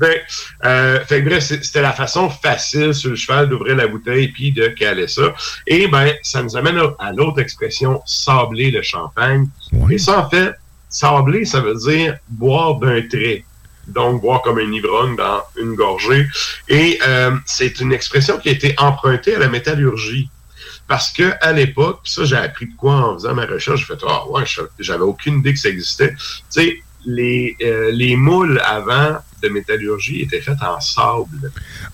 fait, 0.00 0.22
euh, 0.64 0.98
fait 1.04 1.22
que 1.22 1.28
bref, 1.28 1.44
c'était 1.44 1.82
la 1.82 1.92
façon 1.92 2.28
facile 2.28 2.92
sur 2.92 3.10
le 3.10 3.16
cheval 3.16 3.48
d'ouvrir 3.48 3.76
la 3.76 3.86
bouteille 3.86 4.26
puis 4.28 4.50
de 4.50 4.66
caler 4.66 5.06
ça. 5.06 5.32
Et 5.68 5.86
ben, 5.86 6.12
ça 6.24 6.42
nous 6.42 6.56
amène 6.56 6.78
à- 6.78 6.94
à 6.98 7.12
l'autre 7.12 7.38
expression, 7.40 8.02
sabler 8.04 8.72
le 8.72 8.82
champagne. 8.82 9.46
Et 9.92 9.98
ça, 9.98 10.18
en 10.18 10.28
fait, 10.28 10.52
sabler, 10.88 11.44
ça 11.44 11.60
veut 11.60 11.76
dire 11.76 12.16
boire 12.28 12.74
d'un 12.80 13.02
trait. 13.02 13.44
Donc, 13.88 14.20
boire 14.22 14.42
comme 14.42 14.58
un 14.58 14.70
ivrogne 14.72 15.16
dans 15.16 15.42
une 15.60 15.74
gorgée. 15.74 16.26
Et 16.68 16.98
euh, 17.06 17.32
c'est 17.46 17.80
une 17.80 17.92
expression 17.92 18.38
qui 18.38 18.48
a 18.48 18.52
été 18.52 18.74
empruntée 18.78 19.34
à 19.34 19.38
la 19.38 19.48
métallurgie. 19.48 20.28
Parce 20.88 21.10
que 21.10 21.32
à 21.40 21.52
l'époque, 21.52 22.00
ça, 22.04 22.24
j'ai 22.24 22.36
appris 22.36 22.66
de 22.66 22.74
quoi 22.76 22.94
en 22.94 23.14
faisant 23.14 23.34
ma 23.34 23.46
recherche. 23.46 23.80
J'ai 23.80 23.86
fait, 23.86 24.00
ah 24.06 24.28
ouais, 24.28 24.42
je- 24.46 24.60
j'avais 24.78 25.02
aucune 25.04 25.38
idée 25.38 25.54
que 25.54 25.58
ça 25.60 25.68
existait. 25.68 26.10
Tu 26.12 26.16
sais, 26.50 26.76
les, 27.06 27.56
euh, 27.62 27.90
les 27.92 28.14
moules 28.14 28.60
avant 28.64 29.16
de 29.42 29.48
métallurgie 29.48 30.20
étaient 30.22 30.40
faits 30.40 30.58
en 30.62 30.80
sable. 30.80 31.50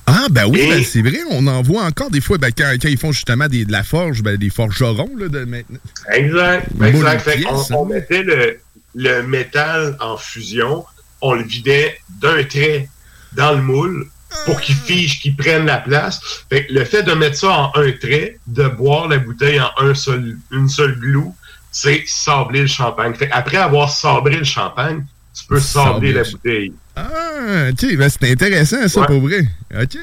Ah, 0.07 0.27
ben 0.31 0.47
oui, 0.47 0.61
Et- 0.61 0.69
ben, 0.69 0.85
c'est 0.85 1.01
vrai, 1.01 1.19
on 1.31 1.47
en 1.47 1.63
voit 1.63 1.85
encore 1.85 2.11
des 2.11 2.21
fois, 2.21 2.37
ben, 2.39 2.51
quand, 2.57 2.71
quand 2.81 2.89
ils 2.89 2.99
font 2.99 3.13
justement 3.13 3.47
des, 3.49 3.65
de 3.65 3.73
la 3.73 3.85
forge, 3.85 4.23
ben, 4.23 4.37
des 4.37 4.51
forgerons, 4.51 5.11
là, 5.17 5.29
de 5.29 5.45
maintenant. 5.45 5.79
Exact. 6.13 6.69
Exact. 6.83 7.15
une 7.15 7.21
Fait 7.21 7.37
pièce, 7.39 7.71
on, 7.71 7.75
on 7.77 7.85
hein. 7.87 7.89
mettait 7.95 8.23
le, 8.23 8.59
le 8.95 9.23
métal 9.23 9.97
en 10.01 10.17
fusion, 10.19 10.85
on 11.21 11.35
le 11.35 11.43
vidait 11.43 11.99
d'un 12.21 12.43
trait 12.45 12.89
dans 13.33 13.53
le 13.53 13.63
moule 13.63 14.09
pour 14.47 14.61
qu'il 14.61 14.75
fige, 14.75 15.21
qu'il 15.21 15.37
prenne 15.37 15.67
la 15.67 15.79
place. 15.79 16.21
Fait 16.51 16.67
que 16.67 16.73
le 16.73 16.85
fait 16.85 17.03
de 17.03 17.13
mettre 17.13 17.37
ça 17.37 17.51
en 17.51 17.73
un 17.75 17.93
trait, 17.93 18.39
de 18.47 18.69
boire 18.69 19.09
la 19.09 19.19
bouteille 19.19 19.61
en 19.61 19.71
un 19.79 19.95
seul, 19.95 20.37
une 20.51 20.69
seule 20.69 20.99
glue, 20.99 21.25
c'est 21.73 22.05
sabler 22.07 22.63
le 22.63 22.67
champagne. 22.67 23.15
Fait 23.15 23.31
après 23.31 23.57
avoir 23.59 23.91
sabré 23.91 24.37
le 24.37 24.45
champagne, 24.45 25.05
tu 25.39 25.45
peux 25.47 25.61
sabler 25.61 25.93
Sabler 25.93 26.13
la 26.13 26.23
le- 26.23 26.31
bouteille. 26.31 26.73
Ah, 26.97 27.71
ok, 27.71 27.97
ben, 27.97 28.09
c'est 28.11 28.31
intéressant, 28.33 28.89
ça, 28.89 29.01
Ouais. 29.01 29.07
pour 29.07 29.21
vrai. 29.21 29.41
Ok. 29.81 29.97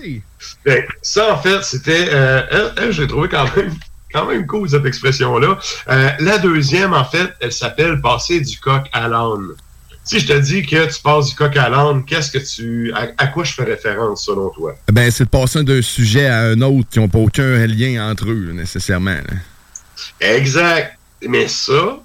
Fait 0.64 0.88
ça, 1.02 1.34
en 1.34 1.38
fait, 1.42 1.62
c'était. 1.64 2.08
Euh, 2.12 2.42
elle, 2.52 2.74
elle, 2.78 2.92
j'ai 2.94 3.06
trouvé 3.08 3.28
quand 3.28 3.44
même, 3.56 3.74
quand 4.14 4.26
même 4.28 4.46
cool 4.48 4.70
cette 4.70 4.86
expression-là. 4.86 5.60
Euh, 5.90 6.10
la 6.20 6.38
deuxième, 6.38 6.94
en 6.94 7.04
fait, 7.04 7.34
elle 7.42 7.52
s'appelle 7.52 8.00
passer 8.02 8.40
du 8.42 8.58
coq 8.60 8.84
à 8.94 9.08
l'âne. 9.10 9.50
Si 10.06 10.20
je 10.20 10.28
te 10.28 10.38
dis 10.40 10.64
que 10.64 10.86
tu 10.94 11.02
passes 11.02 11.30
du 11.30 11.36
coq 11.36 11.58
à 11.58 11.68
l'âne, 11.68 12.06
qu'est-ce 12.06 12.32
que 12.32 12.38
tu. 12.38 12.94
À, 12.94 13.08
à 13.18 13.28
quoi 13.28 13.44
je 13.44 13.54
fais 13.54 13.64
référence 13.64 14.26
selon 14.26 14.50
toi? 14.50 14.76
Ben, 14.92 15.10
c'est 15.10 15.24
de 15.26 15.30
passer 15.30 15.64
d'un 15.64 15.82
sujet 15.82 16.28
à 16.28 16.42
un 16.44 16.62
autre 16.62 16.88
qui 16.90 17.00
n'ont 17.00 17.10
pas 17.10 17.18
aucun 17.20 17.66
lien 17.66 18.10
entre 18.12 18.30
eux, 18.30 18.52
nécessairement. 18.54 19.16
là. 19.16 19.34
Exact. 20.22 20.98
Mais 21.28 21.48
ça, 21.48 22.00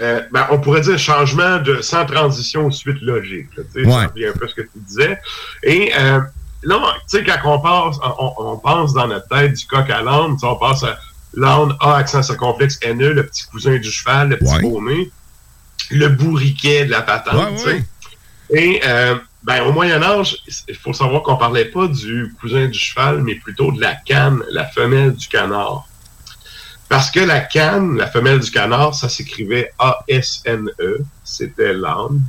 euh, 0.00 0.20
ben, 0.32 0.46
on 0.50 0.58
pourrait 0.58 0.80
dire 0.80 0.98
changement 0.98 1.58
de 1.58 1.80
sans 1.80 2.06
transition 2.06 2.66
ou 2.66 2.70
suite 2.72 3.00
logique. 3.02 3.46
tu 3.54 3.62
sais, 3.84 3.86
Ouais. 3.86 4.28
Un 4.28 4.32
peu 4.38 4.48
ce 4.48 4.54
que 4.54 4.62
tu 4.62 4.68
disais. 4.86 5.18
Et 5.62 5.92
euh, 5.96 6.20
là, 6.64 6.80
tu 7.08 7.18
sais, 7.18 7.24
quand 7.24 7.38
on 7.44 7.60
passe, 7.60 7.96
on, 8.18 8.32
on 8.38 8.56
pense 8.56 8.94
dans 8.94 9.06
notre 9.06 9.28
tête 9.28 9.52
du 9.54 9.66
coq 9.66 9.88
à 9.90 10.02
l'âne, 10.02 10.36
on 10.42 10.56
passe 10.56 10.82
à 10.82 10.98
l'âne 11.34 11.74
A, 11.80 11.96
accent 11.96 12.22
circonflexe 12.22 12.80
NE, 12.84 13.12
le 13.12 13.22
petit 13.26 13.44
cousin 13.46 13.76
du 13.78 13.90
cheval, 13.90 14.30
le 14.30 14.36
petit 14.38 14.50
Ouais. 14.54 14.60
Le 15.90 16.08
bourriquet 16.08 16.84
de 16.84 16.90
la 16.90 17.02
patente. 17.02 17.34
Ouais, 17.34 17.56
tu 17.56 17.62
sais. 17.62 17.70
ouais. 17.70 17.84
Et 18.50 18.80
euh, 18.86 19.16
ben, 19.42 19.62
au 19.62 19.72
Moyen 19.72 20.02
Âge, 20.02 20.38
il 20.68 20.74
faut 20.74 20.92
savoir 20.92 21.22
qu'on 21.22 21.36
parlait 21.36 21.66
pas 21.66 21.86
du 21.86 22.34
cousin 22.40 22.66
du 22.66 22.78
cheval, 22.78 23.22
mais 23.22 23.34
plutôt 23.34 23.72
de 23.72 23.80
la 23.80 23.94
canne, 23.94 24.42
la 24.50 24.66
femelle 24.66 25.14
du 25.14 25.28
canard. 25.28 25.86
Parce 26.88 27.10
que 27.10 27.20
la 27.20 27.40
canne, 27.40 27.96
la 27.96 28.06
femelle 28.06 28.40
du 28.40 28.50
canard, 28.50 28.94
ça 28.94 29.08
s'écrivait 29.08 29.70
A-S-N-E, 29.78 31.00
c'était 31.22 31.74
l'âne. 31.74 32.22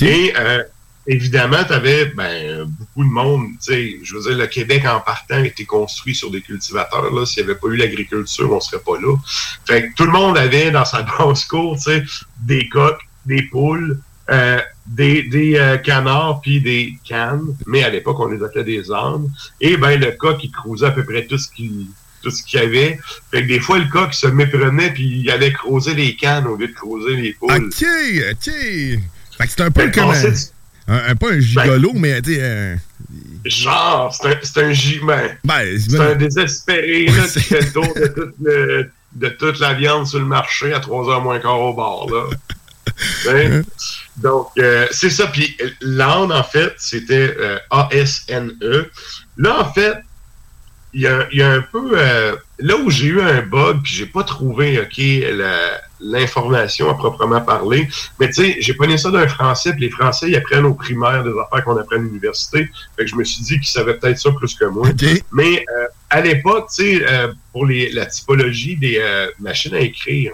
Et 0.00 0.32
euh, 0.36 0.62
évidemment, 1.06 1.62
tu 1.64 1.72
avais 1.72 2.06
ben, 2.06 2.64
beaucoup 2.64 3.04
de 3.04 3.12
monde, 3.12 3.46
tu 3.62 3.72
sais, 3.72 3.96
je 4.02 4.14
veux 4.14 4.22
dire, 4.22 4.38
le 4.38 4.46
Québec 4.46 4.84
en 4.86 5.00
partant 5.00 5.42
était 5.42 5.64
construit 5.64 6.14
sur 6.14 6.30
des 6.30 6.40
cultivateurs. 6.40 7.12
Là. 7.12 7.26
S'il 7.26 7.44
n'y 7.44 7.50
avait 7.50 7.58
pas 7.58 7.68
eu 7.68 7.76
l'agriculture, 7.76 8.52
on 8.52 8.60
serait 8.60 8.82
pas 8.82 8.98
là. 9.00 9.16
Fait 9.66 9.88
que 9.88 9.94
tout 9.94 10.04
le 10.04 10.12
monde 10.12 10.38
avait 10.38 10.70
dans 10.70 10.84
sa 10.84 11.02
tu 11.32 11.78
sais, 11.78 12.04
des 12.42 12.68
coqs, 12.68 13.00
des 13.26 13.42
poules, 13.42 14.00
euh, 14.30 14.60
des, 14.86 15.22
des 15.22 15.56
euh, 15.56 15.76
canards 15.76 16.40
puis 16.40 16.60
des 16.60 16.94
cannes, 17.04 17.54
mais 17.66 17.82
à 17.82 17.90
l'époque, 17.90 18.20
on 18.20 18.26
les 18.26 18.42
appelait 18.42 18.64
des 18.64 18.90
ânes. 18.90 19.30
Et 19.60 19.76
ben 19.76 19.98
le 19.98 20.12
coq, 20.12 20.38
il 20.42 20.50
crousait 20.50 20.86
à 20.86 20.90
peu 20.90 21.04
près 21.04 21.26
tout 21.26 21.38
ce 21.38 21.48
qu'il 21.48 21.86
tout 22.22 22.30
ce 22.30 22.42
qu'il 22.42 22.58
y 22.58 22.62
avait. 22.62 22.98
Fait 23.30 23.42
que 23.42 23.48
des 23.48 23.60
fois, 23.60 23.78
le 23.78 23.84
coq 23.86 24.14
se 24.14 24.26
méprenait 24.26 24.90
puis 24.92 25.20
il 25.20 25.30
allait 25.30 25.52
creuser 25.52 25.94
les 25.94 26.16
cannes 26.16 26.46
au 26.46 26.56
lieu 26.56 26.68
de 26.68 26.72
creuser 26.72 27.16
les 27.16 27.34
poules. 27.34 27.52
Ok, 27.52 27.84
ok. 28.32 28.54
Fait 29.36 29.46
que 29.46 29.50
c'est 29.50 29.60
un 29.60 29.70
peu 29.70 29.90
comme 29.90 30.14
un, 30.88 31.14
pas 31.16 31.32
un 31.32 31.40
gigolo, 31.40 31.92
mais 31.94 32.20
tu 32.22 32.34
sais, 32.36 32.76
Genre, 33.44 34.14
c'est 34.14 34.62
un, 34.62 34.68
un 34.68 34.72
giment. 34.72 35.16
Ben, 35.44 35.78
c'est 35.78 36.00
un 36.00 36.14
désespéré 36.14 37.06
là, 37.06 37.24
qui 37.30 37.40
fait 37.40 37.60
le 37.60 37.72
tour 37.72 37.94
de 37.94 38.06
toute, 38.06 38.34
le- 38.42 38.90
de 39.12 39.28
toute 39.28 39.60
la 39.60 39.74
viande 39.74 40.06
sur 40.06 40.18
le 40.18 40.24
marché 40.24 40.72
à 40.72 40.80
3 40.80 41.08
heures 41.10 41.22
moins 41.22 41.38
quart 41.38 41.60
au 41.60 41.74
bar. 41.74 42.06
Là. 42.10 42.24
Hein? 43.28 43.62
Donc, 44.18 44.48
euh, 44.58 44.86
c'est 44.92 45.10
ça. 45.10 45.26
Puis 45.26 45.56
l'âne, 45.80 46.30
en 46.30 46.44
fait, 46.44 46.74
c'était 46.78 47.34
euh, 47.40 47.58
A-S-N-E. 47.70 48.90
Là, 49.38 49.60
en 49.60 49.72
fait, 49.72 49.94
il 50.92 51.00
y, 51.00 51.36
y 51.36 51.42
a 51.42 51.50
un 51.50 51.60
peu 51.62 51.90
euh, 51.94 52.36
là 52.60 52.76
où 52.76 52.90
j'ai 52.90 53.06
eu 53.08 53.20
un 53.20 53.42
bug 53.42 53.82
puis 53.82 53.94
j'ai 53.94 54.06
pas 54.06 54.22
trouvé 54.22 54.78
ok 54.80 54.96
la- 55.36 55.80
l'information 56.04 56.90
à 56.90 56.94
proprement 56.94 57.40
parler. 57.40 57.88
Mais 58.20 58.28
tu 58.28 58.34
sais 58.34 58.56
j'ai 58.60 58.74
pogné 58.74 58.98
ça 58.98 59.10
d'un 59.10 59.26
français 59.26 59.72
puis 59.72 59.82
les 59.82 59.90
français 59.90 60.30
ils 60.30 60.36
apprennent 60.36 60.64
au 60.64 60.74
primaire 60.74 61.24
des 61.24 61.30
affaires 61.30 61.64
qu'on 61.64 61.76
apprend 61.76 61.96
à 61.96 61.98
l'université. 61.98 62.68
Fait 62.96 63.04
que 63.04 63.10
je 63.10 63.16
me 63.16 63.24
suis 63.24 63.42
dit 63.42 63.54
qu'ils 63.54 63.66
savaient 63.68 63.96
peut-être 63.96 64.18
ça 64.18 64.30
plus 64.32 64.54
que 64.54 64.66
moi. 64.66 64.88
Mais 65.32 65.64
euh, 65.76 65.86
à 66.10 66.20
l'époque 66.20 66.68
tu 66.74 66.98
sais 66.98 67.06
euh, 67.08 67.32
pour 67.52 67.66
les, 67.66 67.90
la 67.90 68.06
typologie 68.06 68.76
des 68.76 68.98
euh, 68.98 69.28
machines 69.40 69.74
à 69.74 69.80
écrire 69.80 70.32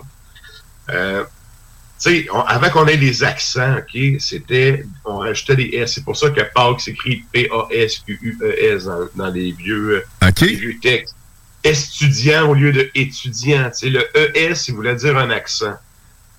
tu 2.02 2.10
sais, 2.10 2.26
avant 2.46 2.70
qu'on 2.70 2.86
ait 2.86 2.96
des 2.96 3.22
accents, 3.22 3.76
OK, 3.76 4.00
c'était, 4.18 4.86
on 5.04 5.18
rajoutait 5.18 5.56
des 5.56 5.70
S. 5.74 5.92
C'est 5.94 6.04
pour 6.04 6.16
ça 6.16 6.30
que 6.30 6.40
Pâques 6.54 6.80
s'écrit 6.80 7.24
P-A-S-Q-U-E-S 7.30 8.84
dans, 8.84 9.08
dans 9.14 9.30
les 9.30 9.52
vieux, 9.52 10.02
les 10.40 10.54
vieux 10.54 10.78
textes. 10.80 11.14
Estudiant 11.62 12.48
au 12.48 12.54
lieu 12.54 12.72
de 12.72 12.90
étudiant. 12.94 13.70
Tu 13.70 13.86
sais, 13.86 13.90
le 13.90 14.00
E-S, 14.16 14.68
il 14.68 14.74
voulait 14.74 14.94
dire 14.94 15.16
un 15.18 15.30
accent. 15.30 15.74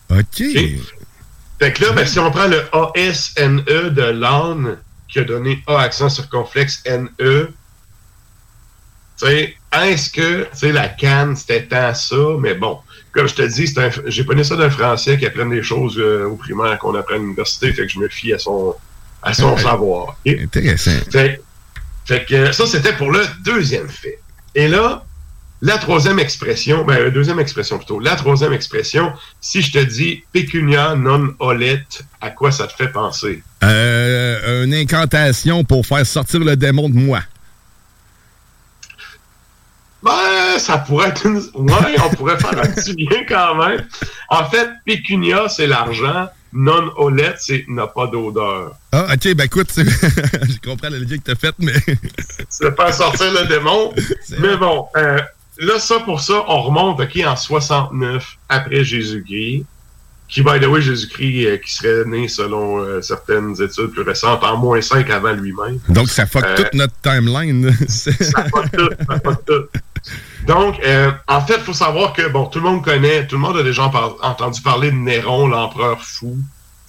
OK. 0.10 0.44
Fait 1.60 1.74
que 1.74 1.84
là, 1.86 1.92
ben, 1.92 2.06
si 2.08 2.18
on 2.20 2.32
prend 2.32 2.48
le 2.48 2.64
A-S-N-E 2.74 3.92
de 3.92 4.02
l'âne, 4.02 4.78
qui 5.08 5.20
a 5.20 5.24
donné 5.24 5.62
A 5.68 5.80
accent 5.82 6.10
circonflexe 6.10 6.82
N-E, 6.86 7.52
est-ce 9.24 10.10
que, 10.10 10.48
la 10.68 10.88
canne, 10.88 11.36
c'était 11.36 11.64
tant 11.66 11.94
ça, 11.94 12.16
mais 12.40 12.56
bon, 12.56 12.80
comme 13.12 13.28
je 13.28 13.36
te 13.36 13.42
dis, 13.44 13.72
un- 13.78 13.90
j'ai 14.08 14.24
pas 14.24 14.42
ça 14.44 14.56
d'un 14.56 14.70
Français 14.70 15.18
qui 15.18 15.26
apprend 15.26 15.46
des 15.46 15.64
choses 15.64 15.98
euh, 16.00 16.26
au 16.26 16.36
primaire 16.36 16.78
qu'on 16.80 16.96
apprend 16.96 17.16
à 17.16 17.18
l'université, 17.18 17.72
fait 17.74 17.84
que 17.86 17.92
je 17.92 18.00
me 18.00 18.10
fie 18.10 18.34
à 18.34 18.40
son, 18.40 18.76
à 19.22 19.34
son 19.34 19.56
savoir. 19.58 20.18
Intéressant. 20.28 20.92
Fait, 21.12 21.42
fait 22.06 22.26
que 22.26 22.52
ça, 22.52 22.66
c'était 22.66 22.94
pour 22.94 23.12
le 23.12 23.24
deuxième 23.44 23.88
fait. 23.90 24.20
Et 24.56 24.68
là, 24.68 25.06
la 25.62 25.78
troisième 25.78 26.20
expression, 26.20 26.84
ben, 26.84 27.04
la 27.04 27.10
deuxième 27.12 27.40
expression 27.40 27.78
plutôt, 27.78 28.00
la 28.00 28.16
troisième 28.16 28.52
expression, 28.52 29.14
si 29.40 29.62
je 29.62 29.72
te 29.72 29.78
dis 29.80 30.24
pecunia 30.34 30.96
non 30.96 31.34
olet, 31.40 31.84
à 32.20 32.32
quoi 32.32 32.52
ça 32.52 32.68
te 32.68 32.74
fait 32.74 32.92
penser? 32.92 33.44
Euh, 33.64 34.66
une 34.66 34.74
incantation 34.74 35.64
pour 35.64 35.86
faire 35.86 36.06
sortir 36.06 36.40
le 36.40 36.56
démon 36.56 36.90
de 36.90 36.96
moi. 36.96 37.22
Ben, 40.02 40.58
ça 40.58 40.80
pourrait 40.80 41.10
être 41.10 41.28
une... 41.28 41.38
Ouais, 41.38 41.96
on 42.04 42.10
pourrait 42.16 42.40
faire 42.40 42.58
un 42.58 42.68
petit 42.68 42.94
lien 42.94 43.24
quand 43.30 43.56
même. 43.56 43.86
En 44.30 44.50
fait, 44.50 44.68
pecunia, 44.84 45.48
c'est 45.48 45.68
l'argent. 45.68 46.28
Non 46.54 46.92
olet, 46.98 47.36
c'est 47.38 47.66
n'a 47.68 47.88
pas 47.88 48.08
d'odeur. 48.08 48.74
Ah, 48.92 49.14
ok, 49.14 49.36
ben 49.36 49.46
écoute, 49.46 49.70
je 49.76 50.68
comprends 50.68 50.90
le 50.90 50.98
lien 50.98 51.18
que 51.18 51.24
t'as 51.24 51.36
fait, 51.36 51.56
mais. 51.60 51.72
C'est 52.50 52.76
faire 52.76 52.94
sortir 52.94 53.32
le 53.32 53.48
démon. 53.48 53.94
Mais 54.40 54.58
bon, 54.58 54.88
euh, 54.98 55.18
là, 55.66 55.80
ça 55.80 56.00
pour 56.00 56.20
ça, 56.22 56.44
on 56.48 56.62
remonte 56.64 57.00
OK, 57.00 57.20
en 57.26 57.36
69 57.36 58.26
après 58.50 58.84
Jésus-Christ, 58.84 59.66
qui, 60.28 60.42
by 60.44 60.60
the 60.62 60.66
way, 60.68 60.82
Jésus-Christ, 60.82 61.46
euh, 61.46 61.58
qui 61.58 61.74
serait 61.74 62.06
né 62.06 62.28
selon 62.30 62.80
euh, 62.80 63.02
certaines 63.02 63.52
études 63.62 63.88
plus 63.92 64.02
récentes, 64.04 64.44
en 64.44 64.56
moins 64.58 64.82
5 64.82 65.10
avant 65.10 65.34
lui-même. 65.34 65.80
Donc, 65.90 66.08
ça 66.10 66.26
fuck 66.26 66.44
Euh, 66.46 66.56
toute 66.56 66.74
notre 66.74 66.94
timeline. 67.02 67.70
ça 67.88 68.12
fuck 68.50 68.72
tout, 68.72 68.90
ça 69.10 69.20
fuck 69.24 69.46
tout. 69.46 69.80
Donc, 70.48 70.80
en 71.28 71.42
fait, 71.42 71.56
il 71.58 71.64
faut 71.64 71.74
savoir 71.74 72.14
que, 72.14 72.28
bon, 72.30 72.46
tout 72.46 72.60
le 72.60 72.66
monde 72.66 72.84
connaît, 72.84 73.28
tout 73.28 73.36
le 73.36 73.42
monde 73.42 73.58
a 73.58 73.64
déjà 73.64 73.90
par- 73.90 74.16
entendu 74.24 74.62
parler 74.62 74.90
de 74.92 74.96
Néron, 74.96 75.48
l'empereur 75.48 76.02
fou, 76.02 76.38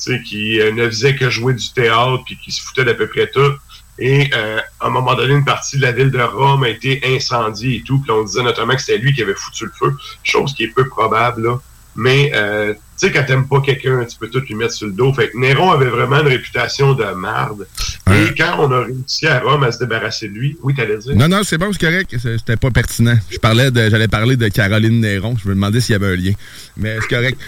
tu 0.02 0.12
sais, 0.14 0.22
qui 0.22 0.58
ne 0.74 0.86
faisait 0.88 1.14
que 1.16 1.28
jouer 1.28 1.52
du 1.54 1.70
théâtre 1.72 2.22
puis 2.24 2.38
qui 2.42 2.50
se 2.52 2.62
foutait 2.62 2.84
d'à 2.84 2.94
peu 2.94 3.06
près 3.08 3.28
tout. 3.28 3.52
Et 3.98 4.30
euh, 4.34 4.58
à 4.80 4.86
un 4.86 4.90
moment 4.90 5.14
donné, 5.14 5.34
une 5.34 5.44
partie 5.44 5.76
de 5.76 5.82
la 5.82 5.92
ville 5.92 6.10
de 6.10 6.20
Rome 6.20 6.64
a 6.64 6.68
été 6.68 7.00
incendiée 7.04 7.76
et 7.76 7.82
tout. 7.82 7.98
Puis 8.00 8.10
on 8.10 8.24
disait 8.24 8.42
notamment 8.42 8.74
que 8.74 8.80
c'était 8.80 8.98
lui 8.98 9.12
qui 9.12 9.22
avait 9.22 9.34
foutu 9.34 9.66
le 9.66 9.72
feu, 9.78 9.94
chose 10.22 10.54
qui 10.54 10.64
est 10.64 10.74
peu 10.74 10.88
probable, 10.88 11.42
là. 11.46 11.60
Mais, 11.94 12.32
euh, 12.34 12.72
tu 12.72 12.80
sais, 12.96 13.12
quand 13.12 13.22
t'aimes 13.24 13.46
pas 13.46 13.60
quelqu'un, 13.60 14.04
tu 14.06 14.16
peux 14.16 14.28
tout 14.28 14.40
lui 14.40 14.54
mettre 14.54 14.72
sur 14.72 14.86
le 14.86 14.94
dos. 14.94 15.12
Fait 15.12 15.28
que 15.28 15.36
Néron 15.36 15.70
avait 15.70 15.90
vraiment 15.90 16.20
une 16.20 16.28
réputation 16.28 16.94
de 16.94 17.04
marde. 17.04 17.66
Et 18.10 18.34
quand 18.34 18.56
on 18.60 18.72
a 18.72 18.84
réussi 18.84 19.26
à 19.26 19.40
Rome 19.40 19.62
à 19.64 19.72
se 19.72 19.78
débarrasser 19.78 20.28
de 20.28 20.32
lui, 20.32 20.56
oui, 20.62 20.74
t'allais 20.74 20.96
dire? 20.96 21.14
Non, 21.14 21.28
non, 21.28 21.42
c'est 21.44 21.58
bon, 21.58 21.70
c'est 21.70 21.80
correct. 21.80 22.16
C'était 22.18 22.56
pas 22.56 22.70
pertinent. 22.70 23.18
Je 23.30 23.36
parlais 23.36 23.70
de, 23.70 23.90
j'allais 23.90 24.08
parler 24.08 24.36
de 24.36 24.48
Caroline 24.48 25.00
Néron. 25.00 25.36
Je 25.42 25.48
me 25.48 25.54
demandais 25.54 25.82
s'il 25.82 25.92
y 25.92 25.96
avait 25.96 26.14
un 26.14 26.16
lien. 26.16 26.32
Mais 26.78 26.96
c'est 27.02 27.14
correct. 27.14 27.38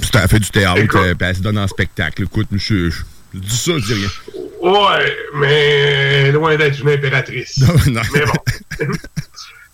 Puis 0.00 0.10
Elle 0.14 0.28
fait 0.28 0.40
du 0.40 0.50
théâtre, 0.50 0.96
euh, 0.96 1.14
puis 1.14 1.28
elle 1.28 1.36
se 1.36 1.42
donne 1.42 1.58
en 1.58 1.68
spectacle. 1.68 2.24
Écoute, 2.24 2.48
je, 2.52 2.90
je, 2.90 2.96
je 3.34 3.38
dis 3.38 3.56
ça, 3.56 3.72
je 3.78 3.86
dis 3.86 3.94
rien. 3.94 4.08
Ouais, 4.60 5.16
mais 5.34 6.32
loin 6.32 6.56
d'être 6.56 6.80
une 6.80 6.90
impératrice. 6.90 7.58
non. 7.86 8.02
Mais 8.12 8.24
bon. 8.24 8.86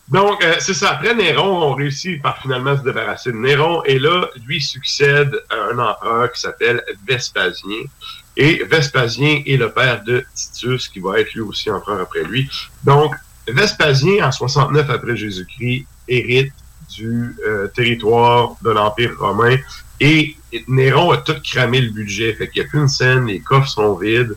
Donc, 0.08 0.44
euh, 0.44 0.54
c'est 0.60 0.74
ça. 0.74 0.92
Après 0.92 1.14
Néron, 1.14 1.64
on 1.64 1.74
réussit 1.74 2.22
par 2.22 2.40
finalement 2.40 2.76
se 2.76 2.82
débarrasser 2.82 3.32
de 3.32 3.36
Néron. 3.36 3.82
Et 3.84 3.98
là, 3.98 4.28
lui 4.46 4.60
succède 4.60 5.34
à 5.50 5.74
un 5.74 5.78
empereur 5.78 6.30
qui 6.30 6.40
s'appelle 6.40 6.80
Vespasien. 7.08 7.82
Et 8.36 8.62
Vespasien 8.64 9.42
est 9.46 9.56
le 9.56 9.70
père 9.72 10.04
de 10.04 10.24
Titus, 10.34 10.88
qui 10.88 11.00
va 11.00 11.18
être 11.18 11.32
lui 11.34 11.40
aussi 11.40 11.70
empereur 11.70 12.00
après 12.00 12.22
lui. 12.22 12.48
Donc, 12.84 13.14
Vespasien, 13.48 14.26
en 14.26 14.30
69 14.30 14.88
après 14.90 15.16
Jésus-Christ, 15.16 15.86
hérite 16.06 16.52
du 16.94 17.34
euh, 17.44 17.66
territoire 17.68 18.54
de 18.62 18.70
l'Empire 18.70 19.12
romain. 19.18 19.56
Et 19.98 20.36
Néron 20.68 21.10
a 21.10 21.16
tout 21.16 21.36
cramé 21.42 21.80
le 21.80 21.90
budget. 21.90 22.32
Fait 22.34 22.48
qu'il 22.48 22.62
n'y 22.62 22.68
a 22.68 22.70
plus 22.70 22.78
une 22.78 22.88
scène, 22.88 23.26
les 23.26 23.40
coffres 23.40 23.68
sont 23.68 23.94
vides, 23.94 24.36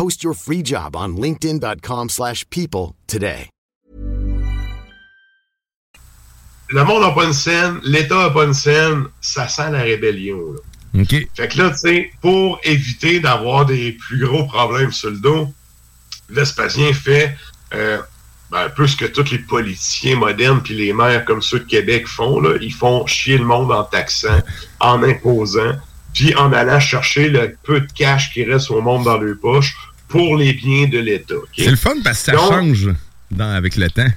Post 0.00 0.24
your 0.24 0.32
free 0.32 0.62
job 0.62 0.96
on 0.96 1.18
linkedin.com/people 1.18 2.08
slash 2.08 2.48
people 2.48 2.96
today. 3.06 3.50
le 6.70 6.84
monde 6.84 7.02
n'a 7.02 7.10
pas 7.10 7.24
une 7.24 7.34
scène, 7.34 7.80
l'État 7.82 8.16
n'a 8.16 8.30
pas 8.30 8.44
une 8.44 8.54
scène, 8.54 9.04
ça 9.20 9.46
sent 9.46 9.70
la 9.70 9.82
rébellion. 9.82 10.54
là. 10.54 11.02
OK. 11.02 11.28
Fait 11.34 11.48
que 11.48 11.58
là, 11.58 11.70
tu 11.72 11.76
sais, 11.76 12.10
pour 12.22 12.58
éviter 12.64 13.20
d'avoir 13.20 13.66
des 13.66 13.92
plus 13.92 14.24
gros 14.24 14.46
problèmes 14.46 14.90
sur 14.90 15.10
le 15.10 15.18
dos, 15.18 15.52
Vespasien 16.30 16.94
fait 16.94 17.36
euh, 17.74 17.98
ben, 18.50 18.64
un 18.64 18.70
peu 18.70 18.86
ce 18.86 18.96
que 18.96 19.04
tous 19.04 19.30
les 19.30 19.40
politiciens 19.40 20.16
modernes 20.16 20.62
puis 20.62 20.74
les 20.74 20.94
maires 20.94 21.26
comme 21.26 21.42
ceux 21.42 21.58
de 21.58 21.64
Québec 21.64 22.06
font. 22.06 22.40
Là. 22.40 22.56
Ils 22.62 22.72
font 22.72 23.06
chier 23.06 23.36
le 23.36 23.44
monde 23.44 23.70
en 23.70 23.84
taxant, 23.84 24.40
en 24.80 25.02
imposant, 25.02 25.74
puis 26.14 26.34
en 26.36 26.52
allant 26.54 26.80
chercher 26.80 27.28
le 27.28 27.54
peu 27.62 27.80
de 27.80 27.92
cash 27.92 28.32
qui 28.32 28.44
reste 28.44 28.70
au 28.70 28.80
monde 28.80 29.04
dans 29.04 29.18
leurs 29.18 29.38
poches 29.38 29.76
pour 30.10 30.36
les 30.36 30.52
biens 30.52 30.88
de 30.88 30.98
l'État. 30.98 31.34
C'est 31.56 31.70
le 31.70 31.76
fun 31.76 31.94
parce 32.04 32.18
que 32.18 32.24
ça 32.26 32.32
Donc, 32.32 32.50
change 32.50 32.88
dans, 33.30 33.50
avec 33.54 33.76
le 33.76 33.88
temps. 33.88 34.08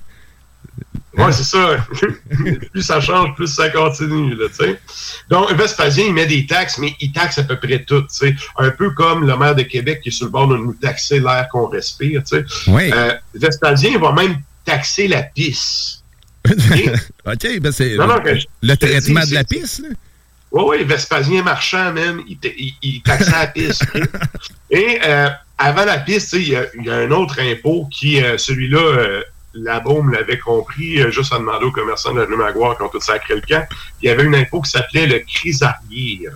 Ouais, 1.15 1.31
c'est 1.31 1.43
ça. 1.43 1.85
plus 2.73 2.81
ça 2.81 2.99
change, 2.99 3.35
plus 3.35 3.47
ça 3.47 3.69
continue, 3.69 4.33
là, 4.35 4.45
tu 4.49 4.65
sais. 4.65 4.79
Donc, 5.29 5.51
Vespasien, 5.53 6.05
il 6.07 6.13
met 6.13 6.25
des 6.25 6.47
taxes, 6.47 6.79
mais 6.79 6.95
il 6.99 7.11
taxe 7.11 7.37
à 7.37 7.43
peu 7.43 7.57
près 7.59 7.83
tout, 7.83 8.01
tu 8.01 8.07
sais. 8.09 8.35
Un 8.57 8.71
peu 8.71 8.89
comme 8.91 9.27
le 9.27 9.37
maire 9.37 9.53
de 9.55 9.61
Québec 9.61 10.01
qui 10.01 10.09
est 10.09 10.11
sur 10.11 10.25
le 10.25 10.31
bord 10.31 10.47
de 10.47 10.57
nous 10.57 10.73
taxer 10.73 11.19
l'air 11.19 11.47
qu'on 11.51 11.67
respire, 11.67 12.23
tu 12.23 12.37
sais. 12.37 12.45
Oui. 12.67 12.89
Euh, 12.91 13.13
Vespasien 13.35 13.99
va 13.99 14.11
même 14.13 14.37
taxer 14.65 15.07
la 15.07 15.21
pisse. 15.21 15.99
OK, 16.49 17.59
ben 17.61 17.71
c'est 17.71 17.95
Non, 17.95 18.07
non, 18.07 18.15
le, 18.63 18.75
traitement 18.75 19.21
dis, 19.21 19.29
de 19.29 19.33
la 19.35 19.43
piste. 19.43 19.79
là. 19.83 19.89
Oui, 20.51 20.63
oui, 20.79 20.83
Vespasien 20.83 21.43
marchand, 21.43 21.93
même, 21.93 22.21
il, 22.27 22.37
il- 22.57 22.73
il 22.81 23.01
taxait 23.03 23.31
la 23.31 23.47
piste. 23.47 23.83
ok? 23.95 24.09
Et 24.71 24.99
euh, 25.05 25.29
avant 25.57 25.85
la 25.85 25.97
piste, 25.99 26.33
il 26.33 26.49
y, 26.49 26.55
a- 26.55 26.65
il 26.77 26.85
y 26.85 26.89
a 26.89 26.95
un 26.95 27.11
autre 27.11 27.39
impôt 27.39 27.87
qui, 27.91 28.21
euh, 28.23 28.37
celui-là, 28.37 28.79
euh, 28.79 29.21
la 29.53 29.79
Baume 29.79 30.11
l'avait 30.11 30.39
compris, 30.39 30.99
euh, 31.01 31.11
juste 31.11 31.31
à 31.31 31.37
demander 31.37 31.65
aux 31.65 31.71
commerçants 31.71 32.13
de 32.13 32.21
la 32.21 32.27
Maguire 32.27 32.75
qui 32.75 32.81
ont 32.83 32.89
tout 32.89 32.99
sacré 33.01 33.35
le 33.35 33.41
camp. 33.41 33.65
Il 34.01 34.07
y 34.07 34.09
avait 34.09 34.23
une 34.23 34.35
impôt 34.35 34.61
qui 34.61 34.71
s'appelait 34.71 35.05
le 35.05 35.19
crisarier, 35.19 36.27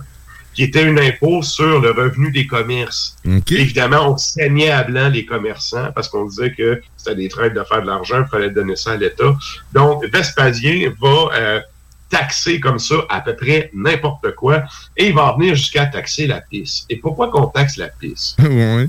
qui 0.54 0.62
était 0.62 0.84
une 0.84 0.98
impôt 1.00 1.42
sur 1.42 1.80
le 1.80 1.90
revenu 1.90 2.30
des 2.30 2.46
commerces. 2.46 3.16
Évidemment, 3.50 4.12
on 4.12 4.16
saignait 4.16 4.70
à 4.70 4.84
blanc 4.84 5.08
les 5.08 5.24
commerçants 5.24 5.90
parce 5.94 6.08
qu'on 6.08 6.26
disait 6.26 6.52
que 6.52 6.80
c'était 6.96 7.16
des 7.16 7.28
traites 7.28 7.54
de 7.54 7.62
faire 7.64 7.82
de 7.82 7.86
l'argent, 7.86 8.24
il 8.24 8.30
fallait 8.30 8.50
donner 8.50 8.76
ça 8.76 8.92
à 8.92 8.96
l'État. 8.96 9.34
Donc, 9.72 10.04
Vespasien 10.12 10.92
va 11.00 11.28
euh, 11.34 11.60
taxer 12.08 12.60
comme 12.60 12.78
ça 12.78 12.96
à 13.08 13.20
peu 13.20 13.36
près 13.36 13.70
n'importe 13.74 14.34
quoi 14.34 14.64
et 14.96 15.08
il 15.08 15.14
va 15.14 15.32
en 15.32 15.38
venir 15.38 15.54
jusqu'à 15.54 15.86
taxer 15.86 16.26
la 16.26 16.40
pisse. 16.40 16.84
Et 16.88 16.96
pourquoi 16.96 17.30
qu'on 17.30 17.46
taxe 17.46 17.76
la 17.76 17.88
pisse? 17.88 18.36
ouais. 18.42 18.86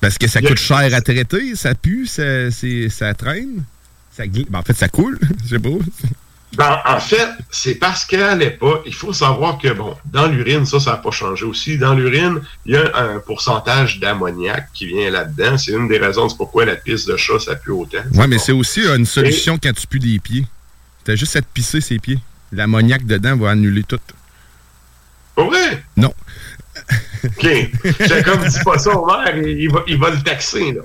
Parce 0.00 0.18
que 0.18 0.26
ça 0.26 0.42
coûte 0.42 0.58
cher 0.58 0.92
à 0.92 1.00
traiter, 1.00 1.54
ça 1.54 1.74
pue, 1.74 2.06
ça, 2.06 3.14
traîne. 3.14 3.64
Ça 4.10 4.26
gli- 4.26 4.46
ben, 4.50 4.58
en 4.58 4.62
fait, 4.62 4.74
ça 4.74 4.88
coule, 4.88 5.18
je 5.44 5.50
sais 5.50 5.58
pas. 5.58 5.70
Ben, 6.56 6.78
en 6.84 7.00
fait, 7.00 7.28
c'est 7.50 7.76
parce 7.76 8.04
qu'à 8.04 8.34
l'époque, 8.34 8.82
il 8.84 8.92
faut 8.92 9.12
savoir 9.12 9.58
que, 9.58 9.72
bon, 9.72 9.96
dans 10.04 10.26
l'urine, 10.26 10.66
ça, 10.66 10.80
ça 10.80 10.90
n'a 10.90 10.96
pas 10.98 11.12
changé 11.12 11.46
aussi. 11.46 11.78
Dans 11.78 11.94
l'urine, 11.94 12.42
il 12.66 12.74
y 12.74 12.76
a 12.76 12.90
un 12.94 13.20
pourcentage 13.20 14.00
d'ammoniac 14.00 14.68
qui 14.74 14.86
vient 14.86 15.08
là-dedans. 15.08 15.56
C'est 15.56 15.72
une 15.72 15.88
des 15.88 15.98
raisons 15.98 16.28
pourquoi 16.36 16.66
la 16.66 16.76
pisse 16.76 17.06
de 17.06 17.16
chat, 17.16 17.38
ça 17.38 17.54
pue 17.54 17.70
autant. 17.70 18.02
Ouais, 18.12 18.26
mais 18.26 18.38
c'est 18.38 18.52
aussi 18.52 18.80
une 18.80 19.06
solution 19.06 19.56
quand 19.56 19.72
tu 19.72 19.86
pues 19.86 20.00
des 20.00 20.18
pieds. 20.18 20.44
T'as 21.04 21.14
juste 21.14 21.36
à 21.36 21.40
te 21.40 21.46
pisser 21.54 21.80
ses 21.80 21.98
pieds. 21.98 22.18
L'ammoniac 22.52 23.04
dedans 23.04 23.36
va 23.36 23.50
annuler 23.50 23.82
tout. 23.82 24.00
Pas 25.34 25.44
vrai? 25.44 25.82
Non. 25.96 26.12
OK. 27.24 27.46
J'ai 27.46 28.22
comme 28.22 28.44
dit 28.46 28.58
pas 28.64 28.78
ça 28.78 28.96
au 28.96 29.06
maire, 29.06 29.36
il, 29.36 29.70
va, 29.70 29.82
il 29.86 29.98
va 29.98 30.10
le 30.10 30.22
taxer. 30.22 30.72
Là. 30.72 30.82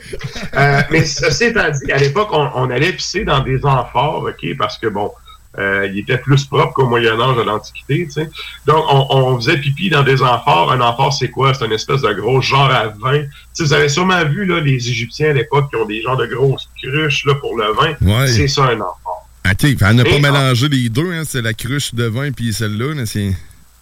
Euh, 0.56 0.82
mais 0.92 1.04
ceci 1.06 1.46
étant 1.46 1.70
dit, 1.70 1.92
à 1.92 1.98
l'époque, 1.98 2.30
on, 2.32 2.50
on 2.56 2.70
allait 2.70 2.94
pisser 2.94 3.26
dans 3.26 3.42
des 3.42 3.66
amphores, 3.66 4.24
OK, 4.30 4.58
parce 4.58 4.78
que 4.78 4.88
bon, 4.88 5.12
euh, 5.58 5.88
il 5.92 6.00
était 6.00 6.20
plus 6.20 6.46
propre 6.46 6.74
qu'au 6.74 6.88
Moyen-Âge 6.88 7.38
à 7.40 7.44
l'Antiquité, 7.44 8.06
tu 8.06 8.12
sais. 8.12 8.30
Donc, 8.68 8.86
on, 8.90 9.08
on 9.10 9.36
faisait 9.38 9.58
pipi 9.58 9.90
dans 9.90 10.04
des 10.04 10.22
amphores. 10.22 10.72
Un 10.72 10.82
amphore, 10.82 11.12
c'est 11.14 11.30
quoi? 11.30 11.54
C'est 11.54 11.66
une 11.66 11.72
espèce 11.72 12.02
de 12.02 12.14
gros 12.14 12.42
genre 12.42 12.70
à 12.70 12.88
vin. 12.90 13.24
Tu 13.24 13.30
sais, 13.54 13.64
vous 13.64 13.74
avez 13.74 13.90
sûrement 13.90 14.24
vu, 14.26 14.46
là, 14.46 14.60
les 14.60 14.76
Égyptiens 14.76 15.32
à 15.32 15.34
l'époque 15.34 15.70
qui 15.72 15.76
ont 15.78 15.86
des 15.86 16.02
genres 16.04 16.18
de 16.18 16.28
grosses 16.28 16.70
cruches, 16.82 17.26
là, 17.26 17.34
pour 17.36 17.58
le 17.58 17.74
vin. 17.74 17.96
Ouais. 18.02 18.28
C'est 18.28 18.48
ça, 18.48 18.66
un 18.66 18.76
amphore. 18.76 19.07
OK, 19.52 19.76
on 19.82 19.94
n'a 19.94 20.04
pas 20.04 20.20
mélangé 20.20 20.70
les 20.70 20.90
deux, 20.90 21.12
hein, 21.12 21.24
c'est 21.28 21.42
la 21.42 21.54
cruche 21.54 21.94
de 21.94 22.06
vin 22.06 22.32
puis 22.32 22.54
celle-là. 22.54 23.04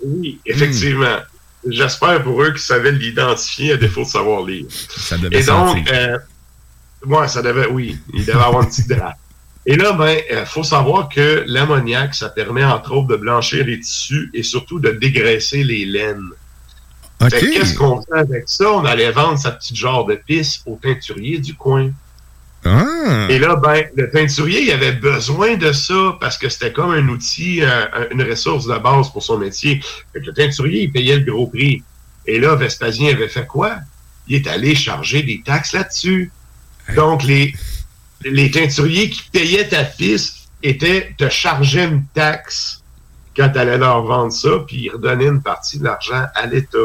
Oui, 0.03 0.39
effectivement. 0.45 1.17
J'espère 1.67 2.21
pour 2.21 2.41
eux 2.43 2.51
qu'ils 2.51 2.59
savaient 2.59 2.91
l'identifier 2.91 3.73
à 3.73 3.77
défaut 3.77 4.03
de 4.03 4.07
savoir 4.07 4.43
lire. 4.45 4.65
Ça 4.69 5.17
devait 5.17 5.39
Et 5.39 5.43
donc, 5.43 5.91
euh, 5.91 6.17
ouais, 7.07 7.27
ça 7.27 7.41
devait, 7.41 7.67
oui, 7.67 7.97
il 8.13 8.23
devait 8.23 8.37
avoir 8.37 8.61
une 8.61 8.69
petite 8.69 8.87
drape. 8.87 9.17
Et 9.65 9.75
là, 9.75 9.93
ben, 9.93 10.15
il 10.29 10.45
faut 10.45 10.63
savoir 10.63 11.09
que 11.09 11.43
l'ammoniac, 11.47 12.13
ça 12.13 12.29
permet 12.29 12.63
entre 12.63 12.93
autres 12.93 13.07
de 13.07 13.15
blanchir 13.15 13.65
les 13.65 13.79
tissus 13.79 14.29
et 14.33 14.43
surtout 14.43 14.79
de 14.79 14.91
dégraisser 14.91 15.63
les 15.63 15.85
laines. 15.85 16.29
OK. 17.19 17.29
Fait 17.31 17.39
que 17.39 17.53
Qu'est-ce 17.53 17.73
qu'on 17.75 18.01
fait 18.01 18.19
avec 18.19 18.43
ça? 18.45 18.71
On 18.71 18.85
allait 18.85 19.11
vendre 19.11 19.39
sa 19.39 19.51
petite 19.51 19.75
genre 19.75 20.05
de 20.05 20.15
pisse 20.15 20.61
au 20.67 20.79
teinturier 20.81 21.39
du 21.39 21.55
coin. 21.55 21.91
Ah! 22.65 23.27
Et 23.29 23.37
là, 23.39 23.55
ben, 23.55 23.85
le 23.95 24.09
teinturier, 24.09 24.63
il 24.63 24.71
avait 24.71 24.93
besoin 24.93 25.55
de 25.55 25.71
ça 25.71 26.17
parce 26.19 26.37
que 26.37 26.49
c'était 26.49 26.73
comme 26.73 26.91
un 26.91 27.07
outil, 27.07 27.61
euh, 27.61 27.85
une 28.11 28.23
ressource 28.23 28.65
de 28.65 28.77
base 28.77 29.09
pour 29.11 29.23
son 29.23 29.37
métier. 29.37 29.81
Fait 30.13 30.21
que 30.21 30.25
le 30.25 30.33
teinturier, 30.33 30.83
il 30.83 30.91
payait 30.91 31.17
le 31.17 31.31
gros 31.31 31.47
prix. 31.47 31.83
Et 32.25 32.39
là, 32.39 32.55
Vespasien 32.55 33.13
avait 33.13 33.27
fait 33.27 33.45
quoi? 33.45 33.77
Il 34.27 34.35
est 34.35 34.47
allé 34.47 34.73
charger 34.73 35.21
des 35.21 35.41
taxes 35.45 35.73
là-dessus. 35.73 36.31
Donc, 36.95 37.23
les, 37.23 37.53
les 38.23 38.49
teinturiers 38.49 39.09
qui 39.09 39.23
payaient 39.31 39.67
ta 39.67 39.83
piste 39.83 40.49
étaient, 40.63 41.13
te 41.17 41.29
chargeaient 41.29 41.85
une 41.85 42.05
taxe 42.13 42.81
quand 43.35 43.49
tu 43.49 43.59
allais 43.59 43.77
leur 43.77 44.03
vendre 44.03 44.31
ça, 44.31 44.49
puis 44.65 44.85
ils 44.85 44.89
redonnaient 44.89 45.27
une 45.27 45.41
partie 45.41 45.77
de 45.77 45.83
l'argent 45.83 46.25
à 46.33 46.45
l'État. 46.45 46.77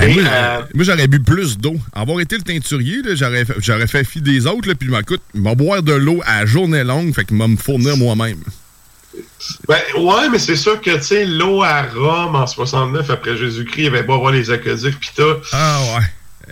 Et, 0.00 0.18
euh, 0.18 0.22
euh, 0.26 0.60
moi, 0.74 0.84
j'aurais 0.84 1.06
bu 1.06 1.20
plus 1.20 1.56
d'eau. 1.56 1.76
Avoir 1.92 2.20
été 2.20 2.36
le 2.36 2.42
teinturier, 2.42 3.02
là, 3.02 3.14
j'aurais, 3.14 3.44
fait- 3.44 3.54
j'aurais 3.58 3.86
fait 3.86 4.04
fi 4.04 4.20
des 4.20 4.46
autres, 4.46 4.68
là, 4.68 4.74
puis 4.74 4.88
ben, 4.88 5.00
écoute, 5.00 5.22
il 5.34 5.40
m'a 5.40 5.54
boire 5.54 5.82
de 5.82 5.92
l'eau 5.92 6.20
à 6.26 6.44
journée 6.46 6.82
longue, 6.84 7.14
fait 7.14 7.24
qu'il 7.24 7.36
m'a 7.36 7.46
me 7.48 7.56
fournir 7.56 7.96
moi-même. 7.96 8.38
Ben, 9.68 9.78
ouais, 9.96 10.28
mais 10.30 10.38
c'est 10.40 10.56
sûr 10.56 10.80
que, 10.80 10.96
tu 10.96 11.02
sais, 11.02 11.24
l'eau 11.24 11.62
à 11.62 11.82
Rome 11.82 12.34
en 12.34 12.46
69 12.46 13.08
après 13.10 13.36
Jésus-Christ, 13.36 13.82
il 13.82 13.86
avait 13.86 14.02
beau 14.02 14.14
avoir 14.14 14.32
les 14.32 14.50
aqueducs 14.50 14.98
pis 14.98 15.10
tout. 15.16 15.36
Ah 15.52 15.80
ouais. 15.96 16.04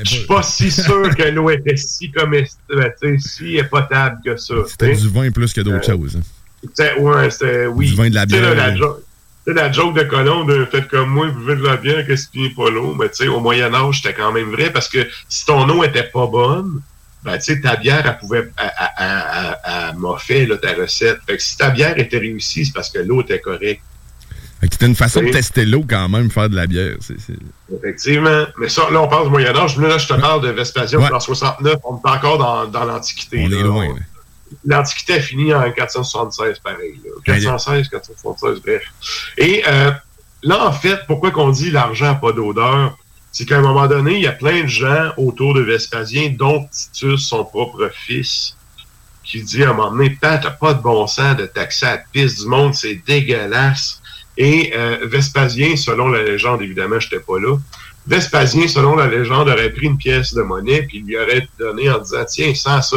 Je 0.04 0.10
suis 0.10 0.26
pas 0.26 0.42
si 0.42 0.70
sûr 0.70 1.14
que 1.16 1.22
l'eau 1.24 1.50
était 1.50 1.76
si 1.76 2.10
comestible, 2.12 2.60
ben, 2.76 2.90
tu 3.02 3.18
sais, 3.20 3.28
si 3.28 3.60
potable 3.68 4.18
que 4.24 4.36
ça. 4.36 4.54
C'était 4.68 4.94
du 4.94 5.08
vin 5.08 5.30
plus 5.30 5.52
que 5.52 5.60
d'autres 5.60 5.90
Euh, 5.90 5.94
choses. 5.94 6.16
hein. 6.16 7.00
Ouais, 7.00 7.30
c'était, 7.30 7.66
oui. 7.66 7.90
Du 7.90 7.96
vin, 7.96 8.08
de 8.08 8.14
la 8.14 8.24
bière, 8.24 8.40
là, 8.42 8.54
la, 8.54 8.70
oui. 8.70 8.78
jo- 8.78 8.98
tu 9.00 9.04
sais, 9.46 9.54
la 9.54 9.72
joke 9.72 9.94
de 9.96 10.02
colon 10.04 10.44
de 10.44 10.64
faites 10.66 10.88
comme 10.88 11.10
moi, 11.10 11.26
buvez 11.28 11.56
de 11.56 11.62
la 11.64 11.76
bière, 11.76 12.06
qu'est-ce 12.06 12.28
qui 12.28 12.42
n'est 12.42 12.50
pas 12.50 12.70
l'eau? 12.70 12.94
Mais 12.98 13.08
tu 13.08 13.16
sais, 13.16 13.28
au 13.28 13.40
Moyen-Âge, 13.40 14.00
c'était 14.02 14.14
quand 14.14 14.32
même 14.32 14.50
vrai 14.50 14.70
parce 14.70 14.88
que 14.88 15.06
si 15.28 15.44
ton 15.46 15.68
eau 15.68 15.82
était 15.84 16.04
pas 16.04 16.26
bonne, 16.26 16.80
ben, 17.24 17.38
tu 17.38 17.44
sais, 17.54 17.60
ta 17.60 17.76
bière, 17.76 18.02
elle 18.04 18.18
pouvait, 18.18 18.48
moffer, 19.96 20.46
là, 20.46 20.56
ta 20.56 20.72
recette. 20.74 21.18
Fait 21.26 21.36
que 21.36 21.42
si 21.42 21.56
ta 21.56 21.70
bière 21.70 21.98
était 21.98 22.18
réussie, 22.18 22.64
c'est 22.66 22.72
parce 22.74 22.90
que 22.90 22.98
l'eau 22.98 23.22
était 23.22 23.40
correcte. 23.40 23.82
Fait 24.60 24.68
que 24.68 24.74
c'était 24.74 24.86
une 24.86 24.94
façon 24.94 25.20
de 25.22 25.30
tester 25.30 25.64
l'eau 25.64 25.84
quand 25.88 26.08
même, 26.08 26.30
faire 26.30 26.48
de 26.48 26.54
la 26.54 26.66
bière. 26.68 26.94
C'est, 27.00 27.18
c'est- 27.20 27.32
Effectivement. 27.76 28.44
Mais 28.58 28.68
ça, 28.68 28.88
là, 28.92 29.02
on 29.02 29.08
parle 29.08 29.24
du 29.24 29.30
Moyen-Âge. 29.30 29.76
Là, 29.78 29.98
je 29.98 30.06
te 30.06 30.14
parle 30.14 30.42
de 30.42 30.50
Vespasien 30.50 31.00
Ouais. 31.00 31.12
en 31.12 31.18
69. 31.18 31.76
On 31.84 31.96
est 31.96 32.08
encore 32.08 32.38
dans, 32.38 32.66
dans 32.66 32.84
l'Antiquité. 32.84 33.42
On 33.44 33.48
là. 33.48 33.56
est 33.58 33.62
loin. 33.62 33.88
là. 33.88 33.94
L'Antiquité 34.64 35.14
a 35.14 35.20
fini 35.20 35.54
en 35.54 35.70
476, 35.70 36.58
pareil. 36.60 37.00
là. 37.04 37.10
416, 37.24 37.88
476, 37.88 38.60
bref. 38.60 38.82
Et 39.38 39.62
euh, 39.66 39.90
là, 40.42 40.66
en 40.66 40.72
fait, 40.72 41.00
pourquoi 41.06 41.30
qu'on 41.30 41.50
dit 41.50 41.70
l'argent 41.70 42.06
n'a 42.06 42.14
pas 42.14 42.32
d'odeur? 42.32 42.96
C'est 43.30 43.46
qu'à 43.46 43.58
un 43.58 43.62
moment 43.62 43.86
donné, 43.86 44.16
il 44.16 44.22
y 44.22 44.26
a 44.26 44.32
plein 44.32 44.62
de 44.62 44.68
gens 44.68 45.12
autour 45.16 45.54
de 45.54 45.62
Vespasien, 45.62 46.34
dont 46.38 46.66
Titus, 46.70 47.26
son 47.26 47.44
propre 47.44 47.90
fils, 47.94 48.56
qui 49.24 49.42
dit 49.42 49.64
à 49.64 49.70
un 49.70 49.72
moment 49.72 49.90
donné, 49.90 50.10
Pat, 50.10 50.42
t'as 50.42 50.50
pas 50.50 50.74
de 50.74 50.82
bon 50.82 51.06
sens 51.06 51.36
de 51.36 51.46
taxer 51.46 51.86
à 51.86 51.90
la 51.92 52.02
piste 52.12 52.40
du 52.42 52.48
monde, 52.48 52.74
c'est 52.74 53.00
dégueulasse. 53.06 54.02
Et 54.36 54.72
euh, 54.76 55.06
Vespasien, 55.06 55.76
selon 55.76 56.08
la 56.08 56.22
légende, 56.22 56.60
évidemment, 56.62 57.00
je 57.00 57.06
n'étais 57.06 57.24
pas 57.24 57.38
là, 57.38 57.56
Vespasien, 58.06 58.66
selon 58.66 58.96
la 58.96 59.06
légende, 59.06 59.48
aurait 59.48 59.70
pris 59.70 59.86
une 59.86 59.96
pièce 59.96 60.34
de 60.34 60.42
monnaie, 60.42 60.82
puis 60.82 60.98
il 60.98 61.04
lui 61.04 61.16
aurait 61.16 61.48
donné 61.58 61.88
en 61.88 61.98
disant, 61.98 62.24
tiens, 62.28 62.54
sans 62.54 62.82
ça. 62.82 62.96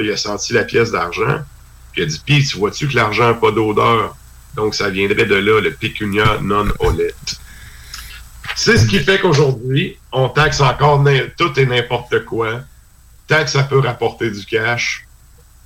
Là, 0.00 0.06
il 0.06 0.12
a 0.12 0.16
senti 0.16 0.52
la 0.54 0.64
pièce 0.64 0.90
d'argent, 0.90 1.40
puis 1.92 2.02
il 2.02 2.04
a 2.04 2.06
dit, 2.06 2.20
puis 2.24 2.44
tu 2.44 2.56
vois-tu 2.56 2.88
que 2.88 2.96
l'argent 2.96 3.28
n'a 3.28 3.34
pas 3.34 3.50
d'odeur? 3.50 4.16
Donc, 4.56 4.74
ça 4.74 4.88
viendrait 4.88 5.26
de 5.26 5.34
là, 5.34 5.60
le 5.60 5.72
pecunia 5.72 6.38
non 6.42 6.64
olet. 6.80 7.14
C'est 8.56 8.78
ce 8.78 8.86
qui 8.86 8.98
fait 9.00 9.20
qu'aujourd'hui, 9.20 9.98
on 10.10 10.28
taxe 10.28 10.60
encore 10.60 11.04
tout 11.36 11.58
et 11.58 11.66
n'importe 11.66 12.24
quoi. 12.24 12.60
Tant 13.28 13.44
que 13.44 13.50
ça 13.50 13.62
peut 13.62 13.78
rapporter 13.78 14.30
du 14.30 14.44
cash. 14.44 15.06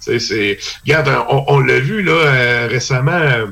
C'est. 0.00 0.58
Regarde, 0.84 1.08
on, 1.30 1.44
on 1.48 1.60
l'a 1.60 1.80
vu 1.80 2.02
là 2.02 2.12
euh, 2.12 2.68
récemment. 2.68 3.12
euh, 3.12 3.46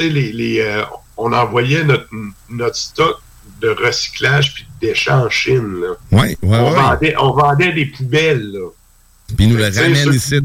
les, 0.00 0.32
les, 0.32 0.60
euh, 0.60 0.82
on 1.16 1.32
envoyait 1.32 1.84
notre, 1.84 2.08
notre 2.50 2.76
stock 2.76 3.20
de 3.60 3.68
recyclage 3.68 4.54
puis 4.54 4.64
de 4.64 4.88
déchets 4.88 5.12
en 5.12 5.30
Chine. 5.30 5.80
Là. 5.80 5.88
Ouais, 6.10 6.36
ouais, 6.42 6.58
on, 6.58 6.70
ouais. 6.70 6.74
vendait, 6.74 7.14
on 7.18 7.32
vendait 7.32 7.72
des 7.72 7.86
poubelles. 7.86 8.50
Là. 8.50 8.68
Puis 9.36 9.46
nous 9.46 9.56
le 9.56 9.70
ceux- 9.72 10.14
ici. 10.14 10.40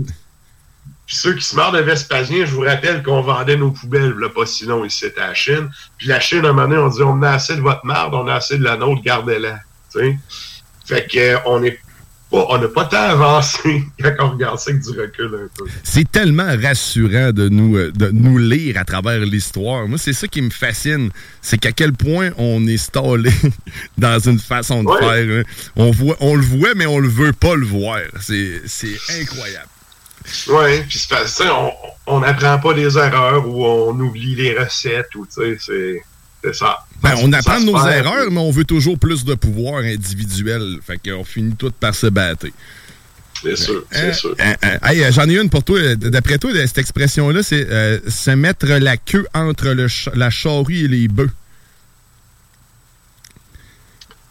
Puis 1.06 1.16
ceux 1.16 1.34
qui 1.36 1.44
se 1.44 1.56
marrent 1.56 1.72
de 1.72 1.80
Vespasien, 1.80 2.46
je 2.46 2.52
vous 2.52 2.62
rappelle 2.62 3.02
qu'on 3.02 3.22
vendait 3.22 3.56
nos 3.56 3.72
poubelles, 3.72 4.14
là, 4.18 4.28
pas 4.30 4.46
si 4.46 4.66
long 4.66 4.84
ici, 4.84 5.06
à 5.18 5.28
la 5.28 5.34
Chine. 5.34 5.70
Puis 5.98 6.08
la 6.08 6.20
Chine, 6.20 6.46
à 6.46 6.50
un 6.50 6.54
moment 6.54 6.68
donné, 6.68 6.82
on 6.82 6.90
dit 6.90 7.02
on 7.02 7.22
a 7.22 7.32
assez 7.32 7.56
de 7.56 7.62
votre 7.62 7.86
marde, 7.86 8.14
on 8.14 8.28
a 8.28 8.36
assez 8.36 8.58
de 8.58 8.64
la 8.64 8.76
nôtre, 8.76 9.02
gardez-la. 9.04 9.60
Tu 9.92 10.00
sais? 10.00 10.18
Fait 10.86 11.08
que 11.10 11.18
euh, 11.18 11.38
on 11.46 11.64
est 11.64 11.80
on 12.32 12.58
n'a 12.58 12.68
pas 12.68 12.86
tant 12.86 12.98
avancé 12.98 13.84
quand 14.02 14.14
on 14.20 14.30
regarde 14.32 14.60
ça 14.60 14.72
avec 14.72 14.84
du 14.84 15.00
recul 15.00 15.26
un 15.34 15.48
peu. 15.58 15.66
C'est 15.84 16.12
tellement 16.12 16.56
rassurant 16.62 17.32
de 17.32 17.48
nous, 17.50 17.78
euh, 17.78 17.92
de 17.92 18.10
nous 18.10 18.38
lire 18.38 18.78
à 18.78 18.84
travers 18.86 19.20
l'histoire. 19.20 19.88
Moi, 19.88 19.98
c'est 19.98 20.14
ça 20.14 20.28
qui 20.28 20.42
me 20.42 20.50
fascine. 20.50 21.10
C'est 21.42 21.58
qu'à 21.58 21.72
quel 21.72 21.94
point 21.94 22.32
on 22.38 22.66
est 22.68 22.78
stallé 22.78 23.32
dans 23.98 24.20
une 24.20 24.40
façon 24.40 24.84
de 24.84 24.90
Ouais. 24.90 25.00
faire. 25.00 25.40
hein. 25.40 25.44
On, 25.76 25.92
voit, 25.92 26.18
on 26.20 26.36
le 26.36 26.42
voit, 26.44 26.74
mais 26.76 26.86
on 26.86 27.00
le 27.00 27.08
veut 27.08 27.34
pas 27.34 27.56
le 27.56 27.66
voir. 27.66 28.00
C'est 28.22 28.62
c'est 28.66 28.98
incroyable. 29.22 29.70
Oui, 30.50 30.82
puis 30.90 31.00
c'est 31.26 31.46
on 32.08 32.20
n'apprend 32.20 32.58
pas 32.60 32.74
des 32.74 32.98
erreurs 32.98 33.48
ou 33.48 33.64
on 33.66 33.98
oublie 34.00 34.36
les 34.36 34.58
recettes 34.58 35.16
ou 35.16 35.26
tu 35.26 35.34
sais, 35.34 35.58
c'est 35.60 36.02
c'est 36.44 36.54
ça. 36.54 36.80
Ben, 37.02 37.16
on 37.22 37.32
apprend 37.34 37.60
nos 37.60 37.78
erreurs, 37.88 38.32
mais 38.32 38.40
on 38.40 38.52
veut 38.52 38.66
toujours 38.66 38.98
plus 38.98 39.24
de 39.24 39.36
pouvoir 39.36 39.84
individuel. 39.84 40.80
Fait 40.86 40.98
qu'on 40.98 41.24
finit 41.24 41.56
tout 41.56 41.72
par 41.72 41.94
se 41.96 42.08
battre. 42.08 42.48
C'est 43.44 43.56
sûr, 43.56 43.86
c'est 43.92 44.14
sûr. 44.14 44.36
Hein, 44.40 44.56
hein. 44.64 44.78
Hey, 44.82 45.04
euh, 45.04 45.12
J'en 45.12 45.30
ai 45.30 45.38
une 45.38 45.50
pour 45.50 45.64
toi. 45.64 45.96
D'après 45.96 46.40
toi, 46.40 46.52
cette 46.66 46.80
expression-là, 46.80 47.44
c'est 47.44 47.70
euh, 47.70 48.00
se 48.10 48.32
mettre 48.32 48.66
la 48.66 48.98
queue 48.98 49.28
entre 49.36 49.68
le 49.70 49.88
ch- 49.88 50.10
la 50.16 50.32
charrue 50.32 50.86
et 50.86 50.88
les 50.88 51.08
bœufs. 51.08 51.30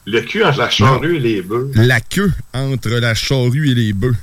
Le 0.06 0.20
cul 0.22 0.42
entre 0.44 0.58
la 0.58 0.70
charrue 0.70 1.16
et 1.16 1.20
les 1.20 1.42
bœufs. 1.42 1.70
La 1.74 2.00
queue 2.00 2.32
entre 2.52 2.88
la 2.90 3.14
charrue 3.14 3.70
et 3.70 3.74
les 3.74 3.92
bœufs. 3.92 4.16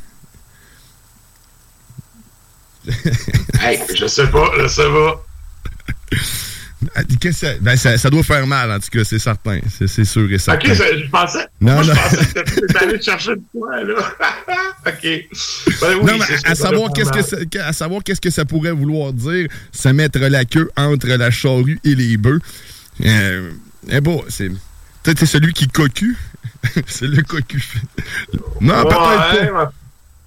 hey, 3.62 3.80
je 3.96 4.06
sais 4.08 4.28
pas, 4.28 4.52
je 4.60 4.68
sais 4.68 4.84
pas. 4.90 5.26
Que 7.20 7.32
ça, 7.32 7.48
ben 7.62 7.76
ça, 7.78 7.98
ça 7.98 8.10
doit 8.10 8.24
faire 8.24 8.46
mal, 8.48 8.72
en 8.72 8.80
tout 8.80 8.90
cas, 8.92 9.04
c'est 9.04 9.20
certain. 9.20 9.60
C'est 9.70 10.04
sûr 10.06 10.32
et 10.32 10.38
certain. 10.38 10.72
Ok, 10.72 10.76
je, 10.76 11.04
je 11.04 11.10
pensais. 11.10 11.48
Non, 11.62 11.74
moi, 11.74 11.84
non. 11.84 11.94
je 11.94 12.16
pensais 12.16 12.26
que 12.44 12.50
t'étais 12.68 12.78
allé 12.78 13.02
chercher 13.02 13.36
de 13.36 13.42
quoi, 13.54 13.84
là. 13.84 13.94
ok. 14.88 15.02
Ben 15.04 15.96
oui, 16.02 16.06
non, 16.06 16.18
mais 16.18 16.36
à 16.46 16.56
ça 16.56 16.56
savoir 16.56 16.92
faire 16.96 17.12
que 17.12 17.22
ça, 17.22 17.38
à 17.68 17.74
savoir 17.74 18.04
qu'est-ce 18.04 18.22
que 18.22 18.30
ça 18.30 18.46
pourrait 18.46 18.72
vouloir 18.72 19.14
dire, 19.14 19.48
se 19.72 19.90
mettre 19.90 20.20
la 20.20 20.46
queue 20.46 20.70
entre 20.76 21.08
la 21.08 21.32
charrue 21.32 21.80
et 21.84 21.96
les 21.96 22.18
bœufs. 22.18 22.40
Euh, 23.06 23.52
eh 23.90 24.02
bon, 24.02 24.24
c'est 24.30 24.50
peut-être 25.04 25.20
c'est 25.20 25.26
celui 25.26 25.54
qui 25.54 25.68
cocu? 25.68 26.18
c'est 26.88 27.08
le 27.08 27.22
cocu. 27.24 27.64
Non, 28.62 28.74
Ouais, 28.76 28.84
peut-être 28.84 29.52
pas. 29.54 29.64
ouais. 29.64 29.70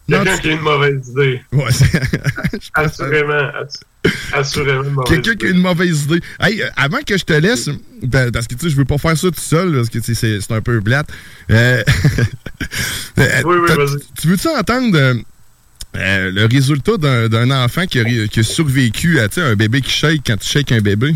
Quelqu'un 0.09 0.37
tu- 0.37 0.43
qui 0.43 0.49
a 0.49 0.53
une 0.53 0.61
mauvaise 0.61 1.09
idée. 1.09 1.43
Ouais, 1.53 1.65
Assurément. 2.75 3.33
assu- 3.35 4.13
Assurément 4.33 5.03
Quelqu'un 5.03 5.35
qui 5.35 5.47
a 5.47 5.49
une 5.51 5.61
mauvaise 5.61 6.05
idée. 6.05 6.21
Hey, 6.41 6.63
euh, 6.63 6.69
avant 6.77 6.99
que 7.05 7.19
je 7.19 7.25
te 7.25 7.33
laisse, 7.33 7.69
ben, 8.03 8.31
parce 8.31 8.47
que 8.47 8.55
tu 8.55 8.67
sais, 8.67 8.71
je 8.71 8.77
veux 8.77 8.85
pas 8.85 8.99
faire 8.99 9.17
ça 9.19 9.29
tout 9.29 9.35
seul, 9.41 9.73
parce 9.75 9.89
que 9.91 9.99
tu 9.99 10.15
sais, 10.15 10.39
c'est 10.41 10.53
un 10.53 10.61
peu 10.61 10.81
plate. 10.81 11.09
Euh, 11.51 11.83
euh, 13.19 13.43
Oui, 13.45 13.57
oui, 13.61 13.77
vas-y. 13.77 13.99
Tu 14.21 14.29
veux-tu 14.29 14.49
entendre 14.49 14.97
euh, 14.97 16.31
le 16.31 16.47
résultat 16.47 16.97
d'un 16.99 17.51
enfant 17.51 17.87
qui 17.87 17.99
a, 18.01 18.05
qui 18.29 18.41
a 18.41 18.43
survécu 18.43 19.19
à 19.19 19.27
un 19.39 19.55
bébé 19.57 19.81
qui 19.81 19.91
shake 19.91 20.23
quand 20.27 20.37
tu 20.37 20.49
shakes 20.49 20.71
un 20.73 20.81
bébé? 20.81 21.15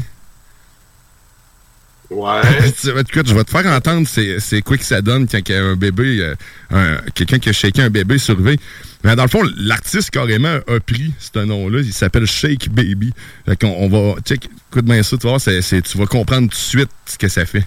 Ouais. 2.11 2.41
Écoute, 2.85 3.29
je 3.29 3.35
vais 3.35 3.45
te 3.45 3.51
faire 3.51 3.67
entendre 3.67 4.07
c'est 4.09 4.63
quoi 4.63 4.77
que 4.77 4.85
ça 4.85 5.01
donne 5.01 5.29
quand 5.29 5.39
il 5.49 5.53
y 5.53 5.55
a 5.55 5.63
un 5.65 5.77
bébé, 5.77 6.19
euh, 6.21 6.35
un- 6.71 6.99
quelqu'un 7.15 7.39
qui 7.39 7.49
a 7.51 7.53
shaké 7.53 7.83
un 7.83 7.91
bébé 7.91 8.19
surveille. 8.19 8.59
Mais 9.05 9.15
dans 9.17 9.23
le 9.23 9.29
fond, 9.29 9.43
l'artiste 9.57 10.11
carrément 10.11 10.57
a 10.67 10.81
pris 10.81 11.13
ce 11.19 11.39
nom-là. 11.39 11.81
Il 11.81 11.93
s'appelle 11.93 12.27
Shake 12.27 12.69
Baby. 12.71 13.13
Fait 13.47 13.57
qu'on 13.59 13.69
on 13.79 13.89
va. 13.89 14.21
Check, 14.23 14.49
écoute 14.71 14.85
bien 14.85 15.03
ça, 15.03 15.17
tu 15.17 15.27
vas 15.27 15.39
c'est- 15.39 15.83
tu 15.83 15.99
vas 15.99 16.07
comprendre 16.07 16.49
tout 16.51 16.57
de 16.57 16.61
suite 16.63 16.91
ce 17.07 17.17
que 17.17 17.29
ça 17.29 17.47
fait. 17.47 17.67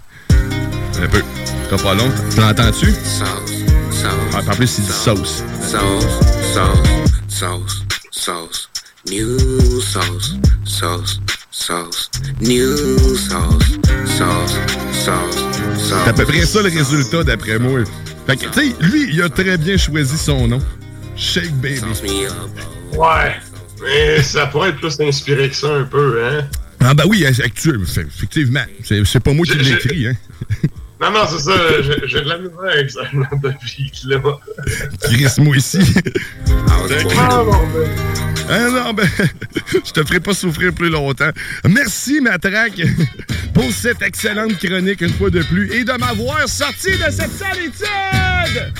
Un 1.01 1.07
peu. 1.07 1.21
T'as 1.69 1.77
pas 1.81 1.93
long. 1.95 2.11
Tu 2.33 2.39
l'entends-tu? 2.39 2.87
Sauce, 2.91 3.53
sauce. 3.91 4.33
Ah, 4.35 4.41
en 4.51 4.55
plus, 4.55 4.67
c'est 4.67 4.81
du 4.83 4.91
sauce. 4.91 5.43
Sauce, 5.61 6.05
sauce, 6.53 6.87
sauce, 7.29 7.83
sauce. 8.11 8.69
New 9.09 9.81
sauce, 9.81 10.35
sauce, 10.65 11.19
sauce. 11.57 12.09
New 12.41 12.75
sauce, 13.15 13.77
sauce, 14.05 14.57
sauce, 14.91 15.37
sauce. 15.77 15.93
C'est 16.03 16.09
à 16.09 16.13
peu 16.13 16.25
près 16.25 16.45
ça 16.45 16.61
le 16.63 16.69
résultat 16.69 17.23
d'après 17.23 17.59
moi. 17.59 17.81
Fait 18.25 18.37
que, 18.37 18.45
tu 18.45 18.71
sais, 18.71 18.75
lui, 18.81 19.09
il 19.13 19.21
a 19.21 19.29
très 19.29 19.57
bien 19.57 19.77
choisi 19.77 20.17
son 20.17 20.47
nom. 20.47 20.61
Shake 21.15 21.53
Baby. 21.61 21.79
Ouais. 22.93 23.35
Mais 23.83 24.21
ça 24.23 24.47
pourrait 24.47 24.69
être 24.69 24.79
plus 24.79 24.99
inspiré 24.99 25.49
que 25.49 25.55
ça 25.55 25.67
un 25.75 25.83
peu, 25.83 26.23
hein? 26.25 26.47
Ah, 26.79 26.93
ben 26.93 27.03
oui, 27.07 27.25
actuellement, 27.25 27.85
effectivement. 27.85 28.63
C'est 28.83 29.05
c'est 29.05 29.19
pas 29.19 29.33
moi 29.33 29.45
qui 29.45 29.53
écrit, 29.71 30.07
hein. 30.07 30.13
Non, 31.01 31.11
non, 31.11 31.19
c'est 31.29 31.39
ça. 31.43 31.51
j'ai- 32.07 32.21
de 32.21 32.29
la 32.29 32.37
misère 32.37 32.59
avec 32.71 32.89
ça, 32.89 33.01
de 33.11 33.49
beat, 33.49 34.03
là. 34.05 34.21
Chris, 35.01 35.27
moi 35.39 35.55
ici. 35.57 35.79
Ah. 36.69 37.43
Ah 38.55 38.69
non, 38.69 38.93
ben, 38.93 39.07
je 39.73 39.91
te 39.91 40.03
ferai 40.05 40.19
pas 40.19 40.33
souffrir 40.35 40.73
plus 40.73 40.89
longtemps. 40.89 41.31
Merci, 41.67 42.21
Matraque, 42.21 42.81
pour 43.53 43.71
cette 43.71 44.03
excellente 44.03 44.59
chronique 44.59 45.01
une 45.01 45.13
fois 45.13 45.31
de 45.31 45.41
plus 45.41 45.73
et 45.73 45.83
de 45.83 45.91
m'avoir 45.93 46.47
sorti 46.47 46.91
de 46.91 47.09
cette 47.09 47.31
solitude! 47.35 48.73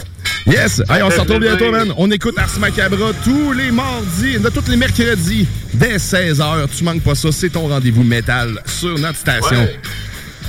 Yes! 0.46 0.84
Hey, 0.90 1.02
on 1.02 1.10
se 1.10 1.20
retrouve 1.20 1.40
bientôt, 1.40 1.72
man. 1.72 1.92
On 1.98 2.12
écoute 2.12 2.38
Ars 2.38 2.60
Macabra 2.60 3.14
tous 3.24 3.52
les 3.54 3.72
mardis, 3.72 4.38
de 4.38 4.50
tous 4.50 4.70
les 4.70 4.78
mercredis, 4.78 5.48
dès 5.74 5.98
16h. 5.98 6.68
Tu 6.78 6.84
manques 6.84 7.02
pas 7.02 7.16
ça, 7.16 7.32
c'est 7.32 7.50
ton 7.50 7.68
rendez-vous 7.68 8.04
métal 8.04 8.62
sur 8.68 9.00
notre 9.00 9.18
station. 9.18 9.58
Ouais. 9.58 9.80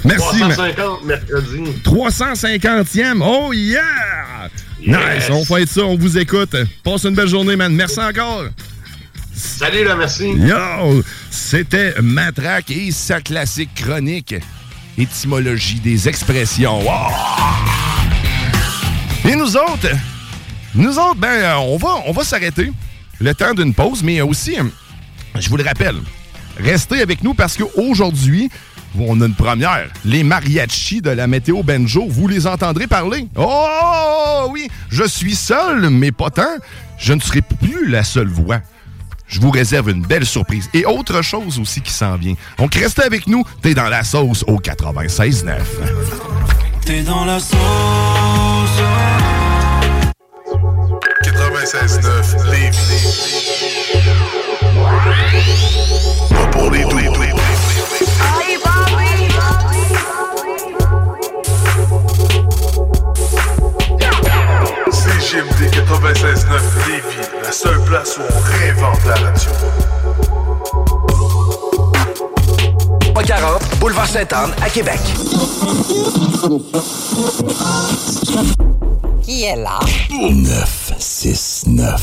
Merci, 0.04 0.38
man. 0.40 0.52
350 0.52 1.04
mercredi. 1.06 1.62
350e. 1.82 3.22
Oh 3.24 3.54
yeah! 3.54 4.50
Nice, 4.86 5.30
on 5.30 5.46
fait 5.46 5.66
ça, 5.66 5.82
on 5.84 5.96
vous 5.96 6.18
écoute. 6.18 6.54
Passe 6.82 7.04
une 7.04 7.14
belle 7.14 7.28
journée, 7.28 7.56
man. 7.56 7.74
Merci 7.74 8.00
encore. 8.00 8.44
Salut, 9.44 9.84
là, 9.84 9.94
merci. 9.94 10.30
Yo! 10.30 11.02
C'était 11.30 11.94
Matraque 12.00 12.70
et 12.70 12.90
sa 12.90 13.20
classique 13.20 13.74
chronique. 13.74 14.34
Étymologie 14.96 15.80
des 15.80 16.08
expressions. 16.08 16.80
Et 19.24 19.36
nous 19.36 19.56
autres, 19.56 19.90
nous 20.74 20.98
autres, 20.98 21.16
ben, 21.16 21.28
euh, 21.28 21.54
on 21.56 21.76
va, 21.76 21.94
on 22.06 22.12
va 22.12 22.24
s'arrêter 22.24 22.72
le 23.20 23.34
temps 23.34 23.54
d'une 23.54 23.74
pause, 23.74 24.02
mais 24.02 24.20
aussi, 24.22 24.56
je 25.38 25.48
vous 25.48 25.56
le 25.56 25.64
rappelle, 25.64 25.96
restez 26.58 27.00
avec 27.00 27.22
nous 27.22 27.34
parce 27.34 27.56
qu'aujourd'hui, 27.56 28.50
on 28.98 29.20
a 29.20 29.26
une 29.26 29.34
première. 29.34 29.88
Les 30.04 30.24
mariachis 30.24 31.00
de 31.00 31.10
la 31.10 31.26
météo 31.26 31.62
Benjo, 31.62 32.06
vous 32.08 32.28
les 32.28 32.46
entendrez 32.46 32.86
parler. 32.86 33.28
Oh 33.36 34.48
oui, 34.50 34.68
je 34.90 35.04
suis 35.04 35.34
seul, 35.34 35.90
mais 35.90 36.12
pas 36.12 36.30
tant. 36.30 36.56
Je 36.98 37.12
ne 37.12 37.20
serai 37.20 37.42
plus 37.42 37.88
la 37.88 38.02
seule 38.04 38.28
voix. 38.28 38.60
Je 39.26 39.40
vous 39.40 39.50
réserve 39.50 39.90
une 39.90 40.02
belle 40.02 40.26
surprise. 40.26 40.68
Et 40.74 40.84
autre 40.84 41.22
chose 41.22 41.58
aussi 41.58 41.80
qui 41.80 41.92
s'en 41.92 42.16
vient. 42.16 42.34
Donc 42.58 42.74
restez 42.74 43.02
avec 43.02 43.26
nous, 43.26 43.44
t'es 43.62 43.74
dans 43.74 43.88
la 43.88 44.04
sauce 44.04 44.44
au 44.46 44.58
96.9. 44.58 45.58
T'es 46.84 47.02
dans 47.02 47.24
la 47.24 47.40
sauce. 47.40 47.58
96.9 51.22 52.50
Lévis. 52.50 53.04
Pas 56.30 56.46
pour 56.48 56.70
les 56.70 56.84
doux. 56.84 57.04
CGMD 65.34 65.66
96.9 65.74 66.62
Lévis, 66.86 67.28
la 67.42 67.50
seule 67.50 67.82
place 67.86 68.18
où 68.18 68.20
on 68.22 68.40
réinvente 68.40 69.04
la 69.04 69.14
radio. 69.16 69.50
Pas 73.12 73.24
40, 73.24 73.60
boulevard 73.80 74.06
Sainte-Anne 74.06 74.52
à 74.62 74.70
Québec. 74.70 75.00
Qui 79.22 79.42
est 79.42 79.56
là? 79.56 79.80
969. 80.12 82.00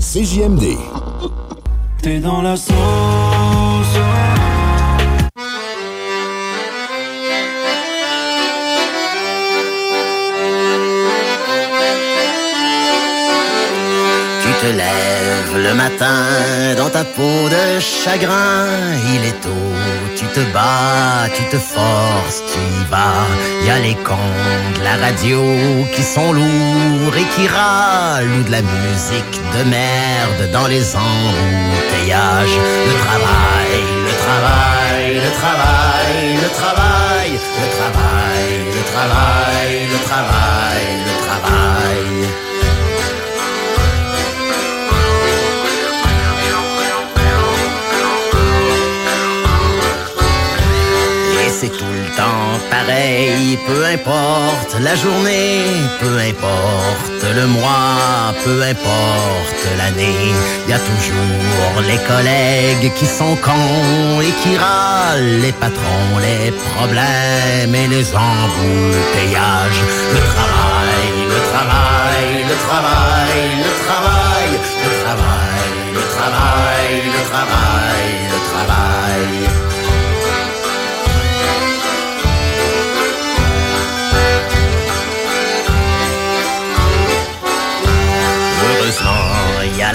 CJMD. 0.00 0.78
T'es 2.02 2.18
dans 2.18 2.42
la 2.42 2.56
sauce. 2.56 2.74
Te 14.60 14.66
lèves 14.66 15.56
le 15.66 15.74
matin 15.74 16.74
dans 16.76 16.90
ta 16.90 17.04
peau 17.04 17.48
de 17.48 17.78
chagrin, 17.80 18.66
il 19.14 19.24
est 19.24 19.40
tôt, 19.40 19.72
tu 20.16 20.26
te 20.26 20.40
bats, 20.52 21.28
tu 21.36 21.44
te 21.44 21.58
forces, 21.58 22.42
tu 22.50 22.58
y 22.80 22.84
vas. 22.90 23.28
Y 23.66 23.70
a 23.70 23.78
les 23.78 23.94
cons 24.08 24.34
de 24.78 24.82
la 24.82 24.96
radio 25.04 25.40
qui 25.94 26.02
sont 26.02 26.32
lourds 26.32 27.16
et 27.16 27.28
qui 27.34 27.46
râlent, 27.46 28.32
ou 28.38 28.42
de 28.48 28.50
la 28.50 28.62
musique 28.62 29.36
de 29.56 29.62
merde 29.76 30.42
dans 30.52 30.66
les 30.66 30.86
embouteillages. 30.96 32.58
Le 32.90 32.94
travail, 33.06 33.80
le 34.08 34.14
travail, 34.24 35.06
le 35.26 35.30
travail, 35.40 36.26
le 36.44 36.50
travail, 36.60 37.30
le 37.62 37.68
travail, 37.78 38.52
le 38.76 38.82
travail, 38.92 39.72
le 39.92 39.98
travail. 40.08 40.67
Pareil, 52.78 53.58
peu 53.66 53.84
importe 53.84 54.74
la 54.80 54.94
journée, 54.94 55.64
peu 56.00 56.14
importe 56.30 57.24
le 57.34 57.46
mois, 57.46 58.34
peu 58.44 58.62
importe 58.62 59.64
l'année, 59.78 60.32
y 60.68 60.72
a 60.72 60.80
toujours 60.90 61.74
les 61.90 62.00
collègues 62.12 62.92
qui 62.98 63.06
sont 63.06 63.36
cons 63.46 64.20
et 64.20 64.32
qui 64.40 64.56
râlent, 64.56 65.40
les 65.44 65.52
patrons, 65.52 66.12
les 66.26 66.50
problèmes 66.66 67.74
et 67.82 67.88
les 67.94 68.06
embouteillages. 68.14 69.84
Le 70.16 70.22
travail, 70.34 71.12
le 71.34 71.40
travail, 71.50 72.30
le 72.50 72.56
travail, 72.66 73.42
le 73.66 73.72
travail, 73.86 74.50
le 74.84 74.92
travail, 75.04 75.72
le 75.98 76.04
travail, 76.16 76.94
le 77.16 77.22
travail, 77.30 78.10
le 78.32 78.40
travail. 78.50 79.58
Il 79.62 79.67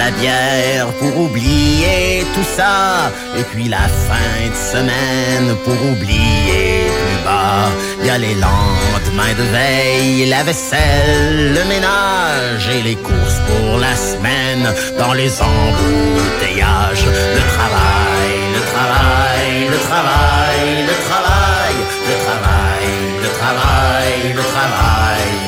la 0.04 0.10
bière 0.10 0.86
pour 0.98 1.14
oublier 1.26 2.26
tout 2.34 2.48
ça. 2.56 3.10
Et 3.38 3.44
puis 3.50 3.68
la 3.68 3.86
fin 4.06 4.40
de 4.54 4.58
semaine 4.74 5.48
pour 5.64 5.78
oublier 5.92 6.68
plus 7.00 7.20
bas. 7.24 7.68
Y 8.06 8.10
a 8.10 8.18
les 8.18 8.36
lendemains 8.46 9.34
de 9.40 9.46
veille, 9.56 10.26
la 10.26 10.42
vaisselle, 10.42 11.54
le 11.58 11.64
ménage 11.74 12.64
et 12.76 12.82
les 12.88 12.96
courses 12.96 13.40
pour 13.48 13.78
la 13.78 13.94
semaine 14.10 14.66
dans 14.98 15.14
les 15.14 15.32
embouteillages. 15.40 17.06
Le 17.38 17.42
travail, 17.56 18.36
le 18.56 18.62
travail, 18.74 19.52
le 19.74 19.78
travail, 19.88 20.68
le 20.92 20.96
travail, 21.08 21.76
le 22.08 22.16
travail, 22.16 22.16
le 22.16 22.16
travail, 22.24 22.88
le 23.24 23.30
travail, 23.40 24.32
le 24.38 24.44
travail. 24.52 25.43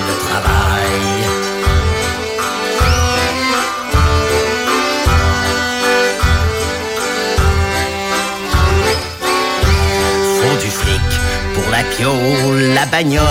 La 11.98 12.86
bagnole 12.86 13.24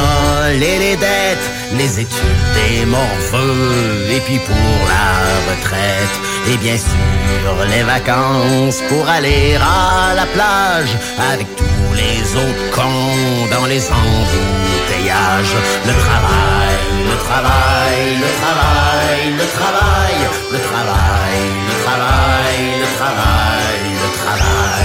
et 0.55 0.79
les 0.79 0.95
dettes, 0.95 1.49
les 1.73 1.99
études 1.99 2.45
des 2.55 2.85
morveux, 2.85 4.07
et 4.09 4.19
puis 4.21 4.39
pour 4.39 4.87
la 4.87 5.51
retraite, 5.51 6.15
et 6.47 6.57
bien 6.57 6.77
sûr 6.77 7.65
les 7.69 7.83
vacances 7.83 8.81
pour 8.89 9.07
aller 9.07 9.55
à 9.55 10.15
la 10.15 10.25
plage 10.25 10.89
avec 11.31 11.47
tous 11.55 11.93
les 11.93 12.21
autres 12.35 12.71
cons 12.71 13.47
dans 13.51 13.65
les 13.67 13.83
embouteillages. 13.91 15.55
Le 15.85 15.93
travail, 15.93 16.75
le 17.11 17.17
travail, 17.17 18.17
le 18.23 18.29
travail, 18.41 19.33
le 19.37 19.47
travail, 19.57 20.15
le 20.51 20.59
travail, 20.59 21.41
le 21.69 21.83
travail, 21.83 22.61
le 22.79 22.97
travail, 22.97 23.91
le 24.01 24.17
travail. 24.17 24.84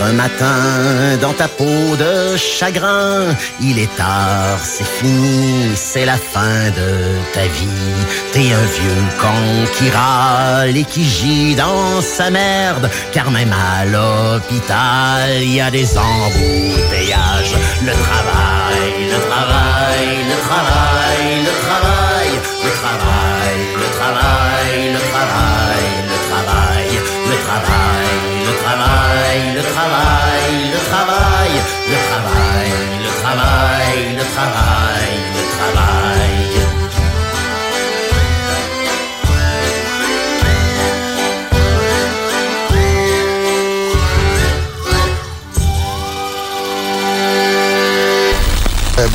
Un 0.00 0.12
matin 0.12 1.16
dans 1.20 1.32
ta 1.32 1.48
peau 1.48 1.96
de 1.98 2.36
chagrin. 2.36 3.34
Il 3.60 3.78
est 3.78 3.94
tard, 3.96 4.58
c'est 4.62 4.86
fini, 4.86 5.72
c'est 5.74 6.04
la 6.04 6.16
fin 6.16 6.70
de 6.80 6.90
ta 7.32 7.42
vie. 7.42 8.00
T'es 8.32 8.52
un 8.52 8.66
vieux 8.78 9.04
con 9.20 9.72
qui 9.76 9.90
râle 9.90 10.76
et 10.76 10.84
qui 10.84 11.04
gît 11.04 11.54
dans 11.54 12.00
sa 12.00 12.30
merde. 12.30 12.90
Car 13.12 13.30
même 13.30 13.52
à 13.52 13.84
l'hôpital, 13.84 15.42
il 15.42 15.54
y 15.54 15.60
a 15.60 15.70
des 15.70 15.88
embouteillages. 15.96 17.56
Le 17.82 17.92
travail, 17.92 18.92
le 19.12 19.20
travail, 19.28 20.08
le 20.32 20.38
travail, 20.48 20.83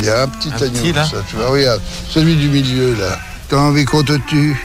Très 0.10 0.16
bien, 0.16 0.24
un 0.24 0.28
petit 0.28 0.64
agneau, 0.64 0.94
ça, 1.04 1.18
tu 1.30 1.36
vois, 1.36 1.50
regarde, 1.50 1.82
celui 2.10 2.36
du 2.36 2.50
milieu, 2.50 2.96
là. 3.00 3.20
T'as 3.48 3.58
envie 3.58 3.86
qu'on 3.86 4.04
te 4.04 4.14
tue? 4.28 4.60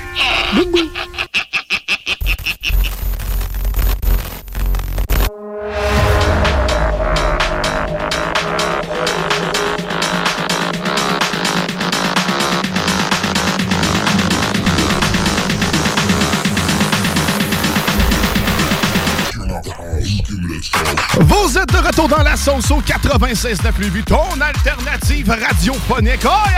Retour 21.94 22.08
dans 22.08 22.22
la 22.24 22.36
sauce 22.36 22.70
au 22.70 22.80
96 22.80 23.58
de 23.58 23.70
plus 23.70 24.02
ton 24.02 24.40
alternative 24.40 25.30
radiophonique. 25.30 26.24
Oh 26.24 26.48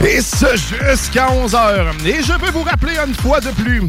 yeah! 0.00 0.08
Et 0.08 0.20
ce 0.22 0.56
jusqu'à 0.56 1.26
11h. 1.26 2.06
Et 2.06 2.22
je 2.22 2.32
veux 2.32 2.50
vous 2.50 2.62
rappeler 2.62 2.96
une 3.06 3.14
fois 3.14 3.40
de 3.40 3.50
plus 3.50 3.82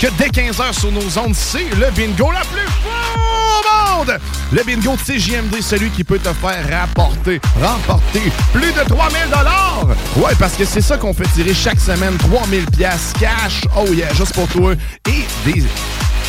que 0.00 0.06
dès 0.18 0.28
15h 0.28 0.72
sur 0.72 0.92
nos 0.92 1.18
ondes, 1.18 1.34
c'est 1.34 1.68
le 1.76 1.90
bingo 1.90 2.30
la 2.30 2.40
plus 2.40 2.66
fou 2.66 2.88
au 2.88 3.98
monde! 3.98 4.18
Le 4.52 4.62
bingo 4.62 4.96
de 4.96 5.00
CJMD, 5.12 5.60
celui 5.60 5.90
qui 5.90 6.04
peut 6.04 6.18
te 6.18 6.32
faire 6.32 6.66
rapporter, 6.70 7.40
remporter 7.60 8.32
plus 8.52 8.72
de 8.72 8.82
3000 8.88 9.18
Ouais, 10.16 10.32
parce 10.38 10.54
que 10.54 10.64
c'est 10.64 10.80
ça 10.80 10.96
qu'on 10.96 11.12
fait 11.12 11.28
tirer 11.34 11.52
chaque 11.54 11.80
semaine, 11.80 12.16
3000 12.16 12.64
pièces 12.66 13.12
cash. 13.20 13.62
Oh 13.76 13.92
yeah, 13.92 14.12
juste 14.14 14.34
pour 14.34 14.48
toi. 14.48 14.72
Et 15.08 15.24
des 15.44 15.64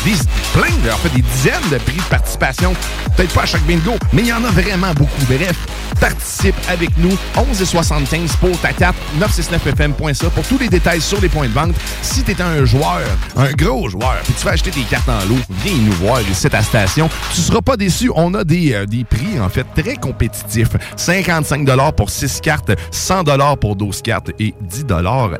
des, 0.06 0.14
plein, 0.52 0.92
en 0.92 0.96
fait, 0.98 1.14
des 1.14 1.22
dizaines 1.22 1.68
de 1.70 1.78
prix 1.78 1.96
de 1.96 2.02
participation. 2.02 2.74
Peut-être 3.16 3.34
pas 3.34 3.42
à 3.42 3.46
chaque 3.46 3.64
bingo, 3.64 3.94
mais 4.12 4.22
il 4.22 4.28
y 4.28 4.32
en 4.32 4.44
a 4.44 4.50
vraiment 4.50 4.92
beaucoup. 4.94 5.24
Bref, 5.26 5.56
participe 6.00 6.54
avec 6.68 6.96
nous. 6.98 7.16
11,75 7.34 8.36
pour 8.38 8.56
ta 8.60 8.72
carte. 8.72 8.96
969fm.ca 9.18 10.30
pour 10.30 10.46
tous 10.46 10.58
les 10.58 10.68
détails 10.68 11.00
sur 11.00 11.20
les 11.20 11.28
points 11.28 11.48
de 11.48 11.52
vente. 11.52 11.74
Si 12.02 12.22
tu 12.22 12.30
es 12.30 12.40
un 12.40 12.64
joueur, 12.64 13.02
un 13.36 13.52
gros 13.52 13.88
joueur, 13.88 14.20
puis 14.24 14.34
tu 14.38 14.44
vas 14.44 14.52
acheter 14.52 14.70
tes 14.70 14.82
cartes 14.82 15.08
en 15.08 15.24
lot, 15.28 15.40
viens 15.64 15.76
nous 15.78 15.92
voir 15.92 16.20
ici 16.22 16.46
à 16.46 16.50
ta 16.50 16.62
station. 16.62 17.08
Tu 17.34 17.40
seras 17.40 17.60
pas 17.60 17.76
déçu. 17.76 18.10
On 18.14 18.32
a 18.34 18.44
des, 18.44 18.74
euh, 18.74 18.86
des 18.86 19.02
prix, 19.04 19.40
en 19.40 19.48
fait, 19.48 19.66
très 19.74 19.96
compétitifs. 19.96 20.70
55 20.96 21.66
pour 21.96 22.10
6 22.10 22.40
cartes, 22.40 22.70
100 22.92 23.24
pour 23.60 23.74
12 23.74 24.02
cartes 24.02 24.30
et 24.38 24.54
10 24.60 24.86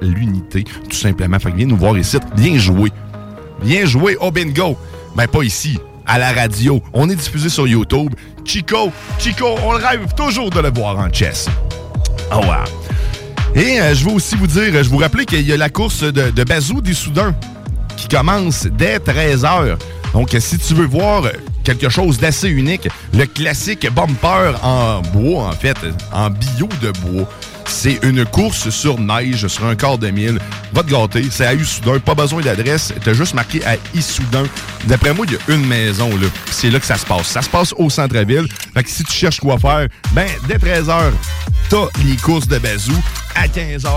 l'unité, 0.00 0.64
tout 0.88 0.96
simplement. 0.96 1.38
Fait 1.38 1.52
que 1.52 1.56
viens 1.56 1.66
nous 1.66 1.76
voir 1.76 1.96
ici. 1.96 2.18
Viens 2.36 2.58
jouer. 2.58 2.90
Viens 3.62 3.84
jouer 3.86 4.16
au 4.16 4.30
bingo. 4.30 4.76
Ben, 5.14 5.26
pas 5.26 5.42
ici, 5.42 5.78
à 6.06 6.18
la 6.18 6.32
radio. 6.32 6.82
On 6.92 7.08
est 7.08 7.16
diffusé 7.16 7.48
sur 7.48 7.66
YouTube. 7.66 8.14
Chico, 8.44 8.92
Chico, 9.18 9.56
on 9.64 9.70
rêve 9.70 10.06
toujours 10.16 10.50
de 10.50 10.60
le 10.60 10.70
voir 10.70 10.98
en 10.98 11.12
chess. 11.12 11.48
Oh 12.32 12.36
wow. 12.36 12.64
Et 13.54 13.80
euh, 13.80 13.94
je 13.94 14.04
veux 14.04 14.12
aussi 14.12 14.36
vous 14.36 14.46
dire, 14.46 14.82
je 14.82 14.88
vous 14.88 14.98
rappeler 14.98 15.24
qu'il 15.24 15.40
y 15.42 15.52
a 15.52 15.56
la 15.56 15.70
course 15.70 16.02
de, 16.02 16.30
de 16.30 16.44
Bazou 16.44 16.80
des 16.80 16.94
Soudans 16.94 17.32
qui 17.96 18.08
commence 18.08 18.66
dès 18.66 18.98
13h. 18.98 19.76
Donc, 20.12 20.34
si 20.38 20.58
tu 20.58 20.74
veux 20.74 20.86
voir 20.86 21.24
quelque 21.64 21.88
chose 21.88 22.18
d'assez 22.18 22.48
unique, 22.48 22.88
le 23.12 23.26
classique 23.26 23.90
bumper 23.92 24.52
en 24.62 25.00
bois, 25.00 25.48
en 25.48 25.52
fait, 25.52 25.76
en 26.12 26.30
bio 26.30 26.68
de 26.80 26.92
bois. 26.92 27.28
C'est 27.68 27.98
une 28.02 28.24
course 28.24 28.70
sur 28.70 28.98
neige, 28.98 29.46
sur 29.48 29.66
un 29.66 29.74
quart 29.74 29.98
de 29.98 30.08
mille. 30.10 30.38
Va 30.72 30.82
te 30.82 30.90
gâter, 30.90 31.26
c'est 31.30 31.46
à 31.46 31.54
Issoudun, 31.54 31.98
pas 31.98 32.14
besoin 32.14 32.42
d'adresse. 32.42 32.92
T'as 33.04 33.12
juste 33.12 33.34
marqué 33.34 33.64
à 33.64 33.76
Issoudun. 33.94 34.44
D'après 34.84 35.12
moi, 35.12 35.26
il 35.28 35.34
y 35.34 35.36
a 35.36 35.54
une 35.54 35.66
maison, 35.66 36.08
là. 36.10 36.28
C'est 36.50 36.70
là 36.70 36.78
que 36.78 36.86
ça 36.86 36.96
se 36.96 37.06
passe. 37.06 37.26
Ça 37.26 37.42
se 37.42 37.48
passe 37.48 37.74
au 37.76 37.90
centre-ville. 37.90 38.46
Fait 38.74 38.82
que 38.82 38.90
si 38.90 39.04
tu 39.04 39.12
cherches 39.12 39.40
quoi 39.40 39.58
faire, 39.58 39.88
ben, 40.12 40.28
dès 40.48 40.56
13h, 40.56 41.12
t'as 41.68 41.86
les 42.04 42.16
courses 42.16 42.48
de 42.48 42.58
bazou. 42.58 42.96
À 43.34 43.46
15h, 43.46 43.88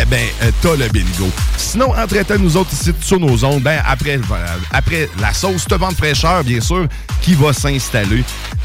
eh 0.00 0.04
ben, 0.06 0.26
euh, 0.42 0.50
t'as 0.60 0.74
le 0.74 0.88
bingo. 0.88 1.30
Sinon, 1.56 1.90
entre 1.96 2.36
nous 2.38 2.56
autres 2.56 2.72
ici 2.72 2.92
sur 3.00 3.20
nos 3.20 3.44
ondes, 3.44 3.62
ben, 3.62 3.80
après, 3.86 4.16
euh, 4.16 4.56
après 4.72 5.08
la 5.20 5.32
sauce 5.32 5.66
te 5.66 5.74
vente 5.74 5.96
fraîcheur, 5.96 6.42
bien 6.42 6.60
sûr, 6.60 6.86
qui 7.22 7.34
va 7.34 7.52
s'installer 7.52 8.24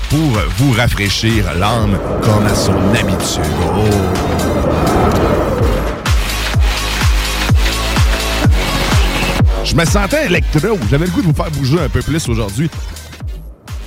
pour 0.09 0.39
vous 0.57 0.71
rafraîchir 0.71 1.53
l'âme 1.55 1.99
comme 2.23 2.45
à 2.47 2.55
son 2.55 2.93
habitude. 2.95 4.52
Je 9.73 9.77
me 9.79 9.85
sentais 9.85 10.27
électro. 10.27 10.77
J'avais 10.91 11.07
le 11.07 11.11
goût 11.11 11.21
de 11.23 11.25
vous 11.25 11.33
faire 11.33 11.49
bouger 11.49 11.79
un 11.79 11.89
peu 11.89 12.03
plus 12.03 12.29
aujourd'hui. 12.29 12.69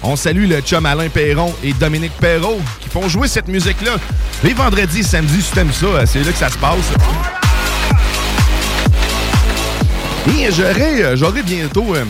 On 0.02 0.16
salue 0.16 0.48
le 0.48 0.60
chum 0.60 0.84
Alain 0.84 1.08
Perron 1.08 1.54
et 1.62 1.72
Dominique 1.74 2.12
Perrault 2.18 2.60
qui 2.80 2.88
font 2.88 3.08
jouer 3.08 3.28
cette 3.28 3.46
musique-là 3.46 3.92
les 4.42 4.52
vendredis 4.52 5.00
et 5.00 5.02
samedis. 5.04 5.42
Si 5.42 5.52
t'aimes 5.52 5.72
ça, 5.72 6.04
c'est 6.04 6.24
là 6.24 6.32
que 6.32 6.38
ça 6.38 6.50
se 6.50 6.58
passe. 6.58 6.92
Et 10.28 10.50
j'aurai, 10.50 11.16
j'aurai 11.16 11.44
bientôt, 11.44 11.94
euh, 11.94 12.04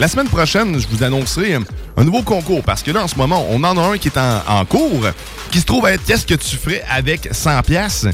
la 0.00 0.08
semaine 0.08 0.28
prochaine, 0.28 0.76
je 0.80 0.88
vous 0.88 1.04
annoncerai 1.04 1.54
euh, 1.54 1.60
un 1.96 2.02
nouveau 2.02 2.22
concours 2.22 2.64
parce 2.64 2.82
que 2.82 2.90
là, 2.90 3.04
en 3.04 3.08
ce 3.08 3.14
moment, 3.14 3.46
on 3.48 3.62
en 3.62 3.78
a 3.78 3.92
un 3.92 3.98
qui 3.98 4.08
est 4.08 4.18
en, 4.18 4.42
en 4.48 4.64
cours 4.64 5.06
qui 5.52 5.60
se 5.60 5.66
trouve 5.66 5.86
à 5.86 5.92
être 5.92 6.04
qu'est-ce 6.04 6.26
que 6.26 6.34
tu 6.34 6.56
ferais 6.56 6.82
avec 6.90 7.28
100 7.30 7.62
pièces. 7.62 8.06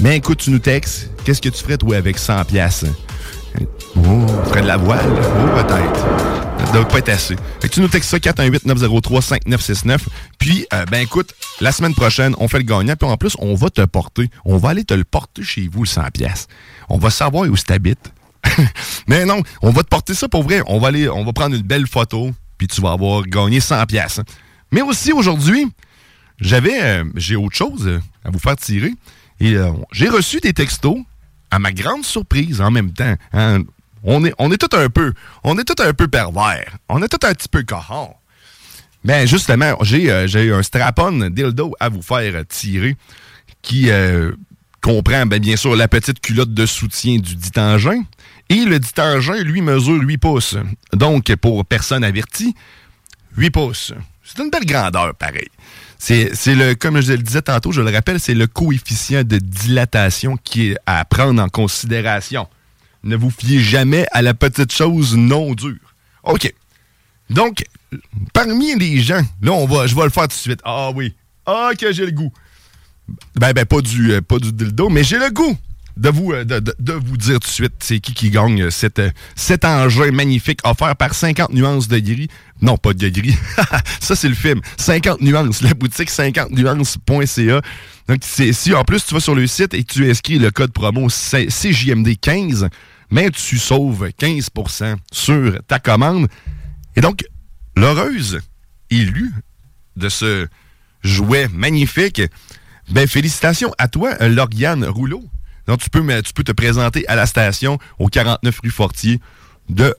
Mais 0.00 0.16
écoute, 0.16 0.38
tu 0.38 0.50
nous 0.50 0.60
textes, 0.60 1.10
qu'est-ce 1.24 1.42
que 1.42 1.48
tu 1.48 1.60
ferais 1.60 1.76
toi 1.76 1.96
avec 1.96 2.18
100 2.18 2.44
tu 3.94 4.48
ferais 4.50 4.62
de 4.62 4.66
la 4.66 4.76
voile? 4.76 5.04
Oh, 5.08 5.62
peut-être. 5.62 6.72
doit 6.72 6.88
pas 6.88 6.98
être 6.98 7.08
assez. 7.08 7.36
Fait 7.60 7.68
que 7.68 7.74
tu 7.74 7.80
nous 7.80 7.88
textes 7.88 8.10
ça 8.10 8.18
418-903-5969. 8.18 9.98
Puis, 10.38 10.66
euh, 10.72 10.84
ben 10.86 11.00
écoute, 11.00 11.34
la 11.60 11.72
semaine 11.72 11.94
prochaine, 11.94 12.34
on 12.38 12.48
fait 12.48 12.58
le 12.58 12.64
gagnant. 12.64 12.94
Puis 12.96 13.08
en 13.08 13.16
plus, 13.16 13.34
on 13.38 13.54
va 13.54 13.70
te 13.70 13.84
porter. 13.84 14.30
On 14.44 14.56
va 14.56 14.70
aller 14.70 14.84
te 14.84 14.94
le 14.94 15.04
porter 15.04 15.42
chez 15.42 15.68
vous, 15.72 15.84
le 15.84 15.88
100 15.88 16.10
pièces. 16.12 16.46
On 16.88 16.98
va 16.98 17.10
savoir 17.10 17.44
où 17.48 17.56
tu 17.56 17.72
habites. 17.72 18.12
Mais 19.08 19.24
non, 19.24 19.42
on 19.62 19.70
va 19.70 19.82
te 19.82 19.88
porter 19.88 20.14
ça 20.14 20.28
pour 20.28 20.42
vrai. 20.42 20.62
On 20.66 20.78
va 20.78 20.88
aller, 20.88 21.08
on 21.08 21.24
va 21.24 21.32
prendre 21.32 21.54
une 21.56 21.62
belle 21.62 21.86
photo. 21.86 22.30
Puis 22.58 22.68
tu 22.68 22.80
vas 22.80 22.92
avoir 22.92 23.22
gagné 23.22 23.60
100 23.60 23.86
pièces. 23.86 24.20
Mais 24.70 24.82
aussi 24.82 25.12
aujourd'hui, 25.12 25.66
j'avais, 26.40 26.82
euh, 26.82 27.04
j'ai 27.16 27.36
autre 27.36 27.56
chose 27.56 28.00
à 28.24 28.30
vous 28.30 28.38
faire 28.38 28.56
tirer. 28.56 28.92
Et 29.40 29.54
euh, 29.54 29.70
j'ai 29.92 30.08
reçu 30.08 30.40
des 30.40 30.52
textos, 30.52 30.98
à 31.50 31.58
ma 31.58 31.72
grande 31.72 32.04
surprise 32.04 32.60
en 32.60 32.70
même 32.70 32.92
temps. 32.92 33.14
hein. 33.32 33.62
On 34.10 34.24
est, 34.24 34.32
on 34.38 34.50
est 34.50 34.56
tout 34.56 34.74
un 34.74 34.88
peu, 34.88 35.12
on 35.44 35.58
est 35.58 35.64
tout 35.64 35.82
un 35.82 35.92
peu 35.92 36.08
pervers. 36.08 36.78
On 36.88 37.02
est 37.02 37.08
tout 37.08 37.26
un 37.26 37.34
petit 37.34 37.48
peu 37.48 37.62
cochon. 37.62 38.14
Ben 39.04 39.28
justement, 39.28 39.76
j'ai 39.82 40.10
euh, 40.10 40.58
un 40.58 40.62
strap-on 40.62 41.28
dildo 41.28 41.74
à 41.78 41.90
vous 41.90 42.00
faire 42.00 42.42
tirer 42.48 42.96
qui 43.60 43.90
euh, 43.90 44.32
comprend 44.80 45.26
ben, 45.26 45.38
bien 45.38 45.56
sûr 45.56 45.76
la 45.76 45.88
petite 45.88 46.20
culotte 46.20 46.54
de 46.54 46.64
soutien 46.64 47.18
du 47.18 47.36
dit 47.36 47.50
engin. 47.56 48.02
Et 48.48 48.64
le 48.64 48.78
dit 48.78 48.98
engin, 48.98 49.42
lui, 49.42 49.60
mesure 49.60 50.00
8 50.00 50.16
pouces. 50.16 50.56
Donc, 50.94 51.34
pour 51.36 51.66
personne 51.66 52.02
avertie, 52.02 52.54
8 53.36 53.50
pouces. 53.50 53.92
C'est 54.24 54.42
une 54.42 54.48
belle 54.48 54.64
grandeur, 54.64 55.14
pareil. 55.16 55.50
C'est 55.98 56.30
le, 56.46 56.72
comme 56.72 57.02
je 57.02 57.12
le 57.12 57.18
disais 57.18 57.42
tantôt, 57.42 57.72
je 57.72 57.82
le 57.82 57.90
rappelle, 57.90 58.20
c'est 58.20 58.34
le 58.34 58.46
coefficient 58.46 59.22
de 59.22 59.36
dilatation 59.36 60.38
qui 60.38 60.68
est 60.68 60.78
à 60.86 61.04
prendre 61.04 61.42
en 61.42 61.48
considération. 61.50 62.48
Ne 63.04 63.16
vous 63.16 63.30
fiez 63.30 63.60
jamais 63.60 64.06
à 64.12 64.22
la 64.22 64.34
petite 64.34 64.72
chose 64.72 65.16
non 65.16 65.54
dure. 65.54 65.94
OK. 66.24 66.52
Donc, 67.30 67.64
parmi 68.32 68.74
les 68.76 69.00
gens, 69.00 69.22
là, 69.42 69.52
on 69.52 69.66
va, 69.66 69.86
je 69.86 69.94
vais 69.94 70.04
le 70.04 70.10
faire 70.10 70.24
tout 70.24 70.28
de 70.28 70.32
suite. 70.32 70.60
Ah 70.64 70.90
oui. 70.94 71.14
Ah, 71.46 71.70
que 71.78 71.92
j'ai 71.92 72.06
le 72.06 72.12
goût. 72.12 72.32
Ben, 73.36 73.52
ben, 73.52 73.64
pas 73.64 73.80
du, 73.80 74.12
euh, 74.12 74.20
pas 74.20 74.38
du 74.38 74.52
dildo, 74.52 74.88
mais 74.88 75.04
j'ai 75.04 75.18
le 75.18 75.30
goût 75.30 75.56
de 75.98 76.08
vous, 76.10 76.32
euh, 76.32 76.44
de, 76.44 76.92
vous 76.92 77.16
dire 77.16 77.40
tout 77.40 77.48
de 77.48 77.52
suite 77.52 77.74
c'est 77.80 77.98
qui 77.98 78.14
qui 78.14 78.30
gagne 78.30 78.62
euh, 78.62 78.70
cet, 78.70 79.64
engin 79.64 80.10
magnifique 80.12 80.60
offert 80.64 80.94
par 80.96 81.12
50 81.12 81.52
nuances 81.52 81.88
de 81.88 81.98
gris. 81.98 82.28
Non, 82.62 82.76
pas 82.76 82.94
de 82.94 83.08
gris. 83.08 83.36
Ça, 84.00 84.16
c'est 84.16 84.28
le 84.28 84.34
film. 84.34 84.60
50 84.78 85.20
nuances. 85.20 85.60
La 85.62 85.74
boutique 85.74 86.10
50nuances.ca. 86.10 87.60
Donc, 88.08 88.20
si 88.22 88.74
en 88.74 88.84
plus 88.84 89.04
tu 89.04 89.14
vas 89.14 89.20
sur 89.20 89.34
le 89.34 89.46
site 89.46 89.74
et 89.74 89.84
tu 89.84 90.08
inscris 90.10 90.38
le 90.38 90.50
code 90.50 90.72
promo 90.72 91.10
C- 91.10 91.48
CJMD15, 91.48 92.68
mais 93.10 93.30
tu 93.30 93.58
sauves 93.58 94.08
15% 94.18 94.96
sur 95.12 95.58
ta 95.66 95.78
commande. 95.78 96.28
Et 96.96 97.00
donc, 97.00 97.24
l'heureuse 97.76 98.40
élue 98.90 99.32
de 99.96 100.08
ce 100.08 100.46
jouet 101.02 101.48
magnifique, 101.52 102.22
ben 102.90 103.06
félicitations 103.06 103.72
à 103.78 103.88
toi, 103.88 104.14
Lauriane 104.26 104.84
Rouleau. 104.84 105.24
Donc, 105.68 105.80
tu 105.80 105.90
peux, 105.90 106.00
me- 106.00 106.20
tu 106.22 106.32
peux 106.32 106.42
te 106.42 106.52
présenter 106.52 107.06
à 107.08 107.14
la 107.14 107.26
station 107.26 107.78
au 107.98 108.08
49 108.08 108.58
rue 108.64 108.70
Fortier 108.70 109.20
de, 109.68 109.94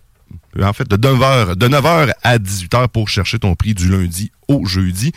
en 0.62 0.74
fait, 0.74 0.88
de 0.90 0.98
9h, 0.98 1.56
de 1.56 1.68
9h 1.68 2.12
à 2.24 2.38
18h 2.38 2.88
pour 2.90 3.08
chercher 3.08 3.40
ton 3.40 3.56
prix 3.56 3.74
du 3.74 3.90
lundi 3.90 4.32
au 4.48 4.66
jeudi. 4.66 5.12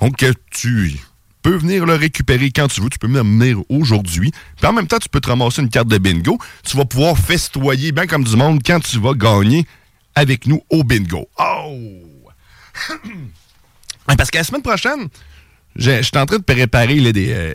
Donc, 0.00 0.22
euh, 0.22 0.32
tu 0.52 0.96
peux 1.42 1.56
venir 1.56 1.84
le 1.84 1.94
récupérer 1.94 2.50
quand 2.50 2.68
tu 2.68 2.80
veux. 2.80 2.88
Tu 2.90 2.98
peux 2.98 3.08
même 3.08 3.38
venir 3.40 3.58
aujourd'hui. 3.68 4.32
Puis 4.56 4.66
en 4.66 4.72
même 4.72 4.86
temps, 4.86 4.98
tu 4.98 5.08
peux 5.08 5.20
te 5.20 5.28
ramasser 5.28 5.62
une 5.62 5.68
carte 5.68 5.88
de 5.88 5.98
bingo. 5.98 6.38
Tu 6.64 6.76
vas 6.76 6.84
pouvoir 6.84 7.18
festoyer 7.18 7.92
bien 7.92 8.06
comme 8.06 8.24
du 8.24 8.36
monde 8.36 8.60
quand 8.64 8.80
tu 8.80 8.98
vas 9.00 9.14
gagner 9.14 9.66
avec 10.14 10.46
nous 10.46 10.62
au 10.70 10.84
bingo. 10.84 11.28
Oh! 11.38 11.74
Parce 14.16 14.30
que 14.30 14.38
la 14.38 14.44
semaine 14.44 14.62
prochaine, 14.62 15.08
je 15.78 16.02
suis 16.02 16.18
en 16.18 16.26
train 16.26 16.38
de 16.38 16.42
préparer 16.42 16.98
euh, 16.98 17.54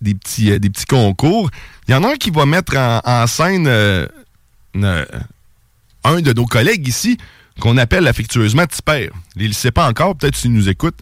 des 0.00 0.14
petits 0.14 0.86
concours. 0.86 1.50
Il 1.88 1.92
y 1.92 1.94
en 1.94 2.04
a 2.04 2.12
un 2.12 2.16
qui 2.16 2.30
va 2.30 2.44
mettre 2.44 2.76
en, 2.76 3.26
scène 3.26 3.66
euh, 3.66 4.06
un 6.04 6.20
de 6.20 6.32
nos 6.32 6.46
collègues 6.46 6.86
ici 6.86 7.16
qu'on 7.60 7.78
appelle 7.78 8.06
affectueusement 8.06 8.66
Tipper. 8.66 9.10
Il 9.36 9.42
ne 9.42 9.48
le 9.48 9.54
sait 9.54 9.70
pas 9.70 9.88
encore, 9.88 10.16
peut-être 10.16 10.36
s'il 10.36 10.52
nous 10.52 10.68
écoute. 10.68 10.98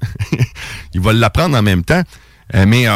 il 0.94 1.00
va 1.00 1.12
l'apprendre 1.12 1.56
en 1.56 1.62
même 1.62 1.84
temps. 1.84 2.02
Mais 2.52 2.86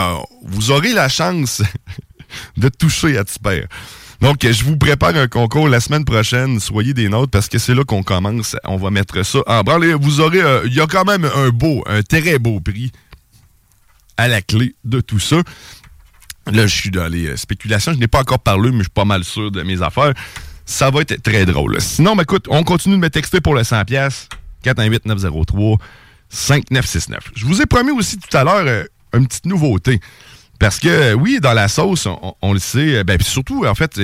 vous 0.43 0.73
aurez 0.73 0.93
la 0.93 1.09
chance 1.09 1.63
de 2.57 2.69
toucher 2.69 3.17
à 3.17 3.25
Tipper. 3.25 3.65
Donc, 4.21 4.39
je 4.43 4.65
vous 4.65 4.77
prépare 4.77 5.17
un 5.17 5.29
concours 5.29 5.69
la 5.69 5.81
semaine 5.81 6.05
prochaine. 6.05 6.59
Soyez 6.59 6.95
des 6.95 7.09
nôtres 7.09 7.31
parce 7.31 7.49
que 7.49 7.59
c'est 7.59 7.75
là 7.75 7.85
qu'on 7.85 8.03
commence. 8.03 8.57
On 8.65 8.77
va 8.77 8.91
mettre 8.91 9.25
ça 9.25 9.41
en 9.47 9.63
branle. 9.63 9.95
Vous 9.95 10.21
aurez, 10.21 10.41
il 10.65 10.75
y 10.75 10.81
a 10.81 10.87
quand 10.87 11.05
même 11.05 11.25
un 11.25 11.51
beau, 11.51 11.85
un 11.87 12.03
très 12.03 12.39
beau 12.39 12.59
prix 12.61 12.91
à 14.17 14.29
la 14.29 14.43
clé 14.43 14.75
de 14.85 15.01
tout 15.01 15.19
ça. 15.19 15.43
Là, 16.47 16.67
je 16.67 16.75
suis 16.75 16.91
dans 16.91 17.09
les 17.09 17.27
euh, 17.29 17.37
spéculations. 17.37 17.93
Je 17.93 17.99
n'ai 17.99 18.09
pas 18.09 18.21
encore 18.21 18.39
parlé, 18.41 18.71
mais 18.71 18.79
je 18.79 18.85
suis 18.85 18.91
pas 18.91 19.05
mal 19.05 19.25
sûr 19.25 19.51
de 19.51 19.63
mes 19.63 19.83
affaires. 19.83 20.13
Ça 20.67 20.91
va 20.91 21.01
être 21.01 21.23
très 21.23 21.47
drôle. 21.47 21.81
Sinon, 21.81 22.17
ben, 22.17 22.23
écoute, 22.23 22.47
on 22.49 22.63
continue 22.65 22.97
de 22.97 23.01
me 23.01 23.11
texter 23.11 23.41
pour 23.41 23.55
le 23.55 23.63
100$. 23.63 23.85
pièces 23.85 24.29
418-903-5969. 24.65 25.79
Je 27.35 27.45
vous 27.45 27.61
ai 27.61 27.67
promis 27.67 27.91
aussi 27.91 28.19
tout 28.19 28.35
à 28.37 28.45
l'heure 28.45 28.65
euh, 28.67 28.85
une 29.15 29.27
petite 29.27 29.47
nouveauté. 29.47 30.01
Parce 30.59 30.79
que, 30.79 30.89
euh, 30.89 31.13
oui, 31.15 31.39
dans 31.41 31.53
la 31.53 31.69
sauce, 31.69 32.09
on, 32.41 32.53
le 32.53 32.59
sait, 32.59 33.05
ben, 33.05 33.21
surtout, 33.21 33.67
en 33.67 33.75
fait, 33.75 34.01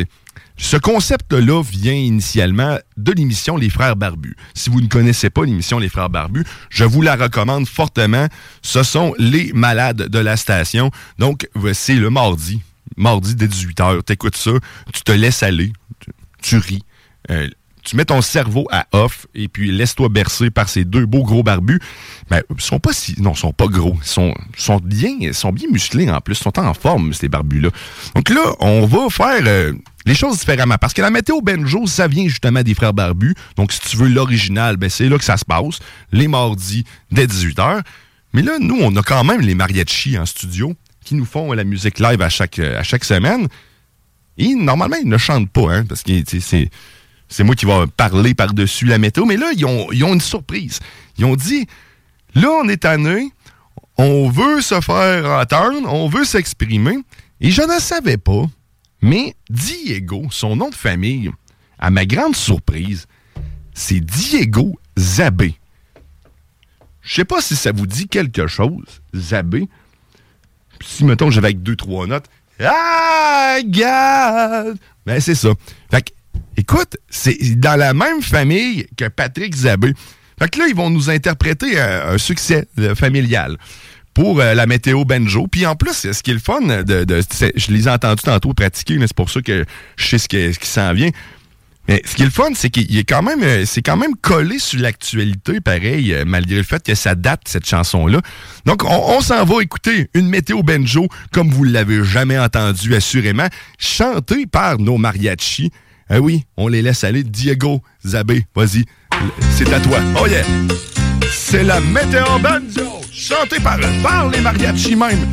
ce 0.63 0.77
concept-là 0.77 1.63
vient 1.63 1.95
initialement 1.95 2.79
de 2.99 3.13
l'émission 3.13 3.57
Les 3.57 3.71
Frères 3.71 3.97
Barbus. 3.97 4.37
Si 4.55 4.69
vous 4.69 4.83
ne 4.83 4.89
connaissez 4.89 5.31
pas 5.31 5.45
l'émission 5.45 5.79
Les 5.79 5.89
Frères 5.89 6.11
Barbus, 6.11 6.45
je 6.69 6.85
vous 6.85 7.01
la 7.01 7.17
recommande 7.17 7.67
fortement. 7.67 8.27
Ce 8.61 8.83
sont 8.83 9.15
les 9.19 9.53
malades 9.55 10.09
de 10.09 10.19
la 10.19 10.37
station. 10.37 10.91
Donc, 11.19 11.49
c'est 11.73 11.95
le 11.95 12.11
mardi. 12.11 12.61
Mardi 12.99 13.35
dès 13.35 13.47
18h. 13.47 14.03
T'écoutes 14.03 14.37
ça, 14.37 14.51
tu 14.93 15.03
te 15.03 15.13
laisses 15.13 15.43
aller, 15.43 15.73
tu, 15.99 16.11
tu 16.43 16.57
ris. 16.59 16.83
euh, 17.31 17.49
tu 17.83 17.97
mets 17.97 18.05
ton 18.05 18.21
cerveau 18.21 18.67
à 18.71 18.87
off 18.93 19.27
et 19.35 19.49
puis 19.49 19.73
laisse-toi 19.73 20.11
bercer 20.11 20.51
par 20.51 20.69
ces 20.69 20.85
deux 20.85 21.07
beaux 21.07 21.23
gros 21.23 21.43
barbus. 21.43 21.81
Ben, 22.29 22.43
ils 22.55 22.61
sont 22.61 22.79
pas 22.79 22.93
si. 22.93 23.15
Non, 23.21 23.33
ils 23.33 23.39
sont 23.39 23.55
pas 23.55 23.69
gros. 23.69 23.97
Ils 24.03 24.07
sont, 24.07 24.35
sont 24.59 24.77
bien, 24.85 25.17
ils 25.19 25.33
sont 25.35 25.51
bien 25.51 25.67
musclés 25.71 26.11
en 26.11 26.21
plus. 26.21 26.35
Ils 26.39 26.43
sont 26.43 26.59
en 26.59 26.75
forme, 26.75 27.15
ces 27.15 27.29
barbus-là. 27.31 27.71
Donc 28.15 28.29
là, 28.29 28.55
on 28.61 28.85
va 28.85 29.09
faire 29.09 29.41
euh, 29.47 29.73
les 30.07 30.15
choses 30.15 30.39
différemment. 30.39 30.77
Parce 30.81 30.95
que 30.95 31.03
la 31.03 31.11
météo 31.11 31.41
Benjo, 31.41 31.87
ça 31.87 32.09
vient 32.09 32.27
justement 32.27 32.63
des 32.63 32.75
frères 32.75 32.95
barbus. 32.95 33.35
Donc, 33.57 33.73
si 33.73 33.81
tu 33.81 33.97
veux 33.97 34.09
l'original, 34.09 34.77
ben, 34.77 34.89
c'est 34.89 35.09
là 35.09 35.19
que 35.19 35.25
ça 35.25 35.37
se 35.37 35.45
passe. 35.45 35.79
Les 36.13 36.29
mardis, 36.29 36.85
dès 37.11 37.27
18h. 37.27 37.83
Mais 38.33 38.43
là, 38.43 38.59
nous, 38.61 38.79
on 38.81 38.95
a 38.97 39.03
quand 39.03 39.25
même 39.25 39.41
les 39.41 39.55
mariachis 39.55 40.19
en 40.19 40.27
studio 40.27 40.75
qui 41.05 41.15
nous 41.15 41.25
font 41.25 41.53
la 41.53 41.65
musique 41.65 41.99
live 41.99 42.23
à 42.23 42.29
chaque, 42.29 42.57
semaine. 43.05 43.49
Et 44.39 44.55
normalement, 44.55 44.97
ils 45.03 45.09
ne 45.09 45.19
chantent 45.19 45.51
pas, 45.51 45.73
hein, 45.73 45.85
parce 45.85 46.03
que 46.03 46.13
c'est. 46.27 46.71
C'est 47.33 47.45
moi 47.45 47.55
qui 47.55 47.65
vais 47.65 47.87
parler 47.97 48.35
par-dessus 48.35 48.87
la 48.87 48.99
météo. 48.99 49.25
Mais 49.25 49.37
là, 49.37 49.53
ils 49.57 49.65
ont, 49.65 49.87
ils 49.93 50.03
une 50.03 50.21
surprise. 50.21 50.81
Ils 51.17 51.25
ont 51.25 51.37
dit 51.37 51.69
là, 52.35 52.49
on 52.51 52.69
est 52.69 52.79
tanné, 52.79 53.31
on 53.97 54.29
veut 54.31 54.61
se 54.61 54.81
faire 54.81 55.27
entendre, 55.27 55.93
on 55.93 56.09
veut 56.09 56.25
s'exprimer. 56.25 56.99
Et 57.41 57.51
je 57.53 57.63
ne 57.63 57.79
savais 57.79 58.17
pas, 58.17 58.47
mais 59.03 59.35
Diego, 59.49 60.27
son 60.31 60.57
nom 60.57 60.69
de 60.71 60.75
famille, 60.75 61.31
à 61.79 61.91
ma 61.91 62.05
grande 62.05 62.37
surprise, 62.37 63.07
c'est 63.75 64.01
Diego 64.01 64.79
Zabé. 64.99 65.55
Je 67.03 67.15
sais 67.15 67.25
pas 67.25 67.41
si 67.41 67.57
ça 67.57 67.73
vous 67.73 67.87
dit 67.87 68.09
quelque 68.09 68.47
chose, 68.47 69.01
Zabé. 69.15 69.69
Si, 70.85 71.05
mettons, 71.05 71.31
j'avais 71.31 71.49
avec 71.49 71.63
deux, 71.63 71.77
trois 71.77 72.07
notes, 72.07 72.27
ah, 72.63 73.59
God! 73.65 74.79
Ben, 75.07 75.21
c'est 75.21 75.35
ça. 75.35 75.51
Fait 75.91 76.03
que, 76.03 76.11
écoute, 76.59 76.99
c'est 77.09 77.59
dans 77.59 77.79
la 77.79 77.95
même 77.95 78.21
famille 78.23 78.87
que 78.97 79.09
Patrick 79.09 79.55
Zabé. 79.55 79.95
Fait 80.39 80.49
que 80.49 80.59
là, 80.59 80.67
ils 80.69 80.75
vont 80.75 80.91
nous 80.91 81.09
interpréter 81.09 81.81
un, 81.81 82.09
un 82.11 82.19
succès 82.19 82.67
euh, 82.79 82.95
familial 82.95 83.57
pour 84.21 84.39
euh, 84.39 84.53
la 84.53 84.67
météo 84.67 85.07
banjo. 85.07 85.47
Puis 85.47 85.65
en 85.65 85.77
plus, 85.77 86.13
ce 86.13 86.23
qui 86.23 86.31
est 86.31 86.35
le 86.35 86.41
fun, 86.41 86.61
de, 86.61 87.07
je 87.57 87.73
les 87.73 87.89
ai 87.89 87.91
entendus 87.91 88.23
tantôt 88.23 88.53
pratiquer, 88.53 88.99
mais 88.99 89.07
c'est 89.07 89.17
pour 89.17 89.31
ça 89.31 89.41
que 89.41 89.65
je 89.97 90.05
sais 90.05 90.19
ce, 90.19 90.59
qui 90.59 90.69
s'en 90.69 90.93
vient. 90.93 91.09
Mais 91.89 92.03
ce 92.05 92.17
qui 92.17 92.23
est 92.23 92.27
le 92.27 92.31
fun, 92.31 92.51
c'est 92.55 92.69
qu'il 92.69 92.99
est 92.99 93.09
quand 93.09 93.23
même, 93.23 93.43
euh, 93.43 93.65
c'est 93.65 93.81
quand 93.81 93.97
même 93.97 94.15
collé 94.21 94.59
sur 94.59 94.79
l'actualité, 94.79 95.63
pareil, 95.63 96.13
euh, 96.13 96.25
malgré 96.27 96.59
le 96.59 96.65
fait 96.65 96.83
que 96.83 96.95
ça 96.95 97.15
date 97.15 97.45
cette 97.47 97.67
chanson-là. 97.67 98.21
Donc, 98.67 98.85
on, 98.85 99.17
on 99.17 99.23
s'en 99.23 99.43
va 99.47 99.63
écouter 99.63 100.11
une 100.13 100.29
météo 100.29 100.63
banjo 100.63 101.09
comme 101.33 101.49
vous 101.49 101.65
l'avez 101.65 102.05
jamais 102.05 102.39
entendu, 102.39 102.95
assurément, 102.95 103.49
chantée 103.79 104.45
par 104.45 104.79
nos 104.79 104.99
mariachis. 104.99 105.71
Ah 106.11 106.21
oui, 106.21 106.45
on 106.59 106.69
les 106.69 106.83
laisse 106.83 107.05
aller. 107.05 107.23
Diego 107.23 107.81
Zabé, 108.07 108.45
vas-y, 108.55 108.85
c'est 109.51 109.73
à 109.73 109.81
toi. 109.81 109.99
Oh 110.21 110.27
yeah! 110.27 110.45
C'est 111.33 111.65
la 111.65 111.81
météo 111.81 112.39
banjo, 112.41 113.01
chantée 113.13 113.61
par, 113.61 113.79
par 114.03 114.29
les 114.29 114.41
mariachis 114.41 114.97
même. 114.97 115.27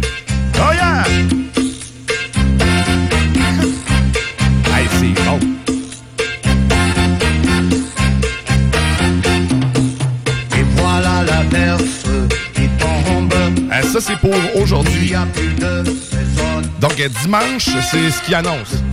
Oh 0.55 0.73
yeah! 0.73 1.03
c'est 4.99 5.23
bon. 5.23 5.39
Et 10.57 10.63
voilà 10.75 11.23
la 11.23 11.43
verse 11.43 12.05
qui 12.55 12.67
tombe. 12.79 13.33
Ah, 13.71 13.83
ça, 13.83 13.99
c'est 14.01 14.17
pour 14.17 14.35
aujourd'hui. 14.55 15.13
Donc, 16.79 17.01
dimanche, 17.21 17.69
c'est 17.91 18.09
ce 18.09 18.21
qui 18.23 18.33
annonce. 18.33 18.83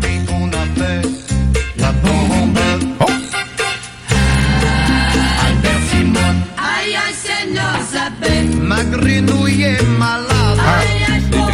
Zabé 8.65 8.69
Ma 8.69 8.85
grenouille 8.85 9.63
est 9.63 9.83
malade. 9.99 10.59
Aïe 10.59 11.15
aïe 11.15 11.23
pauvre 11.31 11.53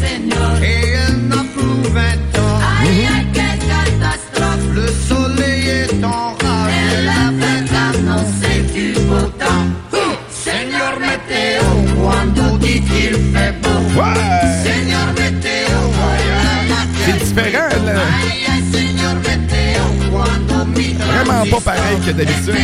Seigneur. 0.00 0.62
Et 0.62 0.94
elle 0.94 1.28
n'a 1.28 1.44
plus 1.54 1.90
20 1.90 2.00
ans 2.40 2.60
Aïe 2.80 3.06
aïe 3.06 3.26
quelle 3.32 3.58
catastrophe. 3.68 4.66
Le 4.74 4.86
soleil 4.88 5.68
est 5.68 6.04
en 6.04 6.34
rage. 6.34 6.72
Du 8.74 8.92
beau 8.92 9.26
temps. 9.38 9.66
Seigneur 10.30 10.98
météo 10.98 11.62
Quando 12.00 12.58
dit-il 12.58 13.12
fait 13.32 13.54
beau. 13.62 14.02
Seigneur 14.64 15.08
météo 15.18 15.78
C'est 17.04 17.18
différent, 17.18 17.84
là. 17.84 17.92
Aïe 17.92 18.44
aïe 18.50 18.64
Seigneur 18.72 19.14
météo 19.16 19.82
Quando 20.10 20.64
mi 20.66 20.94
Vraiment 20.94 21.44
pas 21.50 21.72
pareil 21.72 21.98
que 22.04 22.12
d'habitude. 22.12 22.54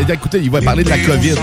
Hey, 0.00 0.06
écoutez, 0.14 0.40
il 0.42 0.50
va 0.50 0.60
parler 0.60 0.82
de 0.84 0.88
la 0.88 0.98
COVID. 0.98 1.34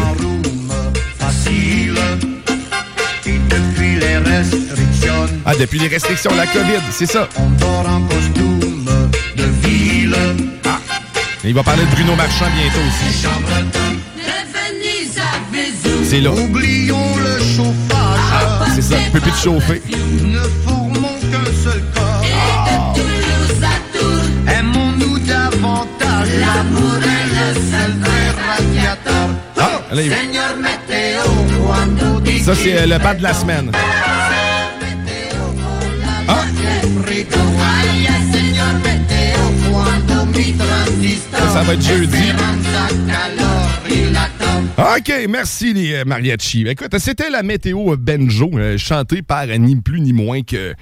Depuis 3.26 4.00
les 4.00 4.18
restrictions, 4.18 5.26
Ah, 5.46 5.54
depuis 5.60 5.80
les 5.80 5.88
restrictions, 5.88 6.32
la 6.36 6.48
COVID, 6.48 6.82
c'est 6.92 7.06
ça. 7.06 7.30
on 7.38 7.50
dort 7.52 7.86
en 7.88 8.02
costume 8.02 8.86
de 9.36 9.44
ville. 9.68 10.16
Ah. 10.66 10.80
Et 11.44 11.50
il 11.50 11.54
va 11.54 11.64
parler 11.64 11.84
de 11.84 11.92
Bruno 11.92 12.16
Marchand 12.16 12.46
bientôt 12.56 12.80
aussi. 12.80 13.28
C'est 16.04 16.22
là. 16.22 16.32
Oublions 16.32 17.16
le 17.18 17.38
chauffage. 17.40 18.72
C'est 18.76 18.82
ça, 18.82 18.96
il 19.06 19.12
peut 19.12 19.20
plus 19.20 19.32
te 19.32 19.38
chauffer. 19.38 19.82
Ne 20.24 20.40
formons 20.66 21.20
qu'un 21.32 21.46
seul 21.64 21.84
corps. 21.94 22.24
Et 22.24 22.96
de 22.96 23.02
Toulouse 23.02 23.64
à 23.64 23.98
Tours. 23.98 24.52
Aimons-nous 24.58 25.20
davantage. 25.20 26.30
L'amour 26.40 26.97
Dit 32.24 32.40
Ça, 32.44 32.56
c'est 32.56 32.78
euh, 32.78 32.86
le 32.86 33.00
pas 33.00 33.14
de 33.16 33.24
la 33.24 33.34
semaine. 33.34 33.72
Ah. 36.28 36.44
Ça, 41.32 41.50
ça 41.54 41.62
va 41.64 41.74
être 41.74 41.82
jeudi. 41.82 42.18
OK, 44.78 45.14
merci 45.30 45.74
les 45.74 45.94
euh, 45.96 46.04
mariachis. 46.06 46.66
Écoute, 46.68 46.98
c'était 47.00 47.30
la 47.30 47.44
météo 47.44 47.94
euh, 47.94 47.98
Benjo, 47.98 48.52
chantée 48.78 49.22
par 49.22 49.48
ni 49.48 49.76
plus 49.76 50.02
ni 50.02 50.14
moins 50.14 50.42
que 50.44 50.74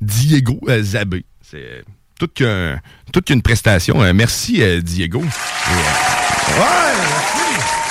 Diego 0.00 0.60
Zabé. 0.80 1.24
C'est 1.42 1.84
toute 2.18 2.34
qu'un- 2.34 2.78
toute 3.12 3.26
qu'une 3.26 3.42
prestation. 3.42 3.96
Merci, 4.14 4.62
Diego. 4.82 5.20
Ouais, 5.20 5.26
merci. 6.58 7.83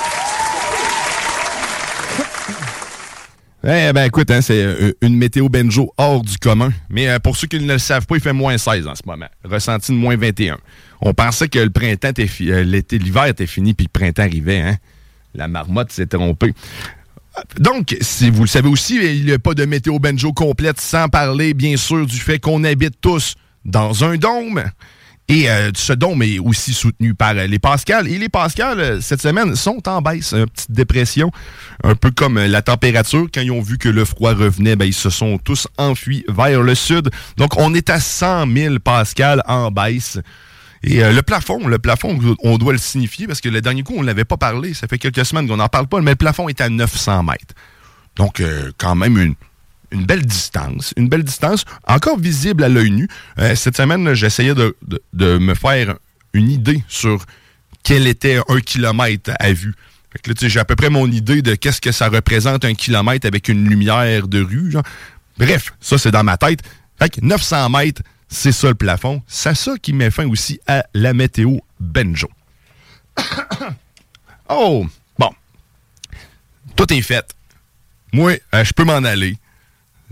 Eh 3.65 3.93
ben 3.93 4.03
écoute, 4.03 4.29
hein, 4.29 4.41
c'est 4.41 4.61
euh, 4.61 4.91
une 5.01 5.15
météo 5.15 5.47
Benjo 5.47 5.93
hors 5.97 6.21
du 6.21 6.37
commun. 6.37 6.73
Mais 6.89 7.07
euh, 7.07 7.19
pour 7.19 7.37
ceux 7.37 7.47
qui 7.47 7.61
ne 7.61 7.71
le 7.71 7.79
savent 7.79 8.05
pas, 8.05 8.15
il 8.15 8.21
fait 8.21 8.33
moins 8.33 8.57
16 8.57 8.87
en 8.87 8.95
ce 8.95 9.03
moment. 9.05 9.29
Ressenti 9.45 9.93
de 9.93 9.97
moins 9.97 10.17
21. 10.17 10.57
On 10.99 11.13
pensait 11.13 11.47
que 11.47 11.59
le 11.59 11.69
printemps 11.69 12.09
était 12.09 12.27
euh, 12.41 12.63
l'été, 12.63 12.97
l'hiver 12.97 13.27
était 13.27 13.47
fini 13.47 13.73
puis 13.73 13.85
le 13.85 13.97
printemps 13.97 14.23
arrivait, 14.23 14.59
hein. 14.59 14.77
La 15.33 15.47
marmotte 15.47 15.93
s'est 15.93 16.07
trompée. 16.07 16.53
Donc, 17.57 17.95
si 18.01 18.29
vous 18.29 18.41
le 18.41 18.47
savez 18.47 18.67
aussi, 18.67 18.97
il 19.01 19.25
n'y 19.25 19.31
a 19.31 19.39
pas 19.39 19.53
de 19.53 19.63
météo 19.65 19.97
Benjo 19.97 20.33
complète 20.33 20.79
sans 20.79 21.07
parler, 21.07 21.53
bien 21.53 21.77
sûr, 21.77 22.05
du 22.05 22.17
fait 22.17 22.39
qu'on 22.39 22.63
habite 22.65 22.99
tous 22.99 23.35
dans 23.65 24.03
un 24.03 24.17
dôme. 24.17 24.63
Et 25.29 25.49
euh, 25.49 25.71
ce 25.73 25.93
dôme 25.93 26.21
est 26.21 26.39
aussi 26.39 26.73
soutenu 26.73 27.13
par 27.13 27.31
euh, 27.37 27.47
les 27.47 27.59
Pascal. 27.59 28.07
Et 28.09 28.17
les 28.17 28.27
Pascal, 28.27 28.79
euh, 28.79 29.01
cette 29.01 29.21
semaine, 29.21 29.55
sont 29.55 29.87
en 29.87 30.01
baisse. 30.01 30.33
Une 30.33 30.47
petite 30.47 30.71
dépression, 30.71 31.31
un 31.83 31.95
peu 31.95 32.11
comme 32.11 32.37
la 32.37 32.61
température. 32.61 33.27
Quand 33.33 33.41
ils 33.41 33.51
ont 33.51 33.61
vu 33.61 33.77
que 33.77 33.87
le 33.87 34.03
froid 34.03 34.33
revenait, 34.33 34.75
ben, 34.75 34.85
ils 34.85 34.93
se 34.93 35.09
sont 35.09 35.37
tous 35.37 35.67
enfuis 35.77 36.25
vers 36.27 36.61
le 36.61 36.75
sud. 36.75 37.09
Donc, 37.37 37.57
on 37.57 37.73
est 37.73 37.89
à 37.89 37.99
100 37.99 38.53
000 38.53 38.79
Pascal 38.79 39.41
en 39.47 39.71
baisse. 39.71 40.19
Et 40.85 41.01
le 41.01 41.21
plafond, 41.21 41.65
le 41.65 41.79
plafond, 41.79 42.19
on 42.43 42.57
doit 42.57 42.73
le 42.73 42.77
signifier 42.77 43.25
parce 43.25 43.39
que 43.39 43.47
le 43.47 43.61
dernier 43.61 43.83
coup, 43.83 43.93
on 43.95 44.01
ne 44.01 44.05
l'avait 44.05 44.25
pas 44.25 44.35
parlé. 44.35 44.73
Ça 44.73 44.85
fait 44.85 44.97
quelques 44.97 45.25
semaines 45.25 45.47
qu'on 45.47 45.55
n'en 45.55 45.69
parle 45.69 45.87
pas, 45.87 46.01
mais 46.01 46.11
le 46.11 46.17
plafond 46.17 46.49
est 46.49 46.59
à 46.59 46.67
900 46.67 47.23
mètres. 47.23 47.55
Donc, 48.17 48.43
quand 48.77 48.93
même 48.93 49.17
une, 49.17 49.35
une 49.93 50.05
belle 50.05 50.25
distance. 50.25 50.93
Une 50.97 51.07
belle 51.07 51.23
distance, 51.23 51.63
encore 51.87 52.19
visible 52.19 52.63
à 52.63 52.69
l'œil 52.69 52.91
nu. 52.91 53.07
Euh, 53.39 53.55
cette 53.55 53.77
semaine, 53.77 54.13
j'essayais 54.13 54.55
de, 54.55 54.75
me 55.37 55.53
faire 55.53 55.95
une 56.33 56.49
idée 56.49 56.83
sur 56.87 57.23
quel 57.83 58.07
était 58.07 58.39
un 58.49 58.59
kilomètre 58.59 59.31
à 59.39 59.53
vue. 59.53 59.75
Fait 60.11 60.33
que 60.33 60.47
j'ai 60.47 60.59
à 60.59 60.65
peu 60.65 60.75
près 60.75 60.89
mon 60.89 61.09
idée 61.09 61.41
de 61.41 61.55
qu'est-ce 61.55 61.81
que 61.81 61.91
ça 61.91 62.09
représente 62.09 62.65
un 62.65 62.73
kilomètre 62.73 63.25
avec 63.25 63.47
une 63.47 63.69
lumière 63.69 64.27
de 64.27 64.41
rue. 64.41 64.73
Bref, 65.37 65.73
ça, 65.79 65.97
c'est 65.97 66.11
dans 66.11 66.23
ma 66.23 66.37
tête. 66.37 66.61
Fait 66.99 67.09
que 67.09 67.21
900 67.21 67.69
mètres, 67.69 68.01
c'est 68.27 68.51
ça 68.51 68.67
le 68.67 68.75
plafond. 68.75 69.21
C'est 69.27 69.55
ça 69.55 69.73
qui 69.81 69.93
met 69.93 70.11
fin 70.11 70.27
aussi 70.27 70.59
à 70.67 70.85
la 70.93 71.13
météo 71.13 71.57
Benjo. 71.79 72.29
oh, 74.49 74.85
bon. 75.17 75.29
Tout 76.75 76.91
est 76.93 77.01
fait. 77.01 77.35
Moi, 78.11 78.33
euh, 78.53 78.63
je 78.63 78.73
peux 78.73 78.83
m'en 78.83 79.03
aller. 79.03 79.37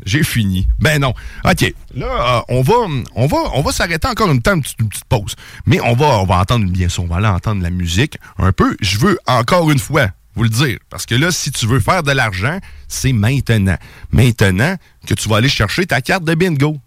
J'ai 0.05 0.23
fini. 0.23 0.67
Ben 0.79 0.99
non. 0.99 1.13
OK. 1.45 1.73
Là, 1.95 2.05
euh, 2.05 2.41
on 2.49 2.61
va, 2.61 2.73
on 3.15 3.27
va, 3.27 3.37
on 3.53 3.61
va 3.61 3.71
s'arrêter 3.71 4.07
encore 4.07 4.31
une, 4.31 4.41
temps, 4.41 4.55
une, 4.55 4.61
petite, 4.61 5.05
pause. 5.05 5.35
Mais 5.65 5.79
on 5.81 5.93
va, 5.93 6.19
on 6.19 6.25
va 6.25 6.37
entendre, 6.39 6.65
bien 6.69 6.89
sûr, 6.89 7.03
on 7.03 7.07
va 7.07 7.17
aller 7.17 7.27
entendre 7.27 7.61
la 7.61 7.69
musique 7.69 8.17
un 8.37 8.51
peu. 8.51 8.75
Je 8.81 8.97
veux 8.97 9.19
encore 9.27 9.69
une 9.71 9.79
fois 9.79 10.07
vous 10.35 10.43
le 10.43 10.49
dire. 10.49 10.77
Parce 10.89 11.05
que 11.05 11.15
là, 11.15 11.31
si 11.31 11.51
tu 11.51 11.67
veux 11.67 11.79
faire 11.79 12.03
de 12.03 12.11
l'argent, 12.11 12.59
c'est 12.87 13.13
maintenant. 13.13 13.77
Maintenant 14.11 14.75
que 15.05 15.13
tu 15.13 15.29
vas 15.29 15.37
aller 15.37 15.49
chercher 15.49 15.85
ta 15.85 16.01
carte 16.01 16.23
de 16.23 16.35
bingo 16.35 16.77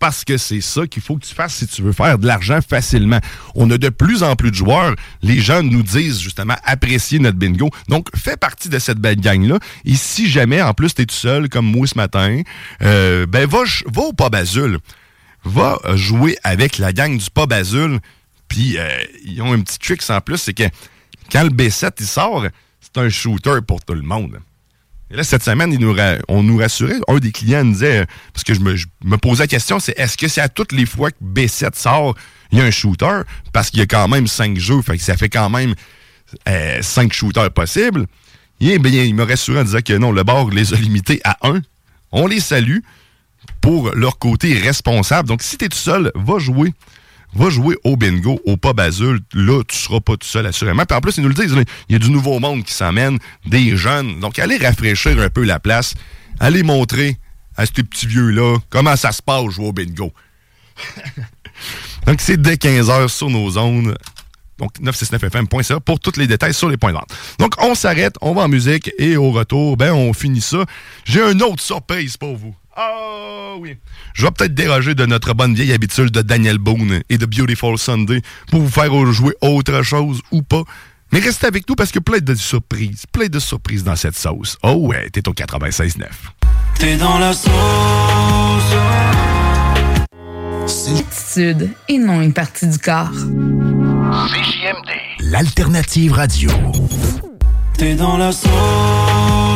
parce 0.00 0.24
que 0.24 0.38
c'est 0.38 0.62
ça 0.62 0.86
qu'il 0.86 1.02
faut 1.02 1.16
que 1.16 1.26
tu 1.26 1.34
fasses 1.34 1.54
si 1.56 1.66
tu 1.68 1.82
veux 1.82 1.92
faire 1.92 2.18
de 2.18 2.26
l'argent 2.26 2.58
facilement. 2.66 3.20
On 3.54 3.70
a 3.70 3.78
de 3.78 3.90
plus 3.90 4.22
en 4.22 4.34
plus 4.34 4.50
de 4.50 4.56
joueurs. 4.56 4.96
Les 5.22 5.40
gens 5.40 5.62
nous 5.62 5.82
disent 5.82 6.18
justement 6.18 6.56
apprécier 6.64 7.18
notre 7.18 7.36
bingo. 7.36 7.70
Donc, 7.88 8.08
fais 8.16 8.38
partie 8.38 8.70
de 8.70 8.78
cette 8.78 8.98
belle 8.98 9.20
gang-là. 9.20 9.58
Et 9.84 9.94
si 9.94 10.28
jamais, 10.28 10.62
en 10.62 10.72
plus, 10.72 10.94
tu 10.94 11.02
es 11.02 11.06
tout 11.06 11.14
seul, 11.14 11.50
comme 11.50 11.66
moi 11.66 11.86
ce 11.86 11.96
matin, 11.96 12.40
euh, 12.82 13.26
ben 13.26 13.46
va, 13.46 13.58
au 13.96 14.12
pub 14.14 14.34
Azul. 14.34 14.78
Va 15.44 15.78
jouer 15.94 16.36
avec 16.44 16.78
la 16.78 16.94
gang 16.94 17.16
du 17.16 17.30
pub 17.30 17.52
Azul. 17.52 18.00
Puis, 18.48 18.78
euh, 18.78 18.88
ils 19.24 19.42
ont 19.42 19.52
un 19.52 19.60
petit 19.60 19.78
trick 19.78 20.02
en 20.08 20.20
plus, 20.22 20.38
c'est 20.38 20.54
que 20.54 20.64
quand 21.30 21.44
le 21.44 21.50
B7 21.50 21.92
il 22.00 22.06
sort, 22.06 22.46
c'est 22.80 22.98
un 22.98 23.10
shooter 23.10 23.58
pour 23.66 23.84
tout 23.84 23.94
le 23.94 24.02
monde. 24.02 24.40
Et 25.10 25.16
là, 25.16 25.24
cette 25.24 25.42
semaine, 25.42 25.76
on 26.28 26.42
nous 26.42 26.56
rassurait. 26.56 27.00
Un 27.08 27.18
des 27.18 27.32
clients 27.32 27.64
nous 27.64 27.72
disait, 27.72 28.06
parce 28.32 28.44
que 28.44 28.54
je 28.54 28.60
me, 28.60 28.76
me 29.04 29.16
posais 29.16 29.42
la 29.42 29.46
question, 29.48 29.80
c'est 29.80 29.98
est-ce 29.98 30.16
que 30.16 30.28
c'est 30.28 30.40
à 30.40 30.48
toutes 30.48 30.72
les 30.72 30.86
fois 30.86 31.10
que 31.10 31.16
B7 31.22 31.74
sort, 31.74 32.14
il 32.52 32.58
y 32.58 32.60
a 32.60 32.64
un 32.64 32.70
shooter? 32.70 33.22
Parce 33.52 33.70
qu'il 33.70 33.80
y 33.80 33.82
a 33.82 33.86
quand 33.86 34.06
même 34.06 34.28
cinq 34.28 34.58
jeux, 34.58 34.80
ça 34.98 35.16
fait 35.16 35.28
quand 35.28 35.50
même 35.50 35.74
euh, 36.48 36.78
cinq 36.80 37.12
shooters 37.12 37.50
possibles. 37.50 38.06
Et 38.60 38.78
bien, 38.78 39.02
il 39.02 39.14
m'a 39.14 39.24
rassuré 39.24 39.60
en 39.60 39.64
disant 39.64 39.80
que 39.84 39.94
non, 39.94 40.12
le 40.12 40.22
bar 40.22 40.48
les 40.50 40.74
a 40.74 40.76
limités 40.76 41.20
à 41.24 41.36
un. 41.42 41.60
On 42.12 42.26
les 42.26 42.40
salue 42.40 42.78
pour 43.60 43.94
leur 43.94 44.18
côté 44.18 44.54
responsable. 44.58 45.28
Donc, 45.28 45.42
si 45.42 45.56
tu 45.58 45.64
es 45.64 45.68
tout 45.68 45.78
seul, 45.78 46.12
va 46.14 46.38
jouer. 46.38 46.72
Va 47.34 47.48
jouer 47.48 47.76
au 47.84 47.96
bingo, 47.96 48.40
au 48.44 48.56
pub 48.56 48.80
Azul. 48.80 49.20
Là, 49.34 49.62
tu 49.66 49.76
seras 49.76 50.00
pas 50.00 50.16
tout 50.16 50.26
seul, 50.26 50.46
assurément. 50.46 50.84
Puis 50.84 50.96
en 50.96 51.00
plus, 51.00 51.16
ils 51.16 51.22
nous 51.22 51.28
le 51.28 51.34
disent, 51.34 51.54
il 51.88 51.92
y 51.92 51.96
a 51.96 51.98
du 51.98 52.10
nouveau 52.10 52.40
monde 52.40 52.64
qui 52.64 52.72
s'emmène, 52.72 53.18
des 53.46 53.76
jeunes. 53.76 54.18
Donc, 54.20 54.38
allez 54.38 54.56
rafraîchir 54.56 55.18
un 55.20 55.30
peu 55.30 55.44
la 55.44 55.60
place. 55.60 55.94
Allez 56.40 56.62
montrer 56.62 57.18
à 57.56 57.66
ces 57.66 57.82
petits 57.82 58.06
vieux-là 58.06 58.58
comment 58.70 58.96
ça 58.96 59.12
se 59.12 59.22
passe 59.22 59.48
jouer 59.50 59.66
au 59.66 59.72
bingo. 59.72 60.12
Donc, 62.06 62.20
c'est 62.20 62.40
dès 62.40 62.54
15h 62.54 63.08
sur 63.08 63.30
nos 63.30 63.50
zones. 63.50 63.94
Donc, 64.58 64.72
969fm.ca 64.80 65.80
pour 65.80 66.00
tous 66.00 66.18
les 66.18 66.26
détails 66.26 66.52
sur 66.52 66.68
les 66.68 66.76
points 66.76 66.90
de 66.90 66.96
vente. 66.96 67.08
Donc, 67.38 67.54
on 67.62 67.74
s'arrête, 67.74 68.14
on 68.20 68.34
va 68.34 68.42
en 68.42 68.48
musique 68.48 68.90
et 68.98 69.16
au 69.16 69.30
retour, 69.30 69.76
ben, 69.76 69.92
on 69.92 70.12
finit 70.12 70.42
ça. 70.42 70.64
J'ai 71.04 71.22
une 71.22 71.42
autre 71.42 71.62
surprise 71.62 72.16
pour 72.16 72.36
vous. 72.36 72.54
Oh 72.76 73.56
oui. 73.60 73.76
Je 74.14 74.24
vais 74.24 74.30
peut-être 74.30 74.54
déroger 74.54 74.94
de 74.94 75.06
notre 75.06 75.34
bonne 75.34 75.54
vieille 75.54 75.72
habitude 75.72 76.10
de 76.10 76.22
Daniel 76.22 76.58
Boone 76.58 77.02
et 77.08 77.18
de 77.18 77.26
Beautiful 77.26 77.78
Sunday 77.78 78.22
pour 78.50 78.60
vous 78.60 78.70
faire 78.70 79.12
jouer 79.12 79.34
autre 79.40 79.82
chose 79.82 80.20
ou 80.30 80.42
pas. 80.42 80.62
Mais 81.12 81.18
restez 81.18 81.46
avec 81.46 81.68
nous 81.68 81.74
parce 81.74 81.90
que 81.90 81.98
plein 81.98 82.18
de 82.18 82.34
surprises, 82.34 83.04
plein 83.10 83.26
de 83.26 83.40
surprises 83.40 83.82
dans 83.82 83.96
cette 83.96 84.16
sauce. 84.16 84.56
Oh 84.62 84.74
ouais, 84.86 85.10
t'es 85.10 85.28
au 85.28 85.32
96.9. 85.32 86.06
T'es 86.78 86.96
dans 86.96 87.18
la 87.18 87.32
sauce. 87.32 87.50
Attitude 90.62 91.70
et 91.88 91.98
non 91.98 92.20
une 92.20 92.32
partie 92.32 92.66
du 92.68 92.78
corps. 92.78 93.10
CJMD, 93.10 94.90
l'alternative 95.20 96.12
radio. 96.12 96.50
T'es 97.76 97.94
dans 97.94 98.16
la 98.16 98.30
sauce. 98.30 99.49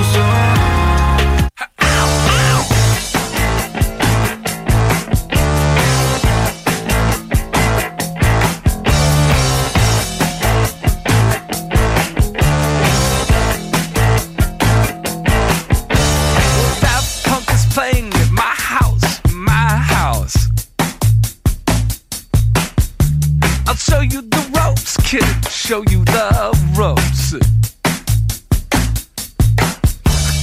show 25.54 25.84
you 25.88 26.04
the 26.04 26.50
ropes. 26.76 27.32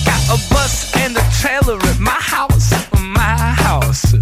Got 0.05 0.23
a 0.29 0.37
bus 0.49 0.95
and 0.95 1.17
a 1.17 1.23
trailer 1.39 1.77
at 1.77 1.99
my 1.99 2.11
house, 2.11 2.71
my 2.97 3.35
house. 3.67 4.13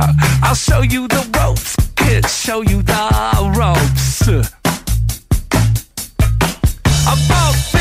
Uh, 0.00 0.12
I'll 0.42 0.54
show 0.54 0.82
you 0.82 1.08
the 1.08 1.28
ropes, 1.36 1.74
kid, 1.96 2.24
show 2.28 2.62
you 2.62 2.82
the 2.82 3.52
ropes. 3.58 4.28
About 7.02 7.71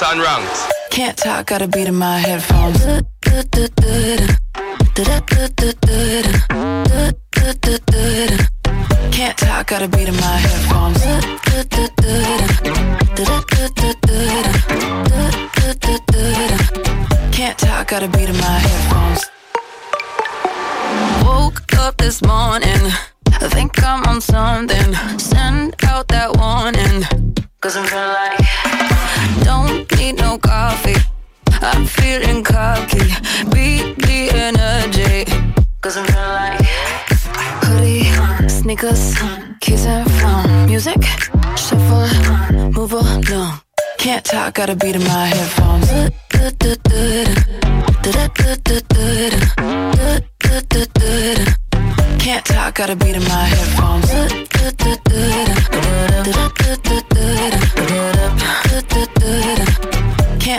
ranks 0.00 0.12
and 0.12 0.20
ranks. 0.20 0.72
Can't 0.90 1.16
talk, 1.16 1.46
got 1.46 1.62
a 1.62 1.68
beat 1.68 1.88
in 1.88 1.94
my 1.94 2.18
headphones. 2.18 2.78
Can't 9.12 9.38
talk, 9.38 9.66
got 9.66 9.82
a 9.82 9.88
beat 9.88 10.08
in 10.08 10.16
my 10.16 10.36
headphones. 10.46 11.02
Can't 17.32 17.58
talk, 17.58 17.88
got 17.88 18.02
a 18.02 18.08
beat 18.08 18.28
in 18.28 18.36
my 18.36 18.58
headphones. 18.58 19.30
Woke 21.24 21.72
up 21.78 21.96
this 21.98 22.22
morning, 22.22 22.92
I 23.26 23.48
think 23.48 23.82
I'm 23.82 24.04
on 24.04 24.20
something. 24.20 24.94
Send 25.18 25.74
out 25.84 26.08
that 26.08 26.36
warning, 26.36 27.04
cause 27.60 27.76
I'm 27.76 27.86
feeling 27.86 28.08
like 28.08 28.39
don't 28.39 28.39
need 30.00 30.16
no 30.18 30.38
coffee. 30.38 30.96
I'm 31.60 31.84
feeling 31.84 32.42
cocky, 32.42 33.04
beat 33.52 33.96
the 34.06 34.20
energy, 34.48 35.24
cause 35.82 35.96
I'm 35.98 36.06
feeling 36.06 36.34
like 36.40 36.60
hoodie, 37.64 38.48
sneakers, 38.48 39.14
keys 39.60 39.84
and 39.84 40.10
phone, 40.18 40.66
music, 40.66 41.02
shuffle, 41.56 42.08
move 42.72 42.92
along. 42.92 43.24
Can't 43.98 44.24
talk, 44.24 44.54
got 44.54 44.70
a 44.70 44.76
beat 44.76 44.96
in 44.96 45.04
my 45.04 45.26
headphones. 45.26 45.88
Can't 52.24 52.44
talk, 52.46 52.74
got 52.74 52.90
a 52.90 52.96
beat 52.96 53.16
in 53.16 53.24
my 53.24 53.44
headphones. 53.52 54.40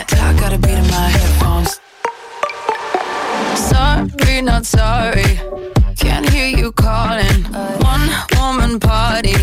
Can't 0.02 0.20
talk, 0.20 0.36
got 0.40 0.52
a 0.52 0.58
beat 0.58 0.72
in 0.72 0.86
my 0.88 1.08
headphones. 1.14 1.80
Sorry, 3.70 4.42
not 4.42 4.66
sorry. 4.66 5.38
Can't 5.96 6.28
hear 6.28 6.48
you 6.48 6.72
calling. 6.72 7.44
One 7.78 8.10
woman 8.36 8.80
party, 8.80 9.36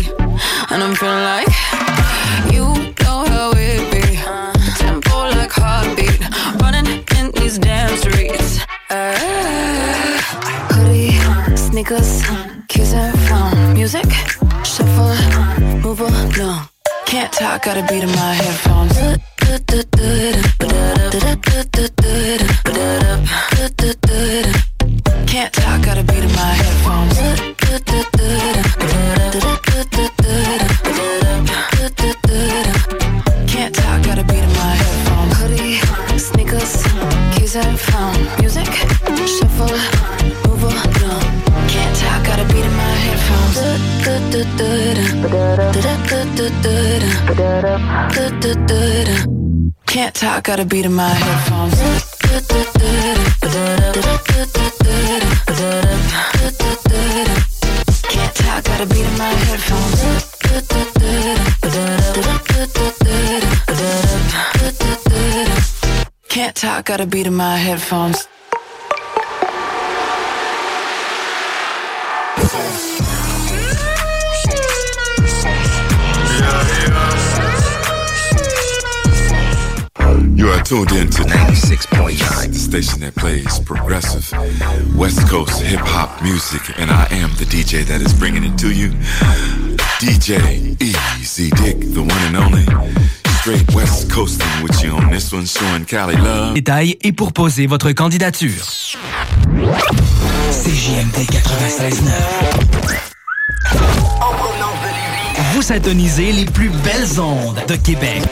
and 0.70 0.82
I'm 0.82 0.94
feeling 0.96 1.24
like 1.24 1.48
you 2.52 2.66
know 3.00 3.24
how 3.32 3.52
it 3.56 3.90
be. 3.90 4.18
Tempo 4.76 5.30
like 5.30 5.50
heartbeat, 5.50 6.20
running 6.60 7.04
in 7.16 7.30
these 7.32 7.58
damn 7.58 7.96
streets. 7.96 8.60
Uh, 8.90 9.16
hoodie, 10.72 11.56
sneakers, 11.56 12.22
and 12.28 13.18
phone, 13.28 13.72
music, 13.72 14.10
shuffle, 14.64 15.16
move 15.80 16.00
along. 16.00 16.68
Can't 17.06 17.32
talk, 17.32 17.62
got 17.62 17.78
a 17.78 17.86
beat 17.88 18.02
in 18.02 18.10
my 18.10 18.34
headphones. 18.34 19.20
Can't 25.26 25.52
talk, 25.52 25.82
got 25.82 25.98
a 25.98 26.04
beat 26.04 26.22
in 26.22 26.32
my 26.36 26.54
headphones. 26.54 27.18
Can't 33.50 33.74
talk, 33.74 34.02
got 34.04 34.18
a 34.18 34.24
beat 34.24 34.44
in 34.44 34.52
my 34.52 34.74
headphones. 34.78 35.36
Hoodie, 35.38 35.80
sneakers, 36.16 36.86
keys 37.34 37.56
phone, 37.56 38.20
music, 38.38 38.70
shuffle, 39.26 39.74
move 40.46 40.62
along. 40.62 40.92
Can't 41.66 41.96
talk, 41.96 42.22
got 42.24 42.38
a 42.38 42.44
beat 42.54 42.64
in 42.64 42.72
my 42.76 42.94
headphones. 43.02 43.90
Can't 49.90 50.14
talk, 50.14 50.44
got 50.44 50.60
a 50.60 50.64
beat 50.64 50.86
in 50.86 50.92
my 50.92 51.08
headphones. 51.08 51.74
Can't 58.08 58.34
talk, 58.36 58.62
got 58.62 58.80
a 58.80 58.86
beat 58.86 59.04
in 59.04 59.18
my 59.18 59.32
headphones. 59.34 60.00
Can't 66.28 66.54
talk, 66.54 66.84
got 66.84 67.00
a 67.00 67.06
beat 67.06 67.26
in 67.26 67.34
my 67.34 67.56
headphones. 67.56 68.28
Tuned 80.70 80.92
in 80.92 81.10
to 81.10 81.22
96.9, 81.24 82.52
the 82.52 82.54
station 82.54 83.00
that 83.00 83.12
plays 83.16 83.58
progressive 83.58 84.30
West 84.94 85.28
Coast 85.28 85.60
hip 85.62 85.80
hop 85.82 86.22
music, 86.22 86.60
and 86.78 86.92
I 86.92 87.08
am 87.10 87.30
the 87.38 87.44
DJ 87.44 87.84
that 87.86 88.00
is 88.00 88.14
bringing 88.14 88.44
it 88.44 88.56
to 88.58 88.70
you. 88.70 88.90
DJ 89.98 90.80
Easy 90.80 91.50
Dick, 91.50 91.80
the 91.92 92.02
one 92.02 92.22
and 92.22 92.36
only. 92.36 92.64
Straight 93.40 93.68
West 93.74 94.12
Coasting 94.12 94.62
with 94.62 94.80
you 94.80 94.92
on 94.92 95.10
this 95.10 95.32
one, 95.32 95.44
showing 95.44 95.84
Cali 95.86 96.14
love. 96.14 96.54
Détails 96.54 96.96
et 97.02 97.10
pour 97.10 97.32
poser 97.32 97.66
votre 97.66 97.90
candidature. 97.90 98.62
CJMD 100.52 101.26
96.9. 101.32 102.12
Vous 105.52 105.62
syntonisez 105.62 106.30
les 106.30 106.44
plus 106.44 106.68
belles 106.68 107.18
ondes 107.18 107.58
de 107.66 107.74
Québec. 107.74 108.22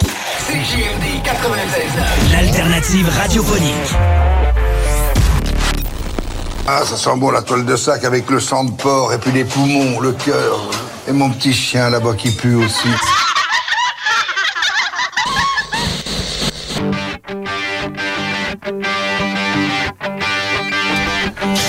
CJMD 0.46 1.17
96.9. 1.17 1.17
L'alternative 2.32 3.08
radiophonique. 3.08 3.72
Ah, 6.66 6.82
ça 6.84 6.96
sent 6.96 7.16
bon 7.16 7.30
la 7.30 7.40
toile 7.40 7.64
de 7.64 7.76
sac 7.76 8.04
avec 8.04 8.28
le 8.28 8.38
sang 8.38 8.64
de 8.64 8.72
porc 8.72 9.14
et 9.14 9.18
puis 9.18 9.32
les 9.32 9.44
poumons, 9.44 10.00
le 10.00 10.12
cœur. 10.12 10.70
Et 11.06 11.12
mon 11.12 11.30
petit 11.30 11.54
chien 11.54 11.88
là-bas 11.88 12.12
qui 12.18 12.30
pue 12.30 12.56
aussi. 12.56 12.88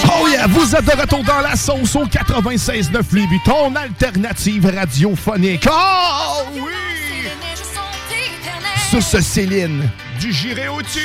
Oh 0.06 0.28
yeah, 0.28 0.48
vous 0.48 0.76
êtes 0.76 0.84
de 0.86 1.02
retour 1.02 1.24
dans 1.24 1.40
la 1.40 1.56
sauce 1.56 1.96
au 1.96 2.04
96.9 2.04 2.92
Lévis, 3.14 3.40
ton 3.46 3.74
alternative 3.76 4.70
radiophonique. 4.76 5.66
Oh 5.72 6.29
oui! 8.94 9.02
Sur 9.02 9.04
ce 9.04 9.22
Céline, 9.22 9.90
du 10.20 10.32
giré 10.32 10.68
au 10.68 10.82
tir. 10.82 11.02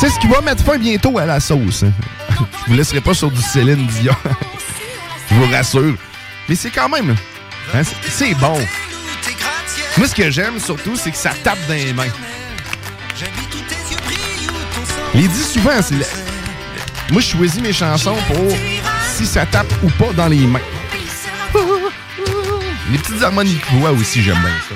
C'est 0.00 0.10
ce 0.10 0.18
qui 0.20 0.26
va 0.28 0.40
mettre 0.40 0.62
fin 0.64 0.78
bientôt 0.78 1.18
à 1.18 1.26
la 1.26 1.40
sauce. 1.40 1.82
hein. 1.84 1.92
Je 2.66 2.70
vous 2.72 2.76
laisserai 2.76 3.00
pas 3.00 3.14
sur 3.14 3.30
du 3.30 3.40
Céline 3.42 3.86
Dion. 3.86 4.14
Je 5.30 5.34
vous 5.34 5.46
rassure. 5.52 5.94
Mais 6.48 6.54
c'est 6.54 6.70
quand 6.70 6.88
même... 6.88 7.14
hein, 7.74 7.82
c'est- 7.82 8.10
c'est 8.10 8.34
bon. 8.34 8.58
Moi, 9.96 10.06
ce 10.06 10.14
que 10.14 10.30
j'aime 10.30 10.60
surtout, 10.60 10.94
c'est 10.94 11.10
que 11.10 11.16
ça 11.16 11.30
tape 11.42 11.58
dans 11.66 11.74
les 11.74 11.92
mains. 11.92 12.04
Il 15.14 15.28
dit 15.28 15.42
souvent, 15.42 15.82
c'est... 15.82 15.96
le- 15.96 16.04
Moi, 17.10 17.20
je 17.20 17.26
choisis 17.36 17.60
mes 17.60 17.72
chansons 17.72 18.16
pour 18.28 18.52
si 19.16 19.26
ça 19.26 19.44
tape 19.46 19.72
ou 19.82 19.88
pas 19.90 20.12
dans 20.12 20.28
les 20.28 20.46
mains. 20.46 20.60
Les 22.90 22.98
petites 22.98 23.22
harmonies 23.22 23.58
de 23.72 23.88
aussi, 23.90 24.22
j'aime 24.22 24.38
bien 24.38 24.50
ça. 24.68 24.74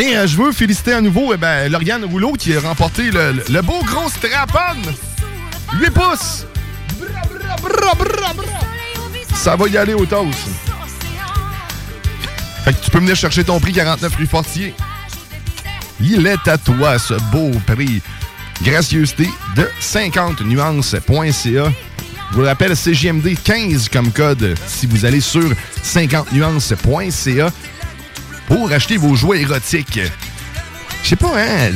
Et 0.00 0.16
euh, 0.16 0.26
je 0.26 0.36
veux 0.36 0.52
féliciter 0.52 0.92
à 0.94 1.00
nouveau 1.00 1.32
eh 1.34 1.36
ben, 1.36 1.70
Lauriane 1.70 2.04
Rouleau 2.04 2.32
qui 2.32 2.56
a 2.56 2.60
remporté 2.60 3.10
le, 3.10 3.60
beau 3.60 3.80
gros 3.84 4.08
strapon. 4.08 4.80
8 5.78 5.90
pouces. 5.90 6.46
Ça 9.34 9.56
va 9.56 9.68
y 9.68 9.76
aller 9.76 9.94
au 9.94 10.06
toast. 10.06 10.38
Fait 12.64 12.72
que 12.72 12.84
tu 12.84 12.90
peux 12.90 12.98
venir 12.98 13.14
chercher 13.14 13.44
ton 13.44 13.60
prix 13.60 13.72
49 13.72 14.16
rue 14.16 14.26
Fortier. 14.26 14.74
Il 16.00 16.26
est 16.26 16.48
à 16.48 16.58
toi 16.58 16.98
ce 16.98 17.14
beau 17.30 17.50
prix. 17.66 18.00
Gracieuseté 18.62 19.28
de 19.54 19.68
50 19.80 20.40
nuances.ca. 20.40 21.72
Je 22.34 22.38
vous 22.38 22.42
le 22.42 22.48
rappelle, 22.48 22.76
CGMD 22.76 23.36
15 23.44 23.88
comme 23.90 24.10
code 24.10 24.56
si 24.66 24.88
vous 24.88 25.04
allez 25.04 25.20
sur 25.20 25.48
50nuances.ca 25.84 27.48
pour 28.48 28.72
acheter 28.72 28.96
vos 28.96 29.14
jouets 29.14 29.42
érotiques. 29.42 30.00
Je 31.04 31.08
sais 31.10 31.14
pas, 31.14 31.30
hein? 31.38 31.70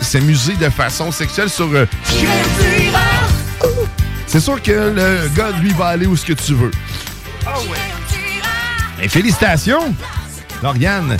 S'amuser 0.00 0.54
de 0.54 0.68
façon 0.70 1.10
sexuelle 1.10 1.50
sur. 1.50 1.68
euh, 1.74 1.86
C'est 4.28 4.38
sûr 4.38 4.62
que 4.62 4.70
le 4.70 5.28
gars, 5.36 5.50
lui, 5.60 5.70
va 5.72 5.86
aller 5.86 6.06
où 6.06 6.16
ce 6.16 6.24
que 6.24 6.34
tu 6.34 6.54
veux. 6.54 6.70
Et 9.02 9.08
félicitations, 9.08 9.92
Lauriane. 10.62 11.16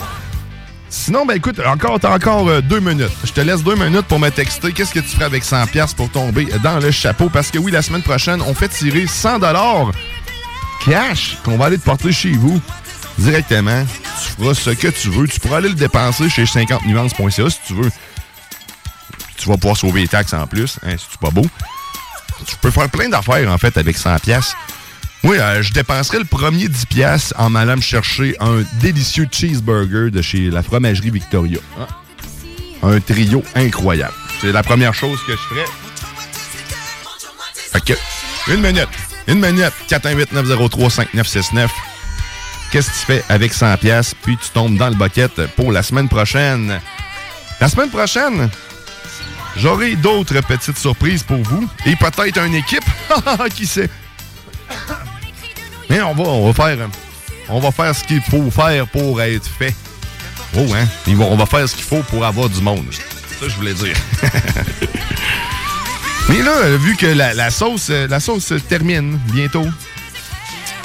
Sinon, 0.91 1.27
ben 1.27 1.35
écoute, 1.35 1.61
encore, 1.65 2.01
t'as 2.01 2.15
encore 2.15 2.49
euh, 2.49 2.61
deux 2.61 2.81
minutes. 2.81 3.13
Je 3.25 3.33
te 3.33 3.41
laisse 3.41 3.63
deux 3.63 3.77
minutes 3.77 4.07
pour 4.07 4.19
me 4.19 4.31
texter. 4.31 4.73
Qu'est-ce 4.73 4.95
que 4.95 5.01
tu 5.01 5.09
ferais 5.09 5.27
avec 5.27 5.45
100$ 5.45 5.69
piastres 5.69 5.97
pour 5.97 6.11
tomber 6.11 6.47
dans 6.63 6.79
le 6.81 6.91
chapeau? 6.91 7.29
Parce 7.29 7.51
que 7.51 7.59
oui, 7.59 7.71
la 7.71 7.83
semaine 7.83 8.03
prochaine, 8.03 8.41
on 8.43 8.55
fait 8.55 8.69
tirer 8.69 9.05
100$ 9.05 9.93
cash 10.87 11.37
qu'on 11.45 11.57
va 11.59 11.67
aller 11.67 11.79
te 11.79 11.85
porter 11.85 12.13
chez 12.13 12.33
vous 12.33 12.61
directement. 13.19 13.85
tu 14.23 14.43
feras 14.43 14.55
ce 14.55 14.71
que 14.71 14.89
tu 14.89 15.11
veux. 15.11 15.29
Tu 15.29 15.41
pourras 15.41 15.59
aller 15.59 15.69
le 15.69 15.75
dépenser 15.75 16.29
chez 16.31 16.45
50nuances.ca 16.45 17.51
si 17.51 17.59
tu 17.67 17.75
veux. 17.75 17.91
Tu 19.37 19.49
vas 19.49 19.57
pouvoir 19.57 19.77
sauver 19.77 20.03
les 20.03 20.09
taxes 20.09 20.33
en 20.33 20.47
plus, 20.47 20.79
hein, 20.85 20.97
si 20.97 21.07
c'est 21.11 21.21
pas 21.21 21.31
beau. 21.31 21.47
Tu 22.47 22.57
peux 22.57 22.71
faire 22.71 22.89
plein 22.89 23.09
d'affaires, 23.09 23.51
en 23.51 23.59
fait, 23.59 23.77
avec 23.77 23.97
100 23.97 24.19
pièces. 24.21 24.55
Oui, 25.25 25.37
euh, 25.39 25.63
je 25.63 25.73
dépenserais 25.73 26.19
le 26.19 26.25
premier 26.25 26.69
10 26.69 26.87
pièces 26.87 27.35
en 27.37 27.55
allant 27.55 27.77
me 27.77 27.81
chercher 27.81 28.37
un 28.41 28.63
délicieux 28.81 29.27
cheeseburger 29.31 30.11
de 30.11 30.23
chez 30.23 30.51
la 30.51 30.63
fromagerie 30.63 31.11
Victoria. 31.11 31.59
Un 32.83 33.01
trio 33.01 33.43
incroyable. 33.57 34.15
C'est 34.41 34.53
la 34.53 34.63
première 34.63 34.95
chose 34.95 35.19
que 35.27 35.33
je 35.33 35.55
ferais. 35.55 35.67
Fait 37.73 37.85
que, 37.85 38.53
une 38.53 38.61
minute. 38.61 38.89
Une 39.27 39.41
minute. 39.41 39.73
418-903-5969. 39.89 41.69
Qu'est-ce 42.71 42.91
que 42.91 42.95
tu 42.95 43.07
fais 43.07 43.25
avec 43.29 43.53
100 43.53 43.77
pièces 43.79 44.15
puis 44.23 44.37
tu 44.37 44.51
tombes 44.51 44.77
dans 44.77 44.89
le 44.89 44.95
bucket 44.95 45.47
pour 45.57 45.73
la 45.73 45.83
semaine 45.83 46.09
prochaine? 46.09 46.81
La 47.61 47.69
semaine 47.69 47.91
prochaine, 47.91 48.49
j'aurai 49.57 49.97
d'autres 49.97 50.41
petites 50.43 50.79
surprises 50.79 51.25
pour 51.25 51.39
vous 51.39 51.69
et 51.87 51.97
peut-être 51.97 52.39
une 52.39 52.55
équipe. 52.55 52.85
Qui 53.55 53.67
sait? 53.67 53.91
Mais 55.89 56.01
on 56.03 56.15
va, 56.15 56.25
on 56.25 56.51
va 56.51 56.53
faire, 56.53 56.89
on 57.49 57.61
va 57.61 57.71
faire 57.73 57.95
ce 57.95 58.05
qu'il 58.05 58.21
faut 58.21 58.51
faire 58.51 58.87
pour 58.89 59.21
être 59.23 59.47
fait. 59.47 59.75
Oh, 60.57 60.67
hein? 60.75 60.87
On 61.07 61.37
va 61.37 61.47
faire 61.47 61.69
ce 61.69 61.75
qu'il 61.75 61.85
faut 61.85 62.03
pour 62.03 62.25
avoir 62.25 62.49
du 62.49 62.61
monde. 62.61 62.87
Ça, 63.41 63.49
je 63.49 63.55
voulais 63.55 63.75
dire. 63.75 63.97
Mais 66.29 66.43
là, 66.43 66.77
vu 66.77 66.97
que 66.97 67.07
la, 67.07 67.51
sauce, 67.51 67.89
la 67.89 68.21
sauce 68.21 68.47
se 68.47 68.55
termine 68.55 69.19
bientôt, 69.33 69.67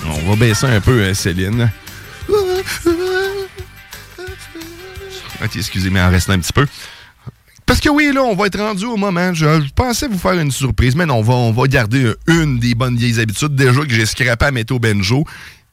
on 0.05 0.29
va 0.29 0.35
baisser 0.35 0.67
un 0.67 0.79
peu, 0.79 0.99
euh, 0.99 1.13
Céline. 1.13 1.69
Ok, 5.43 5.57
excusez, 5.57 5.89
mais 5.89 6.01
en 6.01 6.09
restant 6.09 6.33
un 6.33 6.39
petit 6.39 6.53
peu. 6.53 6.65
Parce 7.65 7.79
que 7.79 7.89
oui, 7.89 8.11
là, 8.13 8.21
on 8.23 8.35
va 8.35 8.47
être 8.47 8.59
rendu 8.59 8.85
au 8.85 8.97
moment. 8.97 9.33
Je, 9.33 9.69
pensais 9.73 10.07
vous 10.07 10.17
faire 10.17 10.33
une 10.39 10.51
surprise, 10.51 10.95
mais 10.95 11.05
non, 11.05 11.15
on 11.15 11.21
va, 11.21 11.33
on 11.33 11.51
va 11.51 11.67
garder 11.67 12.13
une 12.27 12.59
des 12.59 12.75
bonnes 12.75 12.97
vieilles 12.97 13.19
habitudes. 13.19 13.55
Déjà 13.55 13.81
que 13.81 13.93
j'ai 13.93 14.05
scrappé 14.05 14.45
à 14.45 14.51
Météo 14.51 14.79
Benjo. 14.79 15.25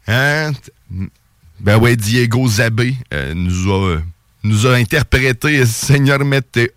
Hein? 0.07 0.53
Ben 1.61 1.77
ouais, 1.79 1.97
Diego 1.97 2.49
Zabé 2.49 2.97
euh, 3.12 3.35
nous, 3.35 3.73
a, 3.73 3.99
nous 4.45 4.67
a 4.67 4.75
interprété 4.77 5.67
Seigneur 5.67 6.25
Météo 6.25 6.69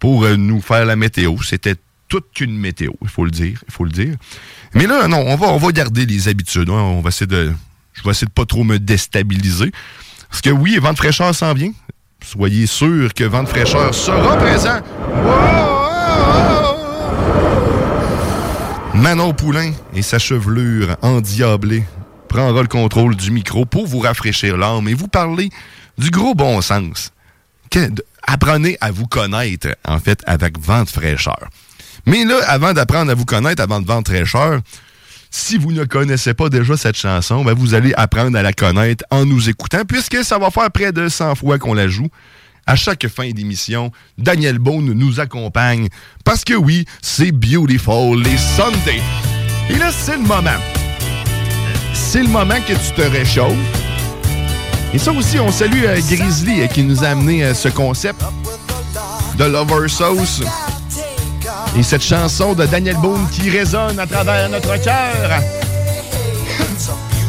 pour 0.00 0.24
euh, 0.24 0.36
nous 0.36 0.60
faire 0.60 0.84
la 0.84 0.96
météo. 0.96 1.36
C'était 1.42 1.76
toute 2.08 2.40
une 2.40 2.58
météo, 2.58 2.90
il 3.02 3.08
faut 3.08 3.24
le 3.24 3.30
dire, 3.30 3.62
il 3.68 3.72
faut 3.72 3.84
le 3.84 3.90
dire. 3.92 4.16
Mais 4.74 4.86
là, 4.86 5.06
non, 5.06 5.18
on 5.26 5.36
va, 5.36 5.48
on 5.48 5.58
va 5.58 5.70
garder 5.70 6.04
les 6.06 6.26
habitudes. 6.26 6.68
hein. 6.68 6.72
On 6.72 7.00
va 7.00 7.08
essayer 7.10 7.26
de, 7.28 7.52
je 7.92 8.02
vais 8.02 8.10
essayer 8.10 8.26
de 8.26 8.32
pas 8.32 8.46
trop 8.46 8.64
me 8.64 8.78
déstabiliser. 8.78 9.70
Parce 10.28 10.42
que 10.42 10.50
oui, 10.50 10.78
vent 10.78 10.92
de 10.92 10.98
fraîcheur 10.98 11.32
s'en 11.34 11.54
vient. 11.54 11.72
Soyez 12.24 12.66
sûr 12.66 13.12
que 13.14 13.24
vent 13.24 13.42
de 13.42 13.48
fraîcheur 13.48 13.94
sera 13.94 14.36
présent. 14.36 14.80
Manon 18.94 19.32
Poulain 19.32 19.72
et 19.94 20.02
sa 20.02 20.18
chevelure 20.18 20.96
endiablée 21.02 21.84
prendra 22.28 22.62
le 22.62 22.68
contrôle 22.68 23.16
du 23.16 23.30
micro 23.30 23.64
pour 23.64 23.86
vous 23.86 24.00
rafraîchir 24.00 24.56
l'âme 24.56 24.88
et 24.88 24.94
vous 24.94 25.08
parler 25.08 25.50
du 25.98 26.10
gros 26.10 26.34
bon 26.34 26.60
sens. 26.60 27.12
Apprenez 28.22 28.76
à 28.80 28.90
vous 28.90 29.06
connaître, 29.06 29.68
en 29.86 29.98
fait, 29.98 30.20
avec 30.26 30.58
vent 30.58 30.84
de 30.84 30.88
fraîcheur. 30.88 31.48
Mais 32.06 32.24
là, 32.24 32.36
avant 32.46 32.72
d'apprendre 32.72 33.10
à 33.10 33.14
vous 33.14 33.24
connaître, 33.24 33.62
avant 33.62 33.80
de 33.80 33.86
vent 33.86 34.02
de 34.02 34.08
fraîcheur, 34.08 34.60
si 35.30 35.56
vous 35.56 35.72
ne 35.72 35.84
connaissez 35.84 36.34
pas 36.34 36.48
déjà 36.48 36.76
cette 36.76 36.96
chanson, 36.96 37.44
ben 37.44 37.54
vous 37.54 37.74
allez 37.74 37.92
apprendre 37.96 38.36
à 38.36 38.42
la 38.42 38.52
connaître 38.52 39.04
en 39.10 39.24
nous 39.24 39.48
écoutant, 39.48 39.84
puisque 39.86 40.24
ça 40.24 40.38
va 40.38 40.50
faire 40.50 40.70
près 40.70 40.92
de 40.92 41.08
100 41.08 41.36
fois 41.36 41.58
qu'on 41.58 41.74
la 41.74 41.88
joue. 41.88 42.08
À 42.66 42.76
chaque 42.76 43.08
fin 43.08 43.30
d'émission, 43.30 43.90
Daniel 44.18 44.58
Bone 44.58 44.92
nous 44.92 45.20
accompagne. 45.20 45.88
Parce 46.24 46.44
que 46.44 46.54
oui, 46.54 46.84
c'est 47.00 47.32
Beautiful 47.32 48.22
les 48.22 48.36
Sundays. 48.36 49.02
Et 49.70 49.78
là, 49.78 49.90
c'est 49.92 50.16
le 50.16 50.22
moment. 50.22 50.50
C'est 51.94 52.22
le 52.22 52.28
moment 52.28 52.60
que 52.66 52.72
tu 52.72 52.94
te 52.94 53.02
réchauffes. 53.02 53.56
Et 54.92 54.98
ça 54.98 55.12
aussi, 55.12 55.38
on 55.38 55.52
salue 55.52 55.84
euh, 55.84 56.00
Grizzly 56.08 56.62
euh, 56.62 56.66
qui 56.66 56.82
nous 56.82 57.04
a 57.04 57.08
amené 57.08 57.44
euh, 57.44 57.54
ce 57.54 57.68
concept 57.68 58.20
de 59.38 59.44
Lover 59.44 59.88
Sauce. 59.88 60.42
Et 61.76 61.82
cette 61.82 62.02
chanson 62.02 62.54
de 62.54 62.66
Daniel 62.66 62.96
Boone 62.96 63.26
qui 63.30 63.48
résonne 63.48 63.98
à 63.98 64.06
travers 64.06 64.48
notre 64.48 64.76
cœur. 64.82 65.40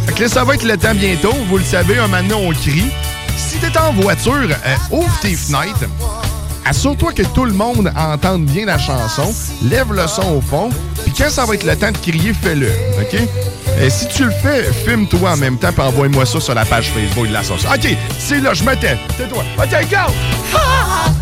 Fait 0.08 0.14
que 0.14 0.28
ça 0.28 0.44
va 0.44 0.56
être 0.56 0.64
le 0.64 0.78
temps 0.78 0.96
bientôt. 0.96 1.34
Vous 1.48 1.58
le 1.58 1.64
savez, 1.64 2.00
un 2.00 2.08
moment 2.08 2.36
on 2.36 2.52
crie. 2.52 2.92
Si 3.38 3.58
t'es 3.58 3.78
en 3.78 3.94
voiture, 3.94 4.34
euh, 4.34 4.76
ouvre 4.92 5.20
tes 5.22 5.36
fenêtres. 5.36 5.86
Assure-toi 6.66 7.14
que 7.14 7.24
tout 7.24 7.46
le 7.46 7.54
monde 7.54 7.92
entende 7.96 8.46
bien 8.46 8.66
la 8.66 8.78
chanson. 8.78 9.34
Lève 9.64 9.94
le 9.94 10.08
son 10.08 10.38
au 10.38 10.42
fond. 10.42 10.70
Puis 11.04 11.14
quand 11.18 11.30
ça 11.30 11.46
va 11.46 11.56
être 11.56 11.64
le 11.64 11.76
temps 11.76 11.92
de 11.92 11.98
crier, 11.98 12.34
fais-le. 12.34 12.70
OK? 13.00 13.20
Et 13.82 13.90
si 13.90 14.08
tu 14.08 14.26
le 14.26 14.32
fais, 14.32 14.72
filme-toi 14.86 15.32
en 15.32 15.38
même 15.38 15.58
temps 15.58 15.72
puis 15.72 15.82
envoie-moi 15.82 16.26
ça 16.26 16.40
sur 16.40 16.54
la 16.54 16.66
page 16.66 16.92
Facebook 16.92 17.28
de 17.28 17.34
la 17.34 17.44
sauce. 17.44 17.66
OK, 17.66 17.96
c'est 18.20 18.40
là, 18.40 18.54
je 18.54 18.64
me 18.64 18.76
tais. 18.76 18.98
Tais-toi. 19.18 19.44
OK, 19.58 19.90
go! 19.90 20.14
Beautiful 20.52 21.22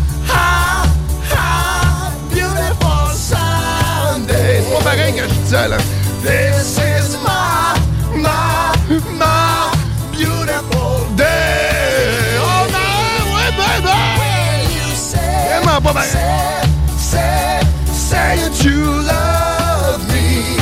pas 4.84 4.90
pareil 4.90 5.12
que 5.14 5.22
je 5.22 5.68
là. 5.68 5.76
This 6.22 6.78
is 6.78 7.16
my, 7.22 7.74
my, 8.14 8.72
my 9.18 9.70
beautiful 10.12 11.06
day. 11.16 12.38
Oh 12.38 12.66
non, 12.70 13.34
ouais, 13.34 13.50
baby! 13.56 13.98
Vraiment 15.48 15.80
pas 15.80 15.92
pareil. 15.92 16.10
Say, 16.10 16.20
say 16.98 17.60
say 17.92 18.36
that 18.36 18.64
you 18.64 18.80
love 19.02 20.00
me. 20.12 20.56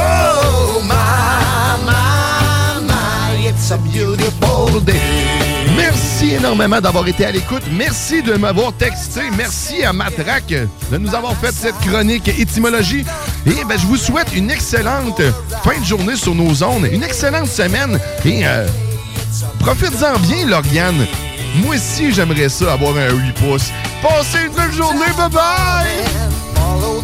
Oh, 0.00 0.80
my, 0.84 1.76
my, 1.84 2.80
my, 2.86 3.48
it's 3.48 3.70
a 3.70 3.78
beautiful 3.78 4.16
day. 4.16 4.27
Énormément 6.34 6.80
d'avoir 6.80 7.08
été 7.08 7.24
à 7.24 7.30
l'écoute. 7.30 7.62
Merci 7.72 8.22
de 8.22 8.34
m'avoir 8.34 8.72
texté. 8.74 9.22
Merci 9.36 9.82
à 9.82 9.92
Matraque 9.92 10.52
de 10.90 10.98
nous 10.98 11.14
avoir 11.14 11.34
fait 11.36 11.52
cette 11.52 11.78
chronique 11.78 12.28
étymologie. 12.28 13.04
Et 13.46 13.64
ben, 13.64 13.78
je 13.78 13.86
vous 13.86 13.96
souhaite 13.96 14.34
une 14.34 14.50
excellente 14.50 15.22
fin 15.64 15.80
de 15.80 15.84
journée 15.84 16.16
sur 16.16 16.34
nos 16.34 16.52
zones, 16.52 16.86
une 16.92 17.02
excellente 17.02 17.48
semaine. 17.48 17.98
Et 18.24 18.46
euh, 18.46 18.66
profite-en 19.60 20.18
bien, 20.20 20.46
Lauriane. 20.46 21.06
Moi 21.56 21.76
aussi, 21.76 22.12
j'aimerais 22.12 22.50
ça, 22.50 22.74
avoir 22.74 22.96
un 22.96 23.10
8 23.10 23.32
pouces. 23.32 23.70
Passez 24.02 24.44
une 24.46 24.52
bonne 24.52 24.72
journée. 24.72 25.06
Bye-bye! 25.16 26.08
Follow 26.54 27.02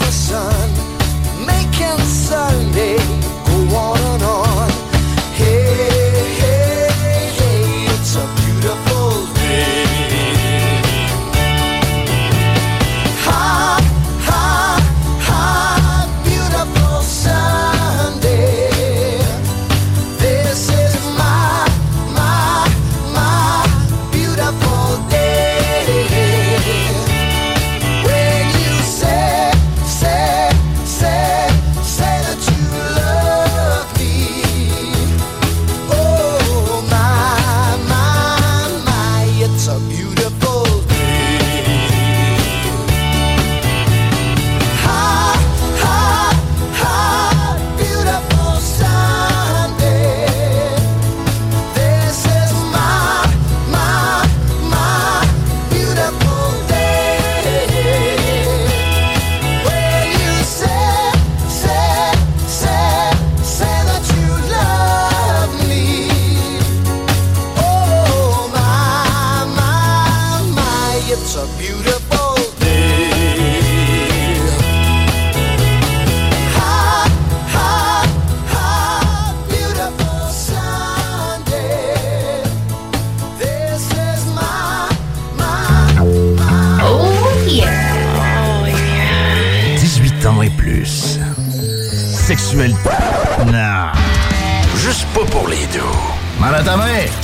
Sexualité. 96.45 96.51
Non. 96.51 96.53
Juste 96.53 96.53
pas 96.53 96.75
pour 96.75 96.85
les 96.85 97.05
deux. 97.05 97.24